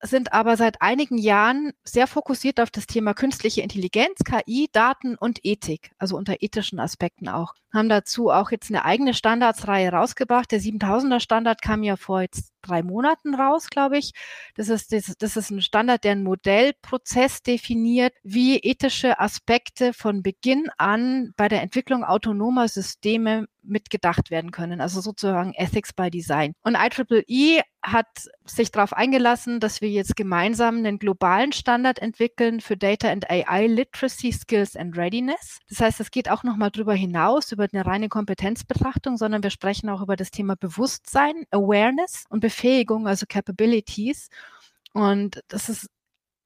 sind 0.00 0.32
aber 0.32 0.56
seit 0.56 0.80
einigen 0.80 1.18
Jahren 1.18 1.72
sehr 1.84 2.06
fokussiert 2.06 2.60
auf 2.60 2.70
das 2.70 2.86
Thema 2.86 3.14
künstliche 3.14 3.62
Intelligenz, 3.62 4.20
KI, 4.24 4.68
Daten 4.72 5.16
und 5.16 5.40
Ethik, 5.44 5.90
also 5.98 6.16
unter 6.16 6.36
ethischen 6.40 6.78
Aspekten 6.78 7.28
auch. 7.28 7.54
Haben 7.74 7.88
dazu 7.88 8.30
auch 8.30 8.50
jetzt 8.50 8.70
eine 8.70 8.84
eigene 8.84 9.14
Standardsreihe 9.14 9.90
rausgebracht. 9.90 10.52
Der 10.52 10.60
7000er 10.60 11.20
Standard 11.20 11.62
kam 11.62 11.82
ja 11.82 11.96
vor 11.96 12.22
jetzt 12.22 12.52
drei 12.62 12.82
Monaten 12.82 13.34
raus, 13.34 13.68
glaube 13.70 13.98
ich. 13.98 14.12
Das 14.54 14.68
ist, 14.68 14.92
das, 14.92 15.14
das 15.18 15.36
ist 15.36 15.50
ein 15.50 15.62
Standard, 15.62 16.04
der 16.04 16.12
einen 16.12 16.24
Modellprozess 16.24 17.42
definiert, 17.42 18.14
wie 18.22 18.58
ethische 18.58 19.18
Aspekte 19.20 19.92
von 19.92 20.22
Beginn 20.22 20.68
an 20.76 21.32
bei 21.36 21.48
der 21.48 21.62
Entwicklung 21.62 22.04
autonomer 22.04 22.68
Systeme 22.68 23.46
mitgedacht 23.68 24.30
werden 24.30 24.50
können, 24.50 24.80
also 24.80 25.00
sozusagen 25.00 25.52
Ethics 25.54 25.92
by 25.92 26.10
Design. 26.10 26.54
Und 26.62 26.76
IEEE 26.76 27.62
hat 27.82 28.06
sich 28.44 28.72
darauf 28.72 28.92
eingelassen, 28.92 29.60
dass 29.60 29.80
wir 29.80 29.88
jetzt 29.88 30.16
gemeinsam 30.16 30.78
einen 30.78 30.98
globalen 30.98 31.52
Standard 31.52 32.00
entwickeln 32.00 32.60
für 32.60 32.76
Data 32.76 33.08
and 33.08 33.30
AI 33.30 33.66
Literacy 33.66 34.32
Skills 34.32 34.74
and 34.76 34.96
Readiness. 34.96 35.60
Das 35.68 35.80
heißt, 35.80 36.00
es 36.00 36.10
geht 36.10 36.30
auch 36.30 36.42
nochmal 36.42 36.70
darüber 36.70 36.94
hinaus, 36.94 37.52
über 37.52 37.68
eine 37.72 37.86
reine 37.86 38.08
Kompetenzbetrachtung, 38.08 39.16
sondern 39.16 39.42
wir 39.42 39.50
sprechen 39.50 39.88
auch 39.90 40.02
über 40.02 40.16
das 40.16 40.30
Thema 40.30 40.56
Bewusstsein, 40.56 41.44
Awareness 41.50 42.24
und 42.28 42.40
Befähigung, 42.48 43.06
also 43.06 43.26
Capabilities. 43.28 44.30
Und 44.94 45.42
das 45.48 45.68
ist 45.68 45.90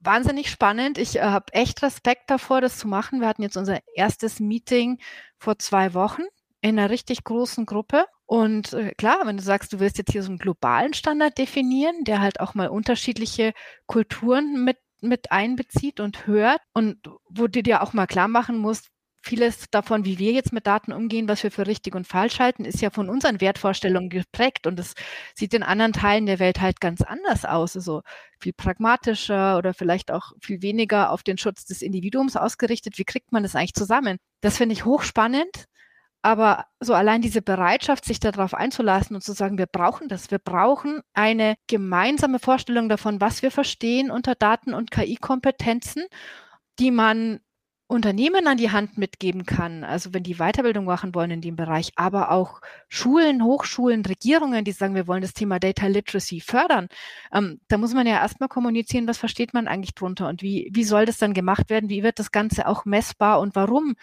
wahnsinnig 0.01 0.51
spannend. 0.51 0.99
Ich 0.99 1.17
äh, 1.17 1.23
habe 1.23 1.53
echt 1.53 1.81
Respekt 1.83 2.29
davor, 2.29 2.61
das 2.61 2.77
zu 2.77 2.89
machen. 2.89 3.21
Wir 3.21 3.29
hatten 3.29 3.43
jetzt 3.43 3.57
unser 3.57 3.79
erstes 3.95 4.41
Meeting 4.41 4.99
vor 5.39 5.61
zwei 5.61 5.95
Wochen 5.95 6.23
in 6.61 6.77
einer 6.77 6.91
richtig 6.91 7.23
großen 7.23 7.67
Gruppe. 7.67 8.07
Und 8.27 8.73
äh, 8.73 8.93
klar, 8.97 9.21
wenn 9.27 9.37
du 9.37 9.45
sagst, 9.45 9.73
du 9.73 9.79
willst 9.79 9.99
jetzt 9.99 10.11
hier 10.11 10.25
so 10.25 10.31
einen 10.31 10.39
globalen 10.39 10.93
Standard 10.93 11.39
definieren, 11.39 12.03
der 12.03 12.21
halt 12.21 12.41
auch 12.41 12.55
mal 12.55 12.69
unterschiedliche 12.69 13.53
Kulturen 13.87 14.65
mit, 14.65 14.79
mit 15.01 15.31
einbezieht 15.31 16.01
und 16.01 16.27
hört 16.27 16.61
und 16.73 16.99
wo 17.29 17.47
du 17.47 17.63
dir 17.63 17.83
auch 17.83 17.93
mal 17.93 18.07
klar 18.09 18.29
machen 18.29 18.59
musst, 18.59 18.92
vieles 19.23 19.71
davon, 19.71 20.05
wie 20.05 20.19
wir 20.19 20.33
jetzt 20.33 20.53
mit 20.53 20.67
Daten 20.67 20.93
umgehen, 20.93 21.29
was 21.29 21.43
wir 21.43 21.51
für 21.51 21.67
richtig 21.67 21.95
und 21.95 22.07
falsch 22.07 22.41
halten, 22.41 22.65
ist 22.65 22.81
ja 22.83 22.91
von 22.91 23.09
unseren 23.09 23.41
Wertvorstellungen 23.41 24.11
geprägt 24.11 24.67
und 24.67 24.79
es 24.79 24.95
sieht 25.35 25.55
in 25.55 25.63
anderen 25.63 25.93
Teilen 25.93 26.27
der 26.27 26.41
Welt 26.41 26.61
halt 26.61 26.81
ganz 26.81 27.03
anders 27.03 27.45
aus, 27.45 27.77
also 27.77 28.03
viel 28.41 28.53
pragmatischer 28.53 29.57
oder 29.57 29.75
vielleicht 29.75 30.11
auch 30.11 30.33
viel 30.43 30.61
weniger 30.61 31.11
auf 31.11 31.23
den 31.23 31.39
Schutz 31.39 31.65
des 31.65 31.83
Individuums 31.83 32.37
ausgerichtet. 32.37 32.99
Wie 32.99 33.05
kriegt 33.05 33.33
man 33.33 33.45
das 33.45 33.55
eigentlich 33.55 33.75
zusammen? 33.75 34.19
Das 34.41 34.57
finde 34.57 34.73
ich 34.75 34.85
hochspannend. 34.85 35.67
Aber 36.25 36.67
so 36.79 36.95
allein 36.95 37.21
diese 37.21 37.43
Bereitschaft, 37.43 38.05
sich 38.05 38.21
darauf 38.21 38.55
einzulassen 38.55 39.17
und 39.17 39.23
zu 39.23 39.33
sagen, 39.33 39.59
wir 39.59 39.67
brauchen 39.67 40.07
das, 40.09 40.31
wir 40.31 40.39
brauchen 40.39 41.01
eine 41.15 41.57
gemeinsame 41.67 42.39
Vorstellung 42.39 42.89
davon, 42.89 43.21
was 43.21 43.43
wir 43.43 43.51
verstehen 43.51 44.11
unter 44.13 44.37
Daten- 44.37 44.73
und 44.73 44.93
KI-Kompetenzen, 44.93 46.05
die 46.79 46.93
man 46.93 47.41
Unternehmen 47.93 48.47
an 48.47 48.57
die 48.57 48.71
Hand 48.71 48.99
mitgeben 48.99 49.45
kann, 49.45 49.85
also 49.85 50.15
wenn 50.15 50.23
die 50.23 50.37
Weiterbildung 50.37 50.87
machen 50.87 51.15
wollen 51.15 51.31
in 51.31 51.41
dem 51.41 51.57
Bereich, 51.57 51.93
aber 51.95 52.31
auch 52.31 52.61
Schulen, 52.89 53.45
Hochschulen, 53.45 54.05
Regierungen, 54.05 54.65
die 54.65 54.73
sagen, 54.73 54.95
wir 54.95 55.07
wollen 55.07 55.23
das 55.23 55.35
Thema 55.35 55.61
Data 55.61 55.87
Literacy 55.87 56.41
fördern, 56.41 56.89
ähm, 57.33 57.61
da 57.69 57.77
muss 57.77 57.95
man 57.95 58.07
ja 58.07 58.15
erstmal 58.15 58.49
kommunizieren, 58.49 59.07
was 59.07 59.19
versteht 59.19 59.55
man 59.55 59.69
eigentlich 59.69 59.95
drunter 59.95 60.29
und 60.29 60.43
wie, 60.43 60.71
wie 60.73 60.85
soll 60.85 61.05
das 61.05 61.19
dann 61.19 61.35
gemacht 61.35 61.71
werden, 61.71 61.91
wie 61.91 62.03
wird 62.03 62.19
das 62.19 62.33
Ganze 62.33 62.67
auch 62.67 62.85
messbar 62.85 63.41
und 63.41 63.55
warum? 63.55 63.95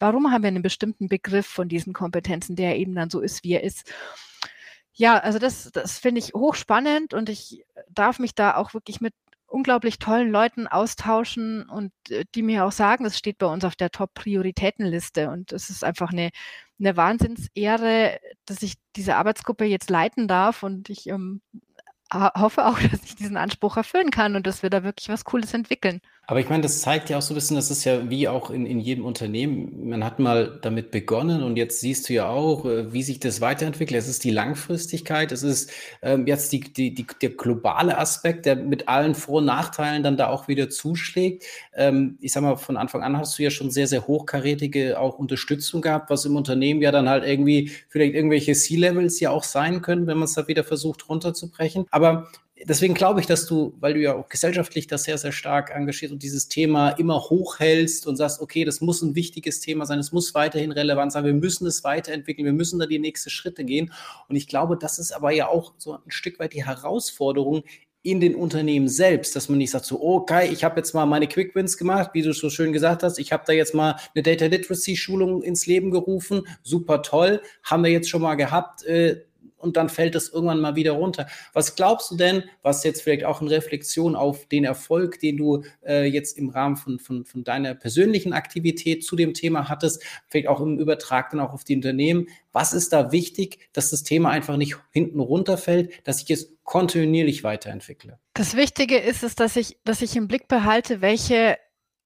Warum 0.00 0.32
haben 0.32 0.42
wir 0.42 0.48
einen 0.48 0.62
bestimmten 0.62 1.08
Begriff 1.08 1.46
von 1.46 1.68
diesen 1.68 1.92
Kompetenzen, 1.92 2.56
der 2.56 2.76
eben 2.76 2.94
dann 2.94 3.10
so 3.10 3.20
ist, 3.20 3.44
wie 3.44 3.52
er 3.52 3.62
ist? 3.62 3.92
Ja, 4.96 5.18
also 5.18 5.40
das, 5.40 5.70
das 5.72 5.98
finde 5.98 6.20
ich 6.20 6.34
hochspannend 6.34 7.14
und 7.14 7.28
ich 7.28 7.64
darf 7.88 8.20
mich 8.20 8.34
da 8.34 8.54
auch 8.56 8.74
wirklich 8.74 9.00
mit 9.00 9.12
unglaublich 9.54 10.00
tollen 10.00 10.30
Leuten 10.30 10.66
austauschen 10.66 11.68
und 11.68 11.92
äh, 12.10 12.24
die 12.34 12.42
mir 12.42 12.64
auch 12.64 12.72
sagen, 12.72 13.04
es 13.06 13.16
steht 13.16 13.38
bei 13.38 13.46
uns 13.46 13.64
auf 13.64 13.76
der 13.76 13.90
Top-Prioritätenliste 13.90 15.30
und 15.30 15.52
es 15.52 15.70
ist 15.70 15.84
einfach 15.84 16.10
eine, 16.10 16.30
eine 16.80 16.96
Wahnsinnsehre, 16.96 18.18
dass 18.46 18.62
ich 18.62 18.74
diese 18.96 19.16
Arbeitsgruppe 19.16 19.64
jetzt 19.64 19.90
leiten 19.90 20.26
darf 20.26 20.64
und 20.64 20.90
ich 20.90 21.08
ähm, 21.08 21.40
hoffe 22.12 22.66
auch, 22.66 22.78
dass 22.90 23.04
ich 23.04 23.14
diesen 23.16 23.36
Anspruch 23.36 23.76
erfüllen 23.76 24.10
kann 24.10 24.34
und 24.36 24.46
dass 24.46 24.62
wir 24.62 24.70
da 24.70 24.82
wirklich 24.82 25.08
was 25.08 25.24
Cooles 25.24 25.54
entwickeln. 25.54 26.00
Aber 26.26 26.40
ich 26.40 26.48
meine, 26.48 26.62
das 26.62 26.80
zeigt 26.80 27.10
ja 27.10 27.18
auch 27.18 27.22
so 27.22 27.34
ein 27.34 27.36
bisschen, 27.36 27.56
das 27.56 27.70
ist 27.70 27.84
ja 27.84 28.08
wie 28.08 28.28
auch 28.28 28.50
in, 28.50 28.64
in 28.64 28.80
jedem 28.80 29.04
Unternehmen. 29.04 29.88
Man 29.88 30.04
hat 30.04 30.18
mal 30.18 30.58
damit 30.62 30.90
begonnen 30.90 31.42
und 31.42 31.56
jetzt 31.56 31.80
siehst 31.80 32.08
du 32.08 32.14
ja 32.14 32.28
auch, 32.28 32.64
äh, 32.64 32.92
wie 32.94 33.02
sich 33.02 33.20
das 33.20 33.42
weiterentwickelt. 33.42 33.98
Es 33.98 34.08
ist 34.08 34.24
die 34.24 34.30
Langfristigkeit, 34.30 35.32
es 35.32 35.42
ist 35.42 35.70
ähm, 36.00 36.26
jetzt 36.26 36.50
die, 36.52 36.60
die, 36.60 36.94
die, 36.94 37.06
der 37.20 37.30
globale 37.30 37.98
Aspekt, 37.98 38.46
der 38.46 38.56
mit 38.56 38.88
allen 38.88 39.14
Vor- 39.14 39.38
und 39.38 39.44
Nachteilen 39.44 40.02
dann 40.02 40.16
da 40.16 40.28
auch 40.28 40.48
wieder 40.48 40.70
zuschlägt. 40.70 41.44
Ähm, 41.74 42.16
ich 42.22 42.32
sag 42.32 42.42
mal, 42.42 42.56
von 42.56 42.78
Anfang 42.78 43.02
an 43.02 43.18
hast 43.18 43.38
du 43.38 43.42
ja 43.42 43.50
schon 43.50 43.70
sehr, 43.70 43.86
sehr 43.86 44.06
hochkarätige 44.06 44.98
auch 44.98 45.18
Unterstützung 45.18 45.82
gehabt, 45.82 46.08
was 46.08 46.24
im 46.24 46.36
Unternehmen 46.36 46.80
ja 46.80 46.90
dann 46.90 47.08
halt 47.08 47.24
irgendwie 47.24 47.70
vielleicht 47.88 48.14
irgendwelche 48.14 48.54
C-Levels 48.54 49.20
ja 49.20 49.30
auch 49.30 49.44
sein 49.44 49.82
können, 49.82 50.06
wenn 50.06 50.16
man 50.16 50.24
es 50.24 50.34
da 50.34 50.48
wieder 50.48 50.64
versucht 50.64 51.06
runterzubrechen. 51.08 51.84
Aber 51.90 52.28
deswegen 52.64 52.94
glaube 52.94 53.20
ich, 53.20 53.26
dass 53.26 53.46
du, 53.46 53.74
weil 53.80 53.94
du 53.94 54.00
ja 54.00 54.14
auch 54.14 54.28
gesellschaftlich 54.28 54.86
das 54.86 55.04
sehr, 55.04 55.18
sehr 55.18 55.32
stark 55.32 55.70
engagiert 55.70 56.12
und 56.12 56.22
dieses 56.22 56.48
Thema 56.48 56.90
immer 56.90 57.20
hochhältst 57.20 58.06
und 58.06 58.16
sagst, 58.16 58.40
okay, 58.40 58.64
das 58.64 58.80
muss 58.80 59.02
ein 59.02 59.14
wichtiges 59.14 59.60
Thema 59.60 59.86
sein, 59.86 59.98
es 59.98 60.12
muss 60.12 60.34
weiterhin 60.34 60.72
relevant 60.72 61.12
sein, 61.12 61.24
wir 61.24 61.34
müssen 61.34 61.66
es 61.66 61.84
weiterentwickeln, 61.84 62.46
wir 62.46 62.52
müssen 62.52 62.78
da 62.78 62.86
die 62.86 62.98
nächsten 62.98 63.30
Schritte 63.30 63.64
gehen. 63.64 63.92
Und 64.28 64.36
ich 64.36 64.48
glaube, 64.48 64.76
das 64.76 64.98
ist 64.98 65.12
aber 65.12 65.30
ja 65.30 65.48
auch 65.48 65.74
so 65.78 65.94
ein 65.94 66.10
Stück 66.10 66.38
weit 66.38 66.52
die 66.52 66.64
Herausforderung 66.64 67.64
in 68.04 68.20
den 68.20 68.34
Unternehmen 68.34 68.86
selbst, 68.86 69.34
dass 69.34 69.48
man 69.48 69.56
nicht 69.56 69.70
sagt 69.70 69.86
so, 69.86 70.00
okay, 70.02 70.50
ich 70.52 70.62
habe 70.62 70.76
jetzt 70.76 70.92
mal 70.92 71.06
meine 71.06 71.26
Quick 71.26 71.54
Wins 71.54 71.78
gemacht, 71.78 72.10
wie 72.12 72.20
du 72.20 72.34
so 72.34 72.50
schön 72.50 72.74
gesagt 72.74 73.02
hast, 73.02 73.18
ich 73.18 73.32
habe 73.32 73.44
da 73.46 73.54
jetzt 73.54 73.74
mal 73.74 73.96
eine 74.14 74.22
Data 74.22 74.44
Literacy 74.44 74.94
Schulung 74.94 75.42
ins 75.42 75.66
Leben 75.66 75.90
gerufen, 75.90 76.46
super 76.62 77.00
toll, 77.00 77.40
haben 77.62 77.82
wir 77.82 77.90
jetzt 77.90 78.10
schon 78.10 78.20
mal 78.20 78.34
gehabt, 78.34 78.84
äh, 78.84 79.22
und 79.64 79.76
dann 79.76 79.88
fällt 79.88 80.14
es 80.14 80.28
irgendwann 80.28 80.60
mal 80.60 80.76
wieder 80.76 80.92
runter. 80.92 81.26
Was 81.52 81.74
glaubst 81.74 82.10
du 82.10 82.16
denn, 82.16 82.44
was 82.62 82.84
jetzt 82.84 83.02
vielleicht 83.02 83.24
auch 83.24 83.40
in 83.40 83.48
Reflexion 83.48 84.14
auf 84.14 84.46
den 84.46 84.64
Erfolg, 84.64 85.18
den 85.18 85.36
du 85.36 85.64
äh, 85.84 86.04
jetzt 86.04 86.38
im 86.38 86.50
Rahmen 86.50 86.76
von, 86.76 86.98
von, 86.98 87.24
von 87.24 87.42
deiner 87.42 87.74
persönlichen 87.74 88.32
Aktivität 88.32 89.04
zu 89.04 89.16
dem 89.16 89.34
Thema 89.34 89.68
hattest, 89.68 90.04
vielleicht 90.28 90.48
auch 90.48 90.60
im 90.60 90.78
Übertrag 90.78 91.30
dann 91.30 91.40
auch 91.40 91.52
auf 91.52 91.64
die 91.64 91.74
Unternehmen, 91.74 92.28
was 92.52 92.72
ist 92.72 92.92
da 92.92 93.10
wichtig, 93.10 93.68
dass 93.72 93.90
das 93.90 94.04
Thema 94.04 94.30
einfach 94.30 94.56
nicht 94.56 94.76
hinten 94.92 95.18
runterfällt, 95.18 96.06
dass 96.06 96.22
ich 96.22 96.30
es 96.30 96.54
kontinuierlich 96.62 97.42
weiterentwickle? 97.42 98.18
Das 98.34 98.56
Wichtige 98.56 98.98
ist 98.98 99.24
es, 99.24 99.34
dass 99.34 99.56
ich, 99.56 99.78
dass 99.84 100.02
ich 100.02 100.14
im 100.14 100.28
Blick 100.28 100.46
behalte, 100.46 101.00
welche 101.00 101.56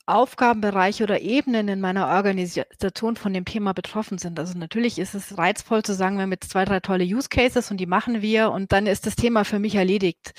Aufgabenbereiche 0.09 1.05
oder 1.05 1.21
Ebenen 1.21 1.69
in 1.69 1.81
meiner 1.81 2.09
Organisation 2.09 3.17
von 3.17 3.33
dem 3.35 3.45
Thema 3.45 3.75
betroffen 3.75 4.19
sind. 4.19 4.39
Also 4.39 4.59
natürlich 4.59 4.99
ist 4.99 5.15
es 5.15 5.37
reizvoll 5.37 5.83
zu 5.83 5.95
sagen, 5.95 6.17
wir 6.17 6.23
haben 6.23 6.33
jetzt 6.33 6.51
zwei, 6.51 6.65
drei 6.65 6.81
tolle 6.81 7.05
Use 7.05 7.29
Cases 7.29 7.71
und 7.71 7.77
die 7.79 7.87
machen 7.87 8.23
wir 8.23 8.51
und 8.51 8.73
dann 8.73 8.87
ist 8.87 9.07
das 9.07 9.17
Thema 9.17 9.45
für 9.45 9.59
mich 9.59 9.75
erledigt. 9.75 10.33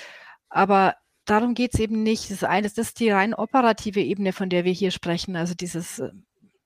Aber 0.48 0.96
darum 1.24 1.54
geht 1.54 1.74
es 1.74 1.80
eben 1.80 2.02
nicht. 2.02 2.30
Das 2.30 2.42
eine 2.44 2.68
das 2.68 2.78
ist 2.78 3.00
die 3.00 3.10
rein 3.10 3.34
operative 3.34 4.00
Ebene, 4.00 4.32
von 4.32 4.48
der 4.48 4.64
wir 4.64 4.72
hier 4.72 4.90
sprechen. 4.90 5.36
Also 5.36 5.54
dieses 5.54 6.00
äh, 6.00 6.10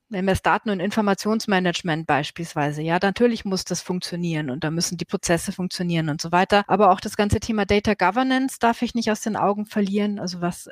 nennen 0.09 0.27
wir 0.27 0.33
es 0.33 0.41
Daten- 0.41 0.69
und 0.69 0.79
Informationsmanagement 0.79 2.07
beispielsweise. 2.07 2.81
Ja, 2.81 2.97
natürlich 3.01 3.45
muss 3.45 3.65
das 3.65 3.81
funktionieren 3.81 4.49
und 4.49 4.63
da 4.63 4.71
müssen 4.71 4.97
die 4.97 5.05
Prozesse 5.05 5.51
funktionieren 5.51 6.09
und 6.09 6.21
so 6.21 6.31
weiter. 6.31 6.63
Aber 6.67 6.91
auch 6.91 6.99
das 6.99 7.17
ganze 7.17 7.39
Thema 7.39 7.65
Data 7.65 7.93
Governance 7.93 8.57
darf 8.59 8.81
ich 8.81 8.95
nicht 8.95 9.11
aus 9.11 9.21
den 9.21 9.35
Augen 9.35 9.65
verlieren. 9.65 10.19
Also 10.19 10.41
was 10.41 10.69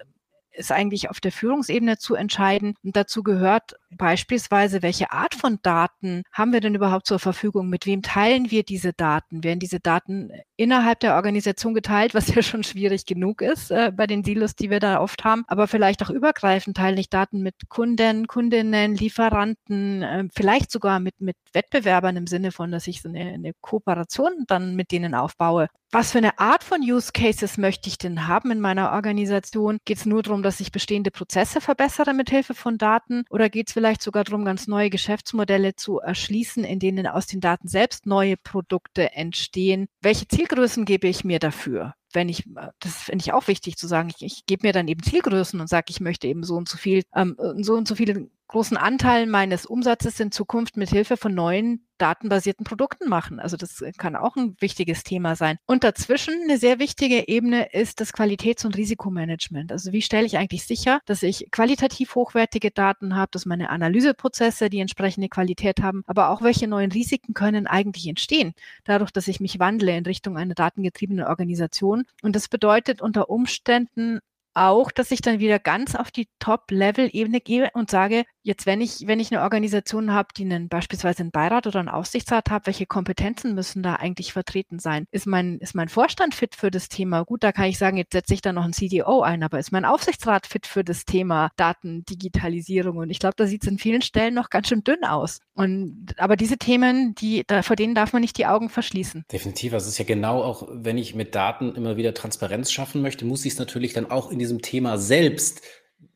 ist 0.54 0.72
eigentlich 0.72 1.10
auf 1.10 1.20
der 1.20 1.32
Führungsebene 1.32 1.98
zu 1.98 2.16
entscheiden. 2.16 2.76
Und 2.84 2.96
dazu 2.96 3.24
gehört 3.24 3.76
beispielsweise, 3.92 4.82
welche 4.82 5.12
Art 5.12 5.36
von 5.36 5.60
Daten 5.62 6.24
haben 6.32 6.54
wir 6.54 6.62
denn 6.62 6.76
überhaupt 6.76 7.08
zur 7.08 7.20
Verfügung? 7.20 7.70
Mit 7.70 7.86
wem 7.86 8.02
teilen 8.02 8.52
wir 8.52 8.64
diese 8.64 8.94
Daten? 8.94 9.44
Werden 9.44 9.60
diese 9.60 9.80
Daten 9.80 10.32
innerhalb 10.56 11.00
der 11.00 11.16
Organisation 11.16 11.74
geteilt, 11.74 12.14
was 12.14 12.28
ja 12.36 12.42
schon 12.42 12.64
schwierig 12.64 13.06
genug 13.06 13.42
ist 13.42 13.72
äh, 13.72 13.92
bei 13.96 14.08
den 14.08 14.24
Silos, 14.24 14.56
die 14.56 14.70
wir 14.70 14.80
da 14.80 15.00
oft 15.00 15.24
haben, 15.24 15.44
aber 15.48 15.68
vielleicht 15.68 16.04
auch 16.04 16.10
übergreifend 16.10 16.78
teile 16.78 17.00
ich 17.00 17.10
Daten 17.10 17.42
mit 17.42 17.56
Kunden, 17.70 18.28
Kundinnen, 18.28 18.96
Lieferanten, 18.96 20.04
äh, 20.04 20.24
vielleicht 20.34 20.72
sogar 20.72 21.00
mit, 21.00 21.20
mit 21.20 21.38
Wettbewerbern 21.54 22.16
im 22.16 22.28
Sinne 22.28 22.52
von, 22.52 22.72
dass 22.72 22.88
ich 22.88 23.02
so 23.02 23.10
eine, 23.10 23.34
eine 23.34 23.54
Kooperation 23.62 24.46
dann 24.48 24.76
mit 24.76 24.92
denen 24.92 25.16
aufbaue. 25.16 25.68
Was 25.94 26.12
für 26.12 26.18
eine 26.18 26.40
Art 26.40 26.64
von 26.64 26.82
Use 26.82 27.12
Cases 27.14 27.60
möchte 27.60 27.88
ich 27.88 28.00
denn 28.00 28.28
haben 28.28 28.50
in 28.50 28.60
meiner 28.60 28.94
Organisation? 28.94 29.78
Geht 29.86 29.98
es 29.98 30.08
nur 30.08 30.24
darum, 30.24 30.42
dass 30.42 30.60
ich 30.60 30.72
bestehende 30.72 31.12
Prozesse 31.12 31.62
verbessere 31.62 32.16
mit 32.16 32.32
Hilfe 32.32 32.56
von 32.56 32.80
Daten 32.80 33.26
oder 33.30 33.48
geht 33.48 33.68
es 33.68 33.74
vielleicht 33.74 34.02
sogar 34.02 34.24
darum, 34.24 34.44
ganz 34.44 34.66
neue 34.66 34.90
Geschäftsmodelle 34.90 35.76
zu 35.76 36.00
erschließen, 36.00 36.64
in 36.64 36.80
denen 36.80 37.06
aus 37.06 37.28
den 37.28 37.42
Daten 37.42 37.68
selbst 37.68 38.08
neue 38.08 38.38
Produkte 38.38 39.12
entstehen? 39.12 39.86
Welche 40.02 40.26
Zielgrößen 40.46 40.86
gebe 40.86 41.08
ich 41.08 41.24
mir 41.24 41.40
dafür? 41.40 41.94
wenn 42.14 42.30
ich, 42.30 42.44
das 42.80 42.96
finde 42.96 43.24
ich 43.24 43.34
auch 43.34 43.48
wichtig 43.48 43.76
zu 43.76 43.88
sagen, 43.88 44.10
ich, 44.16 44.24
ich 44.24 44.46
gebe 44.46 44.66
mir 44.66 44.74
dann 44.74 44.88
eben 44.88 45.04
Zielgrößen 45.04 45.60
und 45.60 45.68
sage, 45.68 45.86
ich 45.90 46.00
möchte 46.00 46.28
eben 46.28 46.44
so 46.44 46.56
und 46.56 46.70
so 46.70 46.78
viel, 46.78 47.04
ähm, 47.16 47.36
so 47.58 47.74
und 47.74 47.88
so 47.88 47.96
viele 47.96 48.30
großen 48.48 48.78
Anteil 48.78 49.26
meines 49.26 49.66
Umsatzes 49.66 50.20
in 50.20 50.32
Zukunft 50.32 50.78
mit 50.78 50.90
Hilfe 50.90 51.18
von 51.18 51.34
neuen 51.34 51.88
datenbasierten 51.98 52.66
Produkten 52.66 53.08
machen. 53.08 53.40
Also 53.40 53.56
das 53.56 53.84
kann 53.98 54.16
auch 54.16 54.36
ein 54.36 54.56
wichtiges 54.60 55.04
Thema 55.04 55.36
sein. 55.36 55.58
Und 55.66 55.84
dazwischen 55.84 56.34
eine 56.44 56.58
sehr 56.58 56.80
wichtige 56.80 57.28
Ebene 57.28 57.72
ist 57.72 58.02
das 58.02 58.12
Qualitäts- 58.14 58.66
und 58.66 58.76
Risikomanagement. 58.76 59.72
Also 59.72 59.94
wie 59.94 60.02
stelle 60.02 60.26
ich 60.26 60.38
eigentlich 60.38 60.66
sicher, 60.66 61.00
dass 61.06 61.24
ich 61.24 61.48
qualitativ 61.52 62.16
hochwertige 62.16 62.72
Daten 62.72 63.16
habe, 63.16 63.32
dass 63.32 63.46
meine 63.46 63.70
Analyseprozesse 63.70 64.70
die 64.70 64.80
entsprechende 64.80 65.30
Qualität 65.30 65.82
haben, 65.82 66.04
aber 66.06 66.30
auch 66.30 66.42
welche 66.42 66.68
neuen 66.68 66.92
Risiken 66.92 67.34
können 67.34 67.68
eigentlich 67.68 68.08
entstehen, 68.08 68.54
dadurch, 68.84 69.12
dass 69.12 69.28
ich 69.28 69.40
mich 69.40 69.60
wandle 69.60 69.96
in 69.96 70.06
Richtung 70.06 70.38
einer 70.38 70.56
datengetriebenen 70.56 71.26
Organisation. 71.26 72.04
Und 72.22 72.36
das 72.36 72.50
bedeutet 72.50 73.02
unter 73.02 73.30
Umständen 73.30 74.20
auch, 74.54 74.92
dass 74.92 75.12
ich 75.12 75.22
dann 75.22 75.40
wieder 75.40 75.60
ganz 75.60 75.96
auf 75.96 76.12
die 76.12 76.28
Top-Level-Ebene 76.40 77.42
gehe 77.42 77.72
und 77.74 77.90
sage, 77.90 78.24
jetzt 78.44 78.66
wenn 78.66 78.82
ich, 78.82 79.08
wenn 79.08 79.20
ich 79.20 79.32
eine 79.32 79.42
Organisation 79.42 80.12
habe, 80.12 80.30
die 80.36 80.44
einen 80.44 80.68
beispielsweise 80.68 81.22
einen 81.22 81.32
Beirat 81.32 81.66
oder 81.66 81.80
einen 81.80 81.90
Aufsichtsrat 81.90 82.50
hat, 82.50 82.68
welche 82.68 82.86
Kompetenzen 82.86 83.56
müssen 83.56 83.82
da 83.82 83.96
eigentlich 83.96 84.34
vertreten 84.34 84.80
sein? 84.80 85.08
Ist 85.12 85.26
mein, 85.26 85.58
ist 85.60 85.76
mein 85.76 85.90
Vorstand 85.90 86.36
fit 86.36 86.56
für 86.56 86.70
das 86.70 86.90
Thema? 86.90 87.24
Gut, 87.24 87.44
da 87.44 87.52
kann 87.52 87.66
ich 87.66 87.78
sagen, 87.78 87.98
jetzt 87.98 88.12
setze 88.12 88.34
ich 88.34 88.42
da 88.42 88.54
noch 88.54 88.66
einen 88.66 88.74
CDO 88.74 89.22
ein, 89.22 89.44
aber 89.44 89.60
ist 89.60 89.72
mein 89.72 89.86
Aufsichtsrat 89.86 90.46
fit 90.46 90.68
für 90.68 90.84
das 90.84 91.06
Thema 91.06 91.52
Datendigitalisierung? 91.56 92.98
Und 92.98 93.10
ich 93.10 93.20
glaube, 93.20 93.36
da 93.38 93.48
sieht 93.48 93.64
es 93.64 93.70
in 93.70 93.80
vielen 93.80 94.02
Stellen 94.02 94.34
noch 94.34 94.50
ganz 94.50 94.68
schön 94.68 94.84
dünn 94.84 95.04
aus. 95.06 95.40
Und 95.54 96.14
aber 96.18 96.36
diese 96.36 96.58
Themen, 96.58 97.16
die, 97.16 97.44
da, 97.48 97.62
vor 97.62 97.76
denen 97.76 97.96
darf 97.96 98.12
man 98.12 98.22
nicht 98.22 98.38
die 98.38 98.46
Augen 98.46 98.70
verschließen. 98.70 99.24
Definitiv. 99.32 99.74
Also 99.74 99.86
es 99.86 99.94
ist 99.94 100.00
ja 100.00 100.06
genau 100.06 100.42
auch, 100.42 100.68
wenn 100.70 100.98
ich 100.98 101.16
mit 101.16 101.34
Daten 101.36 101.76
immer 101.76 101.96
wieder 101.96 102.14
Transparenz 102.14 102.72
schaffen 102.72 103.02
möchte, 103.02 103.26
muss 103.26 103.46
ich 103.46 103.54
es 103.54 103.60
natürlich 103.60 103.94
dann 103.94 104.12
auch 104.12 104.32
in 104.32 104.40
diesem 104.40 104.62
Thema 104.62 104.98
selbst 104.98 105.62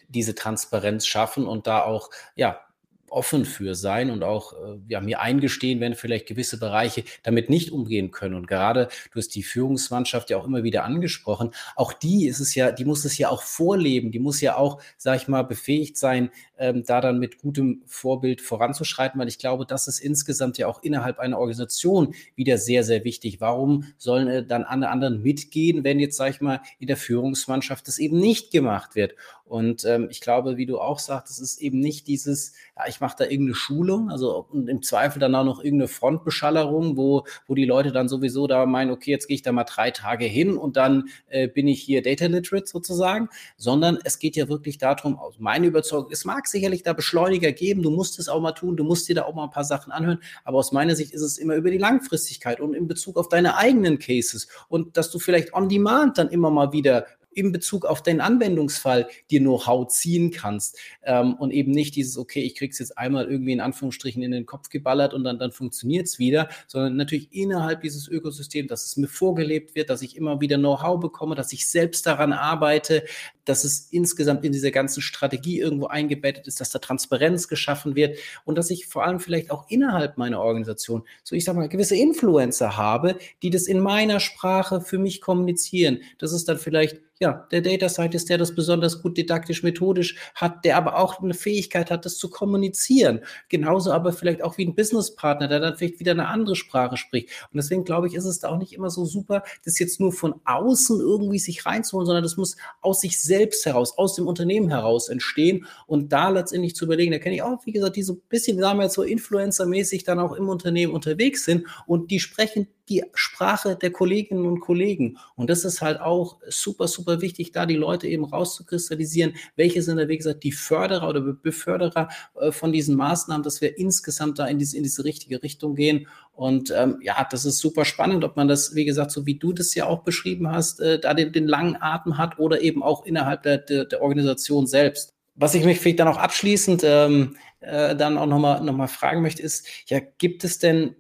diese 0.08 0.36
Transparenz 0.36 1.06
schaffen 1.06 1.48
und 1.48 1.68
da 1.68 1.84
auch, 1.84 2.10
ja, 2.36 2.62
offen 3.10 3.46
für 3.46 3.76
sein 3.76 4.10
und 4.12 4.24
auch 4.24 4.54
äh, 4.54 4.80
ja, 4.90 5.00
mir 5.00 5.22
eingestehen, 5.22 5.80
wenn 5.80 5.96
vielleicht 5.96 6.28
gewisse 6.28 6.60
Bereiche 6.60 7.04
damit 7.24 7.50
nicht 7.50 7.72
umgehen 7.72 8.12
können. 8.12 8.36
Und 8.36 8.48
gerade 8.48 8.90
du 9.12 9.20
hast 9.20 9.30
die 9.36 9.44
Führungsmannschaft 9.44 10.30
ja 10.30 10.38
auch 10.38 10.46
immer 10.46 10.64
wieder 10.64 10.84
angesprochen. 10.84 11.52
Auch 11.76 11.94
die 11.94 12.28
ist 12.28 12.40
es 12.40 12.54
ja, 12.56 12.72
die 12.72 12.86
muss 12.86 13.06
es 13.06 13.18
ja 13.18 13.30
auch 13.30 13.44
vorleben. 13.44 14.12
Die 14.12 14.20
muss 14.20 14.42
ja 14.42 14.58
auch, 14.58 14.82
sag 14.98 15.22
ich 15.22 15.28
mal, 15.28 15.44
befähigt 15.44 15.98
sein, 15.98 16.32
ähm, 16.58 16.84
da 16.86 17.02
dann 17.02 17.20
mit 17.20 17.40
gutem 17.40 17.84
Vorbild 17.86 18.42
voranzuschreiten, 18.42 19.20
weil 19.20 19.28
ich 19.28 19.40
glaube, 19.40 19.66
das 19.66 19.88
ist 19.88 20.00
insgesamt 20.00 20.58
ja 20.58 20.68
auch 20.68 20.82
innerhalb 20.84 21.20
einer 21.20 21.40
Organisation 21.40 22.14
wieder 22.36 22.58
sehr, 22.58 22.84
sehr 22.84 23.04
wichtig. 23.04 23.42
Warum 23.42 23.86
sollen 23.98 24.28
äh, 24.28 24.46
dann 24.46 24.64
alle 24.64 24.90
anderen 24.90 25.22
mitgehen, 25.22 25.84
wenn 25.84 26.00
jetzt, 26.00 26.18
sag 26.18 26.30
ich 26.30 26.42
mal, 26.42 26.62
in 26.80 26.88
der 26.88 26.98
Führungsmannschaft 26.98 27.88
das 27.88 28.00
eben 28.00 28.20
nicht 28.20 28.52
gemacht 28.52 28.96
wird? 28.96 29.16
Und 29.48 29.86
ähm, 29.86 30.08
ich 30.12 30.20
glaube, 30.20 30.58
wie 30.58 30.66
du 30.66 30.80
auch 30.80 31.00
sagst, 31.00 31.32
es 31.32 31.40
ist 31.40 31.62
eben 31.62 31.80
nicht 31.80 32.08
dieses, 32.08 32.54
ja, 32.76 32.84
ich 32.88 33.00
mache 33.00 33.16
da 33.20 33.24
irgendeine 33.24 33.56
Schulung, 33.56 34.10
also 34.10 34.48
im 34.54 34.82
Zweifel 34.82 35.20
dann 35.20 35.36
auch 35.36 35.46
noch 35.46 35.64
irgendeine 35.64 35.88
Frontbeschallerung, 35.88 36.98
wo, 36.98 37.26
wo 37.48 37.56
die 37.56 37.66
Leute 37.66 37.94
dann 37.94 38.10
sowieso 38.10 38.48
da 38.48 38.66
meinen, 38.66 38.92
okay, 38.92 39.12
jetzt 39.12 39.28
gehe 39.28 39.36
ich 39.36 39.44
da 39.44 39.54
mal 39.54 39.64
drei 39.64 39.92
Tage 39.92 40.26
hin 40.26 40.58
und 40.58 40.76
dann 40.76 41.06
äh, 41.28 41.48
bin 41.48 41.68
ich 41.68 41.82
hier 41.82 42.02
Data 42.02 42.26
Literate 42.26 42.68
sozusagen, 42.68 43.30
sondern 43.56 43.98
es 44.04 44.20
geht 44.20 44.36
ja 44.36 44.50
wirklich 44.50 44.80
darum, 44.80 45.18
aus 45.18 45.40
meiner 45.40 45.68
Überzeugung, 45.68 46.12
es 46.12 46.26
mag 46.26 46.47
sicherlich 46.48 46.84
da 46.84 46.94
Beschleuniger 46.94 47.52
geben, 47.52 47.82
du 47.84 47.92
musst 47.92 48.20
es 48.20 48.30
auch 48.30 48.42
mal 48.42 48.54
tun, 48.54 48.78
du 48.78 48.84
musst 48.84 49.08
dir 49.08 49.16
da 49.16 49.24
auch 49.24 49.36
mal 49.36 49.46
ein 49.46 49.50
paar 49.52 49.64
Sachen 49.64 49.92
anhören, 49.92 50.20
aber 50.44 50.58
aus 50.58 50.72
meiner 50.72 50.96
Sicht 50.96 51.14
ist 51.14 51.22
es 51.22 51.38
immer 51.38 51.56
über 51.56 51.72
die 51.72 51.78
Langfristigkeit 51.78 52.60
und 52.60 52.74
in 52.74 52.88
Bezug 52.88 53.18
auf 53.18 53.30
deine 53.30 53.58
eigenen 53.58 54.00
Cases. 54.00 54.48
Und 54.68 54.98
dass 54.98 55.12
du 55.12 55.20
vielleicht 55.20 55.54
on 55.54 55.70
demand 55.70 56.18
dann 56.18 56.30
immer 56.30 56.50
mal 56.50 56.72
wieder 56.72 57.06
in 57.38 57.52
Bezug 57.52 57.86
auf 57.86 58.02
deinen 58.02 58.20
Anwendungsfall 58.20 59.08
dir 59.30 59.40
Know-how 59.40 59.88
ziehen 59.88 60.32
kannst 60.32 60.78
ähm, 61.04 61.36
und 61.36 61.52
eben 61.52 61.72
nicht 61.72 61.96
dieses, 61.96 62.18
okay, 62.18 62.42
ich 62.42 62.56
krieg's 62.56 62.80
jetzt 62.80 62.98
einmal 62.98 63.30
irgendwie 63.30 63.54
in 63.54 63.62
Anführungsstrichen 63.62 64.24
in 64.24 64.32
den 64.32 64.48
Kopf 64.48 64.70
geballert 64.70 65.14
und 65.14 65.24
dann, 65.24 65.38
dann 65.38 65.52
funktioniert's 65.52 66.18
wieder, 66.18 66.50
sondern 66.66 66.96
natürlich 66.96 67.32
innerhalb 67.32 67.82
dieses 67.82 68.08
Ökosystems, 68.08 68.70
dass 68.70 68.86
es 68.86 68.98
mir 68.98 69.08
vorgelebt 69.08 69.76
wird, 69.76 69.92
dass 69.92 70.02
ich 70.02 70.18
immer 70.18 70.42
wieder 70.42 70.58
Know-how 70.58 71.00
bekomme, 71.00 71.36
dass 71.36 71.54
ich 71.54 71.70
selbst 71.70 72.08
daran 72.08 72.34
arbeite, 72.34 73.04
dass 73.46 73.64
es 73.64 73.88
insgesamt 73.92 74.44
in 74.44 74.52
dieser 74.52 74.72
ganzen 74.72 75.02
Strategie 75.02 75.60
irgendwo 75.60 75.88
eingebettet 75.88 76.48
ist, 76.48 76.60
dass 76.60 76.72
da 76.72 76.80
Transparenz 76.80 77.48
geschaffen 77.48 77.96
wird 77.96 78.18
und 78.46 78.58
dass 78.58 78.72
ich 78.72 78.88
vor 78.88 79.06
allem 79.06 79.20
vielleicht 79.20 79.52
auch 79.52 79.70
innerhalb 79.70 80.18
meiner 80.18 80.42
Organisation, 80.42 81.04
so 81.24 81.36
ich 81.36 81.46
sag 81.46 81.56
mal, 81.56 81.70
gewisse 81.70 81.96
Influencer 81.96 82.78
habe, 82.78 83.18
die 83.44 83.52
das 83.52 83.68
in 83.68 83.80
meiner 83.80 84.20
Sprache 84.20 84.82
für 84.82 84.98
mich 84.98 85.22
kommunizieren. 85.22 86.00
Das 86.18 86.34
ist 86.34 86.50
dann 86.50 86.58
vielleicht 86.58 86.98
ja, 87.20 87.48
der 87.52 87.62
Data 87.62 87.90
Scientist, 87.90 88.30
der 88.30 88.38
das 88.38 88.54
besonders 88.54 89.02
gut 89.02 89.18
didaktisch, 89.18 89.64
methodisch 89.64 90.16
hat, 90.36 90.66
der 90.66 90.78
aber 90.78 90.98
auch 90.98 91.20
eine 91.20 91.34
Fähigkeit 91.34 91.90
hat, 91.90 92.06
das 92.06 92.18
zu 92.18 92.30
kommunizieren. 92.30 93.22
Genauso 93.50 93.92
aber 93.92 94.14
vielleicht 94.14 94.44
auch 94.44 94.58
wie 94.58 94.66
ein 94.66 94.76
Businesspartner, 94.76 95.48
der 95.48 95.60
dann 95.60 95.78
vielleicht 95.78 96.00
wieder 96.00 96.12
eine 96.12 96.28
andere 96.28 96.56
Sprache 96.56 96.98
spricht. 96.98 97.30
Und 97.52 97.58
deswegen 97.58 97.84
glaube 97.84 98.08
ich, 98.08 98.14
ist 98.14 98.26
es 98.26 98.40
da 98.40 98.50
auch 98.50 98.58
nicht 98.58 98.74
immer 98.74 98.90
so 98.90 99.06
super, 99.06 99.44
das 99.66 99.80
jetzt 99.80 100.00
nur 100.00 100.12
von 100.14 100.36
außen 100.46 101.00
irgendwie 101.00 101.40
sich 101.40 101.66
reinzuholen, 101.66 102.06
sondern 102.06 102.24
das 102.24 102.38
muss 102.38 102.56
aus 102.82 103.02
sich 103.02 103.20
selbst 103.20 103.66
heraus, 103.66 103.98
aus 103.98 104.16
dem 104.16 104.28
Unternehmen 104.28 104.70
heraus 104.70 105.10
entstehen 105.10 105.66
und 105.88 106.14
da 106.14 106.30
letztendlich 106.30 106.76
zu 106.76 106.86
überlegen, 106.86 107.12
da 107.12 107.20
kenne 107.20 107.36
ich 107.36 107.42
auch, 107.42 107.66
wie 107.66 107.72
gesagt, 107.72 107.96
die 107.96 108.04
so 108.04 108.14
ein 108.14 108.22
bisschen, 108.30 108.60
sagen 108.60 108.80
wir 108.80 108.84
jetzt 108.84 108.96
so 108.96 109.04
Influencer-mäßig 109.04 110.04
dann 110.04 110.20
auch 110.20 110.34
im 110.34 110.50
Unternehmen 110.50 110.94
unterwegs 110.94 111.46
sind 111.46 111.66
und 111.86 112.12
die 112.12 112.20
sprechen 112.20 112.68
die 112.90 113.04
Sprache 113.14 113.76
der 113.76 113.92
Kolleginnen 113.92 114.46
und 114.46 114.60
Kollegen. 114.60 115.18
Und 115.36 115.50
das 115.50 115.66
ist 115.66 115.82
halt 115.82 116.00
auch 116.00 116.38
super, 116.48 116.88
super 116.88 117.22
wichtig, 117.22 117.52
da 117.52 117.66
die 117.66 117.76
Leute 117.76 118.08
eben 118.08 118.26
rauszukristallisieren, 118.26 119.36
welche 119.56 119.82
sind 119.82 119.98
da, 119.98 120.08
wie 120.08 120.18
gesagt, 120.18 120.44
die 120.44 120.52
Förderer 120.52 121.10
oder 121.10 121.22
Beförderer 121.22 122.10
äh, 122.40 122.52
von 122.52 122.72
diesen 122.72 122.96
Maßnahmen, 122.96 123.44
dass 123.44 123.62
wir 123.62 123.78
insgesamt 123.78 124.40
da 124.40 124.46
in 124.46 124.60
diese, 124.60 124.78
in 124.78 124.84
diese 124.84 125.04
richtige 125.04 125.44
Richtung 125.44 125.76
gehen. 125.76 126.08
Und 126.34 126.72
ähm, 126.76 127.00
ja, 127.02 127.28
das 127.30 127.46
ist 127.46 127.60
super 127.60 127.84
spannend, 127.84 128.24
ob 128.24 128.36
man 128.36 128.48
das, 128.48 128.76
wie 128.76 128.86
gesagt, 128.86 129.12
so 129.12 129.26
wie 129.26 129.40
du 129.40 129.54
das 129.54 129.74
ja 129.76 129.86
auch 129.86 130.04
beschrieben 130.04 130.52
hast, 130.52 130.80
äh, 130.80 131.00
da 131.00 131.14
den, 131.14 131.32
den 131.32 131.48
langen 131.48 131.78
Atem 131.82 132.18
hat 132.18 132.40
oder 132.40 132.62
eben 132.62 132.84
auch 132.84 133.06
innerhalb 133.06 133.44
der, 133.44 133.58
der, 133.58 133.86
der 133.86 134.02
Organisation 134.02 134.68
selbst. 134.68 135.14
Was 135.36 135.54
ich 135.54 135.66
mich 135.66 135.80
vielleicht 135.80 136.00
dann 136.00 136.08
auch 136.08 136.18
abschließend 136.18 136.82
ähm, 136.84 137.36
äh, 137.60 137.96
dann 137.96 138.18
auch 138.18 138.26
nochmal 138.26 138.64
noch 138.64 138.74
mal 138.74 138.88
fragen 138.88 139.22
möchte, 139.22 139.42
ist, 139.42 139.68
ja, 139.88 140.00
gibt 140.18 140.44
es 140.44 140.60
denn 140.60 140.96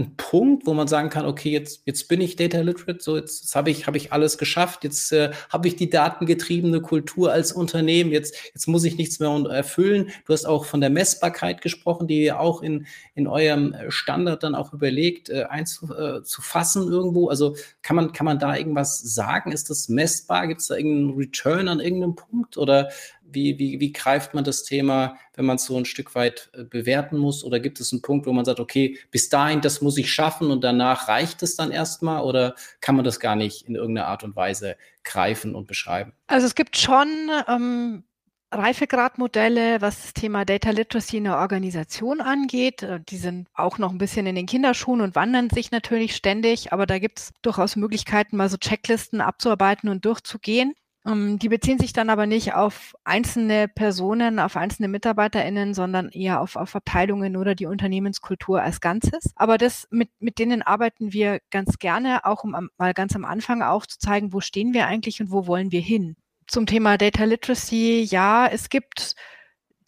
ein 0.00 0.16
Punkt, 0.16 0.66
wo 0.66 0.74
man 0.74 0.88
sagen 0.88 1.10
kann, 1.10 1.26
okay, 1.26 1.50
jetzt, 1.50 1.82
jetzt 1.84 2.08
bin 2.08 2.20
ich 2.20 2.36
Data 2.36 2.60
Literate, 2.60 3.00
so 3.00 3.16
jetzt, 3.16 3.42
jetzt 3.42 3.54
habe 3.54 3.70
ich, 3.70 3.86
hab 3.86 3.94
ich 3.94 4.12
alles 4.12 4.38
geschafft, 4.38 4.84
jetzt 4.84 5.12
äh, 5.12 5.30
habe 5.50 5.68
ich 5.68 5.76
die 5.76 5.90
datengetriebene 5.90 6.80
Kultur 6.80 7.32
als 7.32 7.52
Unternehmen, 7.52 8.10
jetzt, 8.10 8.34
jetzt 8.54 8.66
muss 8.66 8.84
ich 8.84 8.96
nichts 8.96 9.20
mehr 9.20 9.30
erfüllen. 9.50 10.10
Du 10.26 10.32
hast 10.32 10.46
auch 10.46 10.64
von 10.64 10.80
der 10.80 10.90
Messbarkeit 10.90 11.60
gesprochen, 11.60 12.06
die 12.08 12.24
ihr 12.24 12.40
auch 12.40 12.62
in, 12.62 12.86
in 13.14 13.26
eurem 13.26 13.74
Standard 13.88 14.42
dann 14.42 14.54
auch 14.54 14.72
überlegt, 14.72 15.28
äh, 15.28 15.44
einzufassen 15.44 16.82
äh, 16.82 16.90
irgendwo. 16.90 17.28
Also 17.28 17.56
kann 17.82 17.96
man, 17.96 18.12
kann 18.12 18.24
man 18.24 18.38
da 18.38 18.56
irgendwas 18.56 18.98
sagen? 18.98 19.52
Ist 19.52 19.70
das 19.70 19.88
messbar? 19.88 20.48
Gibt 20.48 20.60
es 20.60 20.68
da 20.68 20.76
irgendeinen 20.76 21.16
Return 21.18 21.68
an 21.68 21.80
irgendeinem 21.80 22.14
Punkt? 22.14 22.56
Oder 22.56 22.90
wie, 23.32 23.58
wie, 23.58 23.80
wie 23.80 23.92
greift 23.92 24.34
man 24.34 24.44
das 24.44 24.64
Thema, 24.64 25.16
wenn 25.34 25.44
man 25.44 25.56
es 25.56 25.64
so 25.64 25.76
ein 25.76 25.84
Stück 25.84 26.14
weit 26.14 26.50
äh, 26.54 26.64
bewerten 26.64 27.18
muss? 27.18 27.44
Oder 27.44 27.60
gibt 27.60 27.80
es 27.80 27.92
einen 27.92 28.02
Punkt, 28.02 28.26
wo 28.26 28.32
man 28.32 28.44
sagt, 28.44 28.60
okay, 28.60 28.98
bis 29.10 29.28
dahin, 29.28 29.60
das 29.60 29.80
muss 29.80 29.98
ich 29.98 30.12
schaffen 30.12 30.50
und 30.50 30.62
danach 30.64 31.08
reicht 31.08 31.42
es 31.42 31.56
dann 31.56 31.70
erstmal? 31.70 32.22
Oder 32.22 32.54
kann 32.80 32.96
man 32.96 33.04
das 33.04 33.20
gar 33.20 33.36
nicht 33.36 33.68
in 33.68 33.74
irgendeiner 33.74 34.08
Art 34.08 34.24
und 34.24 34.36
Weise 34.36 34.76
greifen 35.04 35.54
und 35.54 35.66
beschreiben? 35.66 36.12
Also 36.26 36.46
es 36.46 36.54
gibt 36.54 36.76
schon 36.76 37.08
ähm, 37.48 38.04
Reifegradmodelle, 38.52 39.80
was 39.80 40.02
das 40.02 40.14
Thema 40.14 40.44
Data 40.44 40.70
Literacy 40.70 41.18
in 41.18 41.24
der 41.24 41.38
Organisation 41.38 42.20
angeht. 42.20 42.82
Äh, 42.82 43.00
die 43.08 43.16
sind 43.16 43.48
auch 43.54 43.78
noch 43.78 43.92
ein 43.92 43.98
bisschen 43.98 44.26
in 44.26 44.34
den 44.34 44.46
Kinderschuhen 44.46 45.00
und 45.00 45.14
wandern 45.14 45.50
sich 45.50 45.70
natürlich 45.70 46.16
ständig, 46.16 46.72
aber 46.72 46.86
da 46.86 46.98
gibt 46.98 47.20
es 47.20 47.32
durchaus 47.42 47.76
Möglichkeiten, 47.76 48.36
mal 48.36 48.48
so 48.48 48.56
Checklisten 48.56 49.20
abzuarbeiten 49.20 49.88
und 49.88 50.04
durchzugehen. 50.04 50.74
Ähm, 51.06 51.38
die 51.38 51.48
beziehen 51.48 51.78
sich 51.78 51.92
dann 51.92 52.10
aber 52.10 52.26
nicht 52.26 52.54
auf 52.54 52.94
einzelne 53.04 53.68
Personen, 53.68 54.38
auf 54.38 54.56
einzelne 54.56 54.88
MitarbeiterInnen, 54.88 55.74
sondern 55.74 56.10
eher 56.10 56.40
auf, 56.40 56.56
auf 56.56 56.76
Abteilungen 56.76 57.36
oder 57.36 57.54
die 57.54 57.66
Unternehmenskultur 57.66 58.62
als 58.62 58.80
Ganzes. 58.80 59.32
Aber 59.36 59.56
das, 59.56 59.88
mit, 59.90 60.10
mit 60.18 60.38
denen 60.38 60.62
arbeiten 60.62 61.12
wir 61.12 61.40
ganz 61.50 61.78
gerne, 61.78 62.24
auch 62.24 62.44
um 62.44 62.68
mal 62.76 62.94
ganz 62.94 63.16
am 63.16 63.24
Anfang 63.24 63.62
aufzuzeigen, 63.62 64.32
wo 64.32 64.40
stehen 64.40 64.74
wir 64.74 64.86
eigentlich 64.86 65.20
und 65.20 65.30
wo 65.30 65.46
wollen 65.46 65.72
wir 65.72 65.80
hin. 65.80 66.16
Zum 66.46 66.66
Thema 66.66 66.98
Data 66.98 67.24
Literacy, 67.24 68.02
ja, 68.02 68.46
es 68.46 68.68
gibt 68.68 69.14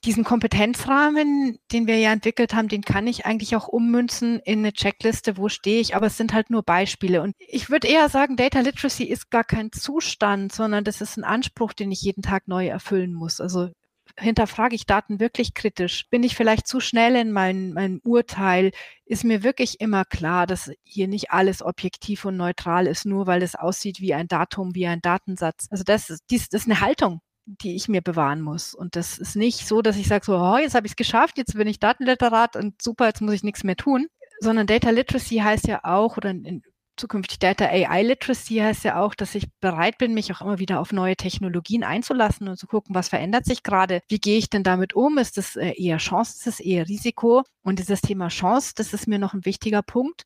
diesen 0.05 0.25
Kompetenzrahmen, 0.25 1.59
den 1.71 1.87
wir 1.87 1.99
ja 1.99 2.13
entwickelt 2.13 2.55
haben, 2.55 2.69
den 2.69 2.83
kann 2.83 3.07
ich 3.07 3.25
eigentlich 3.25 3.55
auch 3.55 3.69
ummünzen 3.69 4.41
in 4.41 4.61
eine 4.61 4.73
Checkliste, 4.73 5.37
wo 5.37 5.49
stehe 5.49 5.81
ich, 5.81 5.95
aber 5.95 6.07
es 6.07 6.17
sind 6.17 6.33
halt 6.33 6.51
nur 6.51 6.63
Beispiele. 6.63 7.23
Und 7.23 7.35
ich 7.39 7.71
würde 7.71 7.89
eher 7.89 8.09
sagen, 8.09 8.37
Data 8.37 8.61
Literacy 8.61 9.05
ist 9.05 9.31
gar 9.31 9.45
kein 9.45 9.71
Zustand, 9.73 10.53
sondern 10.53 10.85
das 10.85 11.01
ist 11.01 11.17
ein 11.17 11.25
Anspruch, 11.25 11.73
den 11.73 11.93
ich 11.93 12.03
jeden 12.03 12.23
Tag 12.23 12.49
neu 12.49 12.67
erfüllen 12.67 13.15
muss. 13.15 13.41
Also 13.41 13.71
hinterfrage 14.19 14.75
ich 14.75 14.87
Daten 14.87 15.21
wirklich 15.21 15.55
kritisch? 15.55 16.09
Bin 16.11 16.23
ich 16.23 16.37
vielleicht 16.37 16.67
zu 16.67 16.81
schnell 16.81 17.17
in 17.17 17.33
meinem 17.33 17.73
mein 17.73 18.01
Urteil? 18.03 18.73
Ist 19.05 19.25
mir 19.25 19.43
wirklich 19.43 19.81
immer 19.81 20.05
klar, 20.05 20.47
dass 20.47 20.71
hier 20.83 21.09
nicht 21.09 21.31
alles 21.31 21.63
objektiv 21.63 22.25
und 22.25 22.37
neutral 22.37 22.87
ist, 22.87 23.07
nur 23.07 23.27
weil 23.27 23.43
es 23.43 23.55
aussieht 23.55 24.01
wie 24.01 24.15
ein 24.15 24.29
Datum, 24.29 24.75
wie 24.75 24.87
ein 24.87 25.01
Datensatz? 25.01 25.67
Also 25.71 25.85
das, 25.85 26.09
dies, 26.31 26.49
das 26.49 26.63
ist 26.63 26.71
eine 26.71 26.81
Haltung, 26.81 27.21
die 27.47 27.75
ich 27.75 27.89
mir 27.89 28.03
bewahren 28.03 28.41
muss. 28.41 28.75
Und 28.75 28.97
das 28.97 29.19
ist 29.19 29.37
nicht 29.37 29.67
so, 29.67 29.83
dass 29.83 29.97
ich 29.97 30.09
sage 30.09 30.25
so, 30.25 30.37
oh, 30.37 30.59
jetzt 30.59 30.75
habe 30.75 30.87
ich 30.87 30.93
es 30.93 30.97
geschafft, 30.97 31.39
jetzt 31.39 31.55
bin 31.55 31.67
ich 31.67 31.81
Datenliterat 31.81 32.57
und 32.57 32.81
super, 32.81 33.07
jetzt 33.07 33.21
muss 33.21 33.35
ich 33.35 33.43
nichts 33.43 33.65
mehr 33.65 33.77
tun. 33.77 34.07
Sondern 34.41 34.67
Data 34.67 34.91
Literacy 34.91 35.37
heißt 35.37 35.67
ja 35.69 35.85
auch, 35.85 36.17
oder 36.17 36.31
in, 36.31 36.63
zukünftig 36.97 37.39
Data 37.39 37.65
AI 37.65 38.03
Literacy 38.03 38.57
heißt 38.57 38.85
ja 38.85 39.01
auch, 39.01 39.15
dass 39.15 39.35
ich 39.35 39.49
bereit 39.61 39.99
bin, 39.99 40.15
mich 40.15 40.33
auch 40.33 40.41
immer 40.41 40.59
wieder 40.59 40.81
auf 40.81 40.93
neue 40.93 41.17
Technologien 41.17 41.85
einzulassen 41.85 42.49
und 42.49 42.57
zu 42.57 42.67
gucken, 42.67 42.95
was 42.95 43.09
verändert 43.09 43.45
sich 43.45 43.63
gerade, 43.63 44.03
wie 44.09 44.19
gehe 44.19 44.39
ich 44.39 44.51
denn 44.51 44.63
damit 44.63 44.95
um, 44.95 45.19
ist 45.19 45.37
das 45.37 45.57
äh, 45.57 45.73
eher 45.77 45.99
Chance, 45.99 46.35
ist 46.37 46.47
das 46.47 46.61
eher 46.61 46.89
Risiko? 46.89 47.45
Und 47.63 47.79
dieses 47.79 48.01
Thema 48.01 48.29
Chance, 48.29 48.73
das 48.77 48.93
ist 48.93 49.09
mir 49.09 49.19
noch 49.19 49.35
ein 49.35 49.45
wichtiger 49.45 49.83
Punkt. 49.83 50.25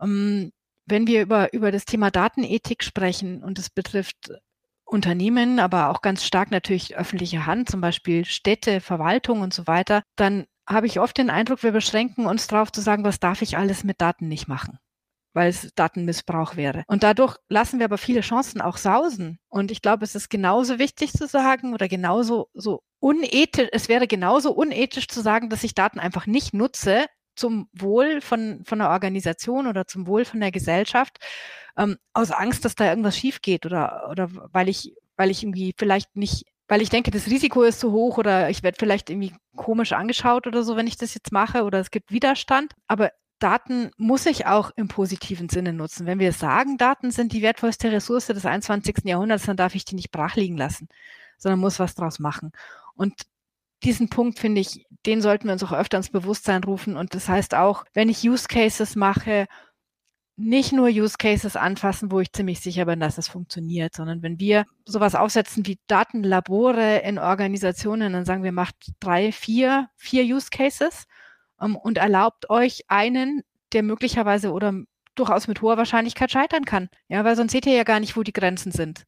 Ähm, 0.00 0.52
wenn 0.86 1.06
wir 1.06 1.22
über, 1.22 1.52
über 1.52 1.72
das 1.72 1.84
Thema 1.84 2.10
Datenethik 2.10 2.84
sprechen 2.84 3.42
und 3.42 3.58
es 3.58 3.70
betrifft 3.70 4.30
Unternehmen, 4.86 5.58
aber 5.58 5.90
auch 5.90 6.00
ganz 6.00 6.24
stark 6.24 6.50
natürlich 6.50 6.96
öffentliche 6.96 7.44
Hand, 7.44 7.68
zum 7.68 7.80
Beispiel 7.80 8.24
Städte, 8.24 8.80
Verwaltung 8.80 9.40
und 9.40 9.52
so 9.52 9.66
weiter, 9.66 10.02
dann 10.16 10.46
habe 10.68 10.86
ich 10.86 11.00
oft 11.00 11.16
den 11.18 11.30
Eindruck, 11.30 11.62
wir 11.62 11.72
beschränken 11.72 12.26
uns 12.26 12.46
darauf 12.46 12.72
zu 12.72 12.80
sagen, 12.80 13.04
was 13.04 13.20
darf 13.20 13.42
ich 13.42 13.56
alles 13.56 13.84
mit 13.84 14.00
Daten 14.00 14.28
nicht 14.28 14.48
machen, 14.48 14.78
weil 15.32 15.48
es 15.48 15.70
Datenmissbrauch 15.74 16.56
wäre. 16.56 16.84
Und 16.88 17.02
dadurch 17.02 17.36
lassen 17.48 17.78
wir 17.78 17.84
aber 17.84 17.98
viele 17.98 18.20
Chancen 18.20 18.60
auch 18.60 18.76
sausen. 18.76 19.38
Und 19.48 19.70
ich 19.70 19.82
glaube, 19.82 20.04
es 20.04 20.14
ist 20.14 20.28
genauso 20.28 20.78
wichtig 20.78 21.12
zu 21.12 21.26
sagen 21.26 21.74
oder 21.74 21.88
genauso 21.88 22.48
so 22.54 22.82
unethisch, 23.00 23.68
es 23.72 23.88
wäre 23.88 24.06
genauso 24.06 24.52
unethisch 24.52 25.08
zu 25.08 25.20
sagen, 25.20 25.48
dass 25.50 25.64
ich 25.64 25.74
Daten 25.74 26.00
einfach 26.00 26.26
nicht 26.26 26.54
nutze 26.54 27.06
zum 27.36 27.68
Wohl 27.72 28.20
von, 28.20 28.64
von 28.64 28.78
der 28.78 28.90
Organisation 28.90 29.66
oder 29.66 29.86
zum 29.86 30.06
Wohl 30.06 30.24
von 30.24 30.40
der 30.40 30.50
Gesellschaft, 30.50 31.18
ähm, 31.76 31.96
aus 32.12 32.30
Angst, 32.30 32.64
dass 32.64 32.74
da 32.74 32.88
irgendwas 32.88 33.16
schief 33.16 33.42
geht 33.42 33.66
oder, 33.66 34.08
oder 34.10 34.28
weil 34.52 34.68
ich, 34.68 34.94
weil 35.16 35.30
ich 35.30 35.42
irgendwie 35.42 35.74
vielleicht 35.76 36.16
nicht, 36.16 36.46
weil 36.68 36.82
ich 36.82 36.90
denke, 36.90 37.10
das 37.10 37.26
Risiko 37.26 37.62
ist 37.62 37.80
zu 37.80 37.92
hoch 37.92 38.18
oder 38.18 38.50
ich 38.50 38.62
werde 38.62 38.78
vielleicht 38.78 39.10
irgendwie 39.10 39.34
komisch 39.54 39.92
angeschaut 39.92 40.46
oder 40.46 40.62
so, 40.62 40.76
wenn 40.76 40.86
ich 40.86 40.96
das 40.96 41.14
jetzt 41.14 41.32
mache 41.32 41.64
oder 41.64 41.78
es 41.78 41.90
gibt 41.90 42.12
Widerstand. 42.12 42.72
Aber 42.88 43.12
Daten 43.38 43.90
muss 43.98 44.26
ich 44.26 44.46
auch 44.46 44.70
im 44.76 44.88
positiven 44.88 45.48
Sinne 45.48 45.72
nutzen. 45.72 46.06
Wenn 46.06 46.18
wir 46.18 46.32
sagen, 46.32 46.78
Daten 46.78 47.10
sind 47.10 47.32
die 47.32 47.42
wertvollste 47.42 47.92
Ressource 47.92 48.26
des 48.26 48.46
21. 48.46 49.04
Jahrhunderts, 49.04 49.44
dann 49.44 49.56
darf 49.56 49.74
ich 49.74 49.84
die 49.84 49.94
nicht 49.94 50.10
brach 50.10 50.36
liegen 50.36 50.56
lassen, 50.56 50.88
sondern 51.36 51.60
muss 51.60 51.78
was 51.78 51.94
draus 51.94 52.18
machen. 52.18 52.52
Und 52.94 53.26
diesen 53.84 54.08
Punkt 54.08 54.38
finde 54.38 54.60
ich, 54.60 54.86
den 55.04 55.20
sollten 55.20 55.46
wir 55.46 55.52
uns 55.52 55.62
auch 55.62 55.72
öfter 55.72 55.98
ins 55.98 56.10
Bewusstsein 56.10 56.64
rufen. 56.64 56.96
Und 56.96 57.14
das 57.14 57.28
heißt 57.28 57.54
auch, 57.54 57.84
wenn 57.94 58.08
ich 58.08 58.28
Use 58.28 58.48
Cases 58.48 58.96
mache 58.96 59.46
nicht 60.36 60.72
nur 60.72 60.88
Use 60.88 61.16
Cases 61.18 61.56
anfassen, 61.56 62.12
wo 62.12 62.20
ich 62.20 62.32
ziemlich 62.32 62.60
sicher 62.60 62.84
bin, 62.84 63.00
dass 63.00 63.16
es 63.16 63.28
funktioniert, 63.28 63.94
sondern 63.94 64.22
wenn 64.22 64.38
wir 64.38 64.66
sowas 64.84 65.14
aufsetzen 65.14 65.66
wie 65.66 65.78
Datenlabore 65.86 66.98
in 66.98 67.18
Organisationen, 67.18 68.12
dann 68.12 68.26
sagen 68.26 68.42
wir, 68.42 68.52
macht 68.52 68.76
drei, 69.00 69.32
vier, 69.32 69.88
vier 69.96 70.24
Use 70.24 70.48
Cases 70.50 71.06
um, 71.58 71.70
ähm, 71.70 71.76
und 71.76 71.96
erlaubt 71.96 72.50
euch 72.50 72.82
einen, 72.88 73.42
der 73.72 73.82
möglicherweise 73.82 74.52
oder 74.52 74.74
durchaus 75.14 75.48
mit 75.48 75.62
hoher 75.62 75.78
Wahrscheinlichkeit 75.78 76.30
scheitern 76.30 76.66
kann. 76.66 76.90
Ja, 77.08 77.24
weil 77.24 77.36
sonst 77.36 77.52
seht 77.52 77.64
ihr 77.64 77.74
ja 77.74 77.84
gar 77.84 78.00
nicht, 78.00 78.16
wo 78.16 78.22
die 78.22 78.34
Grenzen 78.34 78.72
sind. 78.72 79.06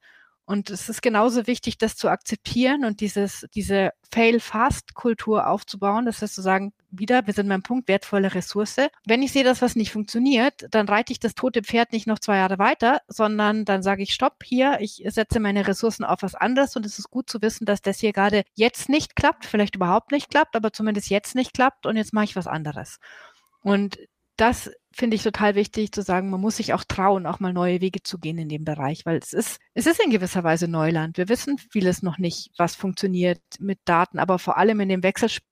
Und 0.49 0.71
es 0.71 0.89
ist 0.89 1.03
genauso 1.03 1.47
wichtig, 1.47 1.77
das 1.77 1.95
zu 1.95 2.09
akzeptieren 2.09 2.87
und 2.87 3.03
dieses, 3.03 3.45
diese 3.55 3.91
Fail-Fast-Kultur 4.11 5.47
aufzubauen. 5.47 6.07
Das 6.07 6.23
heißt 6.23 6.35
zu 6.35 6.41
sagen, 6.41 6.73
wieder, 6.91 7.27
wir 7.27 7.35
sind 7.35 7.51
beim 7.51 7.63
Punkt, 7.63 7.87
wertvolle 7.87 8.35
Ressource. 8.35 8.79
Wenn 9.05 9.23
ich 9.23 9.33
sehe, 9.33 9.45
dass 9.45 9.61
was 9.61 9.77
nicht 9.77 9.93
funktioniert, 9.93 10.67
dann 10.71 10.89
reite 10.89 11.13
ich 11.13 11.21
das 11.21 11.35
tote 11.35 11.63
Pferd 11.63 11.93
nicht 11.93 12.07
noch 12.07 12.19
zwei 12.19 12.39
Jahre 12.39 12.59
weiter, 12.59 13.03
sondern 13.09 13.67
dann 13.67 13.83
sage 13.83 14.03
ich, 14.03 14.15
stopp 14.15 14.43
hier, 14.43 14.79
ich 14.81 15.05
setze 15.09 15.39
meine 15.39 15.69
Ressourcen 15.69 16.05
auf 16.05 16.23
was 16.23 16.35
anderes 16.35 16.77
und 16.77 16.87
es 16.87 16.99
ist 16.99 17.11
gut 17.11 17.29
zu 17.29 17.43
wissen, 17.43 17.67
dass 17.67 17.83
das 17.83 17.99
hier 17.99 18.15
gerade 18.15 18.43
jetzt 18.55 18.89
nicht 18.89 19.17
klappt, 19.17 19.45
vielleicht 19.45 19.77
überhaupt 19.77 20.13
nicht 20.13 20.31
klappt, 20.31 20.57
aber 20.57 20.73
zumindest 20.73 21.11
jetzt 21.11 21.35
nicht 21.35 21.53
klappt 21.53 21.85
und 21.85 21.99
jetzt 21.99 22.15
mache 22.15 22.25
ich 22.25 22.37
was 22.37 22.47
anderes. 22.47 23.01
Und 23.61 23.99
das 24.39 24.71
finde 24.93 25.17
ich 25.17 25.23
total 25.23 25.55
wichtig 25.55 25.93
zu 25.93 26.03
sagen, 26.03 26.31
man 26.31 26.41
muss 26.41 26.57
sich 26.57 26.73
auch 26.73 26.85
trauen, 26.85 27.27
auch 27.27 27.41
mal 27.41 27.53
neue 27.53 27.81
Wege 27.81 28.03
zu 28.03 28.19
gehen 28.19 28.39
in 28.39 28.49
dem 28.49 28.65
Bereich, 28.65 29.05
weil 29.05 29.19
es 29.19 29.33
ist, 29.33 29.61
es 29.75 29.87
ist 29.87 30.03
in 30.03 30.11
gewisser 30.11 30.45
Weise 30.45 30.69
Neuland. 30.69 31.19
Wir 31.19 31.29
wissen 31.29 31.59
vieles 31.59 32.03
noch 32.03 32.19
nicht, 32.19 32.51
was 32.57 32.75
funktioniert 32.75 33.41
mit 33.59 33.81
Daten, 33.85 34.19
aber 34.19 34.39
vor 34.39 34.57
allem 34.57 34.81
in 34.81 34.89
dem 34.89 35.03
Wechselspiel 35.03 35.47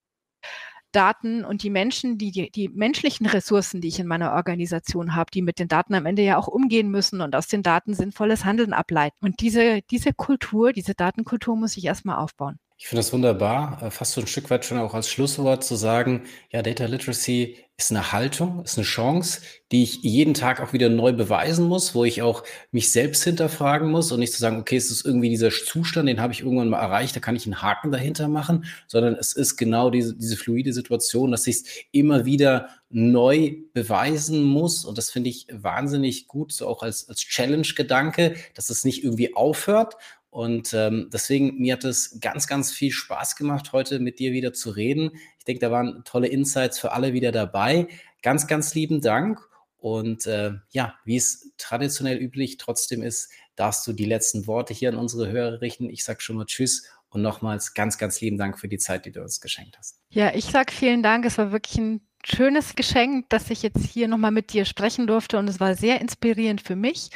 Daten 0.92 1.44
und 1.44 1.62
die 1.62 1.68
Menschen, 1.68 2.16
die, 2.16 2.30
die, 2.30 2.50
die 2.50 2.70
menschlichen 2.70 3.26
Ressourcen, 3.26 3.82
die 3.82 3.88
ich 3.88 3.98
in 3.98 4.06
meiner 4.06 4.32
Organisation 4.32 5.14
habe, 5.14 5.30
die 5.30 5.42
mit 5.42 5.58
den 5.58 5.68
Daten 5.68 5.94
am 5.94 6.06
Ende 6.06 6.22
ja 6.22 6.38
auch 6.38 6.48
umgehen 6.48 6.90
müssen 6.90 7.20
und 7.20 7.36
aus 7.36 7.48
den 7.48 7.62
Daten 7.62 7.92
sinnvolles 7.92 8.46
Handeln 8.46 8.72
ableiten. 8.72 9.18
Und 9.20 9.40
diese, 9.40 9.82
diese 9.90 10.14
Kultur, 10.14 10.72
diese 10.72 10.94
Datenkultur 10.94 11.54
muss 11.54 11.76
ich 11.76 11.84
erstmal 11.84 12.16
aufbauen. 12.16 12.58
Ich 12.78 12.88
finde 12.88 13.00
das 13.00 13.12
wunderbar, 13.12 13.82
äh, 13.82 13.90
fast 13.90 14.12
so 14.12 14.20
ein 14.20 14.26
Stück 14.26 14.50
weit 14.50 14.66
schon 14.66 14.76
auch 14.78 14.92
als 14.92 15.08
Schlusswort 15.08 15.64
zu 15.64 15.76
sagen, 15.76 16.24
ja, 16.52 16.60
Data 16.60 16.84
Literacy 16.84 17.56
ist 17.78 17.90
eine 17.90 18.12
Haltung, 18.12 18.62
ist 18.64 18.76
eine 18.76 18.84
Chance, 18.84 19.40
die 19.72 19.82
ich 19.82 20.02
jeden 20.02 20.34
Tag 20.34 20.60
auch 20.60 20.74
wieder 20.74 20.90
neu 20.90 21.12
beweisen 21.12 21.68
muss, 21.68 21.94
wo 21.94 22.04
ich 22.04 22.20
auch 22.20 22.42
mich 22.72 22.90
selbst 22.90 23.24
hinterfragen 23.24 23.90
muss 23.90 24.12
und 24.12 24.20
nicht 24.20 24.32
zu 24.34 24.38
sagen, 24.40 24.58
okay, 24.58 24.76
es 24.76 24.90
ist 24.90 25.06
irgendwie 25.06 25.30
dieser 25.30 25.50
Zustand, 25.50 26.08
den 26.08 26.20
habe 26.20 26.34
ich 26.34 26.40
irgendwann 26.40 26.68
mal 26.68 26.80
erreicht, 26.80 27.16
da 27.16 27.20
kann 27.20 27.36
ich 27.36 27.46
einen 27.46 27.62
Haken 27.62 27.92
dahinter 27.92 28.28
machen, 28.28 28.66
sondern 28.88 29.14
es 29.14 29.32
ist 29.32 29.56
genau 29.56 29.88
diese, 29.88 30.14
diese 30.14 30.36
fluide 30.36 30.74
Situation, 30.74 31.30
dass 31.30 31.46
ich 31.46 31.56
es 31.56 31.64
immer 31.92 32.26
wieder 32.26 32.68
neu 32.90 33.56
beweisen 33.72 34.42
muss 34.42 34.84
und 34.84 34.96
das 34.98 35.10
finde 35.10 35.30
ich 35.30 35.46
wahnsinnig 35.50 36.28
gut, 36.28 36.52
so 36.52 36.66
auch 36.68 36.82
als, 36.82 37.08
als 37.08 37.20
Challenge-Gedanke, 37.20 38.36
dass 38.54 38.70
es 38.70 38.84
nicht 38.84 39.02
irgendwie 39.02 39.34
aufhört, 39.34 39.96
und 40.30 40.74
ähm, 40.74 41.08
deswegen, 41.12 41.58
mir 41.58 41.74
hat 41.74 41.84
es 41.84 42.18
ganz, 42.20 42.46
ganz 42.46 42.72
viel 42.72 42.90
Spaß 42.90 43.36
gemacht, 43.36 43.72
heute 43.72 43.98
mit 44.00 44.18
dir 44.18 44.32
wieder 44.32 44.52
zu 44.52 44.70
reden. 44.70 45.12
Ich 45.38 45.44
denke, 45.44 45.60
da 45.60 45.70
waren 45.70 46.02
tolle 46.04 46.28
Insights 46.28 46.78
für 46.78 46.92
alle 46.92 47.12
wieder 47.12 47.32
dabei. 47.32 47.88
Ganz, 48.22 48.46
ganz 48.46 48.74
lieben 48.74 49.00
Dank. 49.00 49.40
Und 49.78 50.26
äh, 50.26 50.52
ja, 50.70 50.94
wie 51.04 51.16
es 51.16 51.52
traditionell 51.58 52.18
üblich 52.18 52.56
trotzdem 52.56 53.02
ist, 53.02 53.30
darfst 53.54 53.86
du 53.86 53.92
die 53.92 54.04
letzten 54.04 54.46
Worte 54.46 54.74
hier 54.74 54.88
an 54.90 54.96
unsere 54.96 55.30
Hörer 55.30 55.60
richten. 55.60 55.88
Ich 55.88 56.04
sage 56.04 56.20
schon 56.20 56.36
mal 56.36 56.46
Tschüss 56.46 56.90
und 57.08 57.22
nochmals 57.22 57.74
ganz, 57.74 57.96
ganz 57.96 58.20
lieben 58.20 58.36
Dank 58.36 58.58
für 58.58 58.68
die 58.68 58.78
Zeit, 58.78 59.06
die 59.06 59.12
du 59.12 59.22
uns 59.22 59.40
geschenkt 59.40 59.78
hast. 59.78 60.00
Ja, 60.10 60.34
ich 60.34 60.46
sage 60.46 60.72
vielen 60.72 61.02
Dank. 61.02 61.24
Es 61.24 61.38
war 61.38 61.52
wirklich 61.52 61.78
ein 61.78 62.00
schönes 62.24 62.74
Geschenk, 62.74 63.28
dass 63.30 63.50
ich 63.50 63.62
jetzt 63.62 63.86
hier 63.86 64.08
nochmal 64.08 64.32
mit 64.32 64.52
dir 64.52 64.64
sprechen 64.64 65.06
durfte 65.06 65.38
und 65.38 65.48
es 65.48 65.60
war 65.60 65.74
sehr 65.76 66.00
inspirierend 66.00 66.60
für 66.60 66.76
mich. 66.76 67.10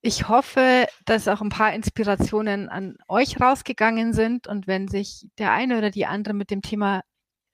Ich 0.00 0.28
hoffe, 0.28 0.86
dass 1.06 1.26
auch 1.26 1.40
ein 1.40 1.48
paar 1.48 1.72
Inspirationen 1.72 2.68
an 2.68 2.96
euch 3.08 3.40
rausgegangen 3.40 4.12
sind 4.12 4.46
und 4.46 4.68
wenn 4.68 4.86
sich 4.86 5.26
der 5.38 5.52
eine 5.52 5.76
oder 5.76 5.90
die 5.90 6.06
andere 6.06 6.34
mit 6.34 6.52
dem 6.52 6.62
Thema 6.62 7.02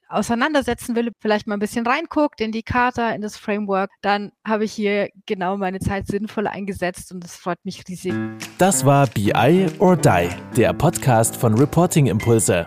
auseinandersetzen 0.09 0.95
will, 0.95 1.11
vielleicht 1.21 1.47
mal 1.47 1.55
ein 1.57 1.61
bisschen 1.61 1.87
reinguckt 1.87 2.43
in 2.43 2.53
die 2.53 2.63
Charta, 2.63 3.13
in 3.13 3.23
das 3.23 3.39
Framework, 3.39 3.91
dann 4.03 4.33
habe 4.47 4.65
ich 4.65 4.73
hier 4.73 5.09
genau 5.25 5.57
meine 5.57 5.81
Zeit 5.81 6.07
sinnvoll 6.07 6.47
eingesetzt 6.47 7.13
und 7.13 7.25
das 7.25 7.35
freut 7.37 7.65
mich 7.65 7.83
riesig. 7.89 8.13
Das 8.59 8.85
war 8.85 9.07
BI 9.07 9.67
or 9.79 9.97
Die, 9.97 10.29
der 10.55 10.75
Podcast 10.75 11.37
von 11.37 11.55
Reporting 11.55 12.07
Impulse. 12.07 12.67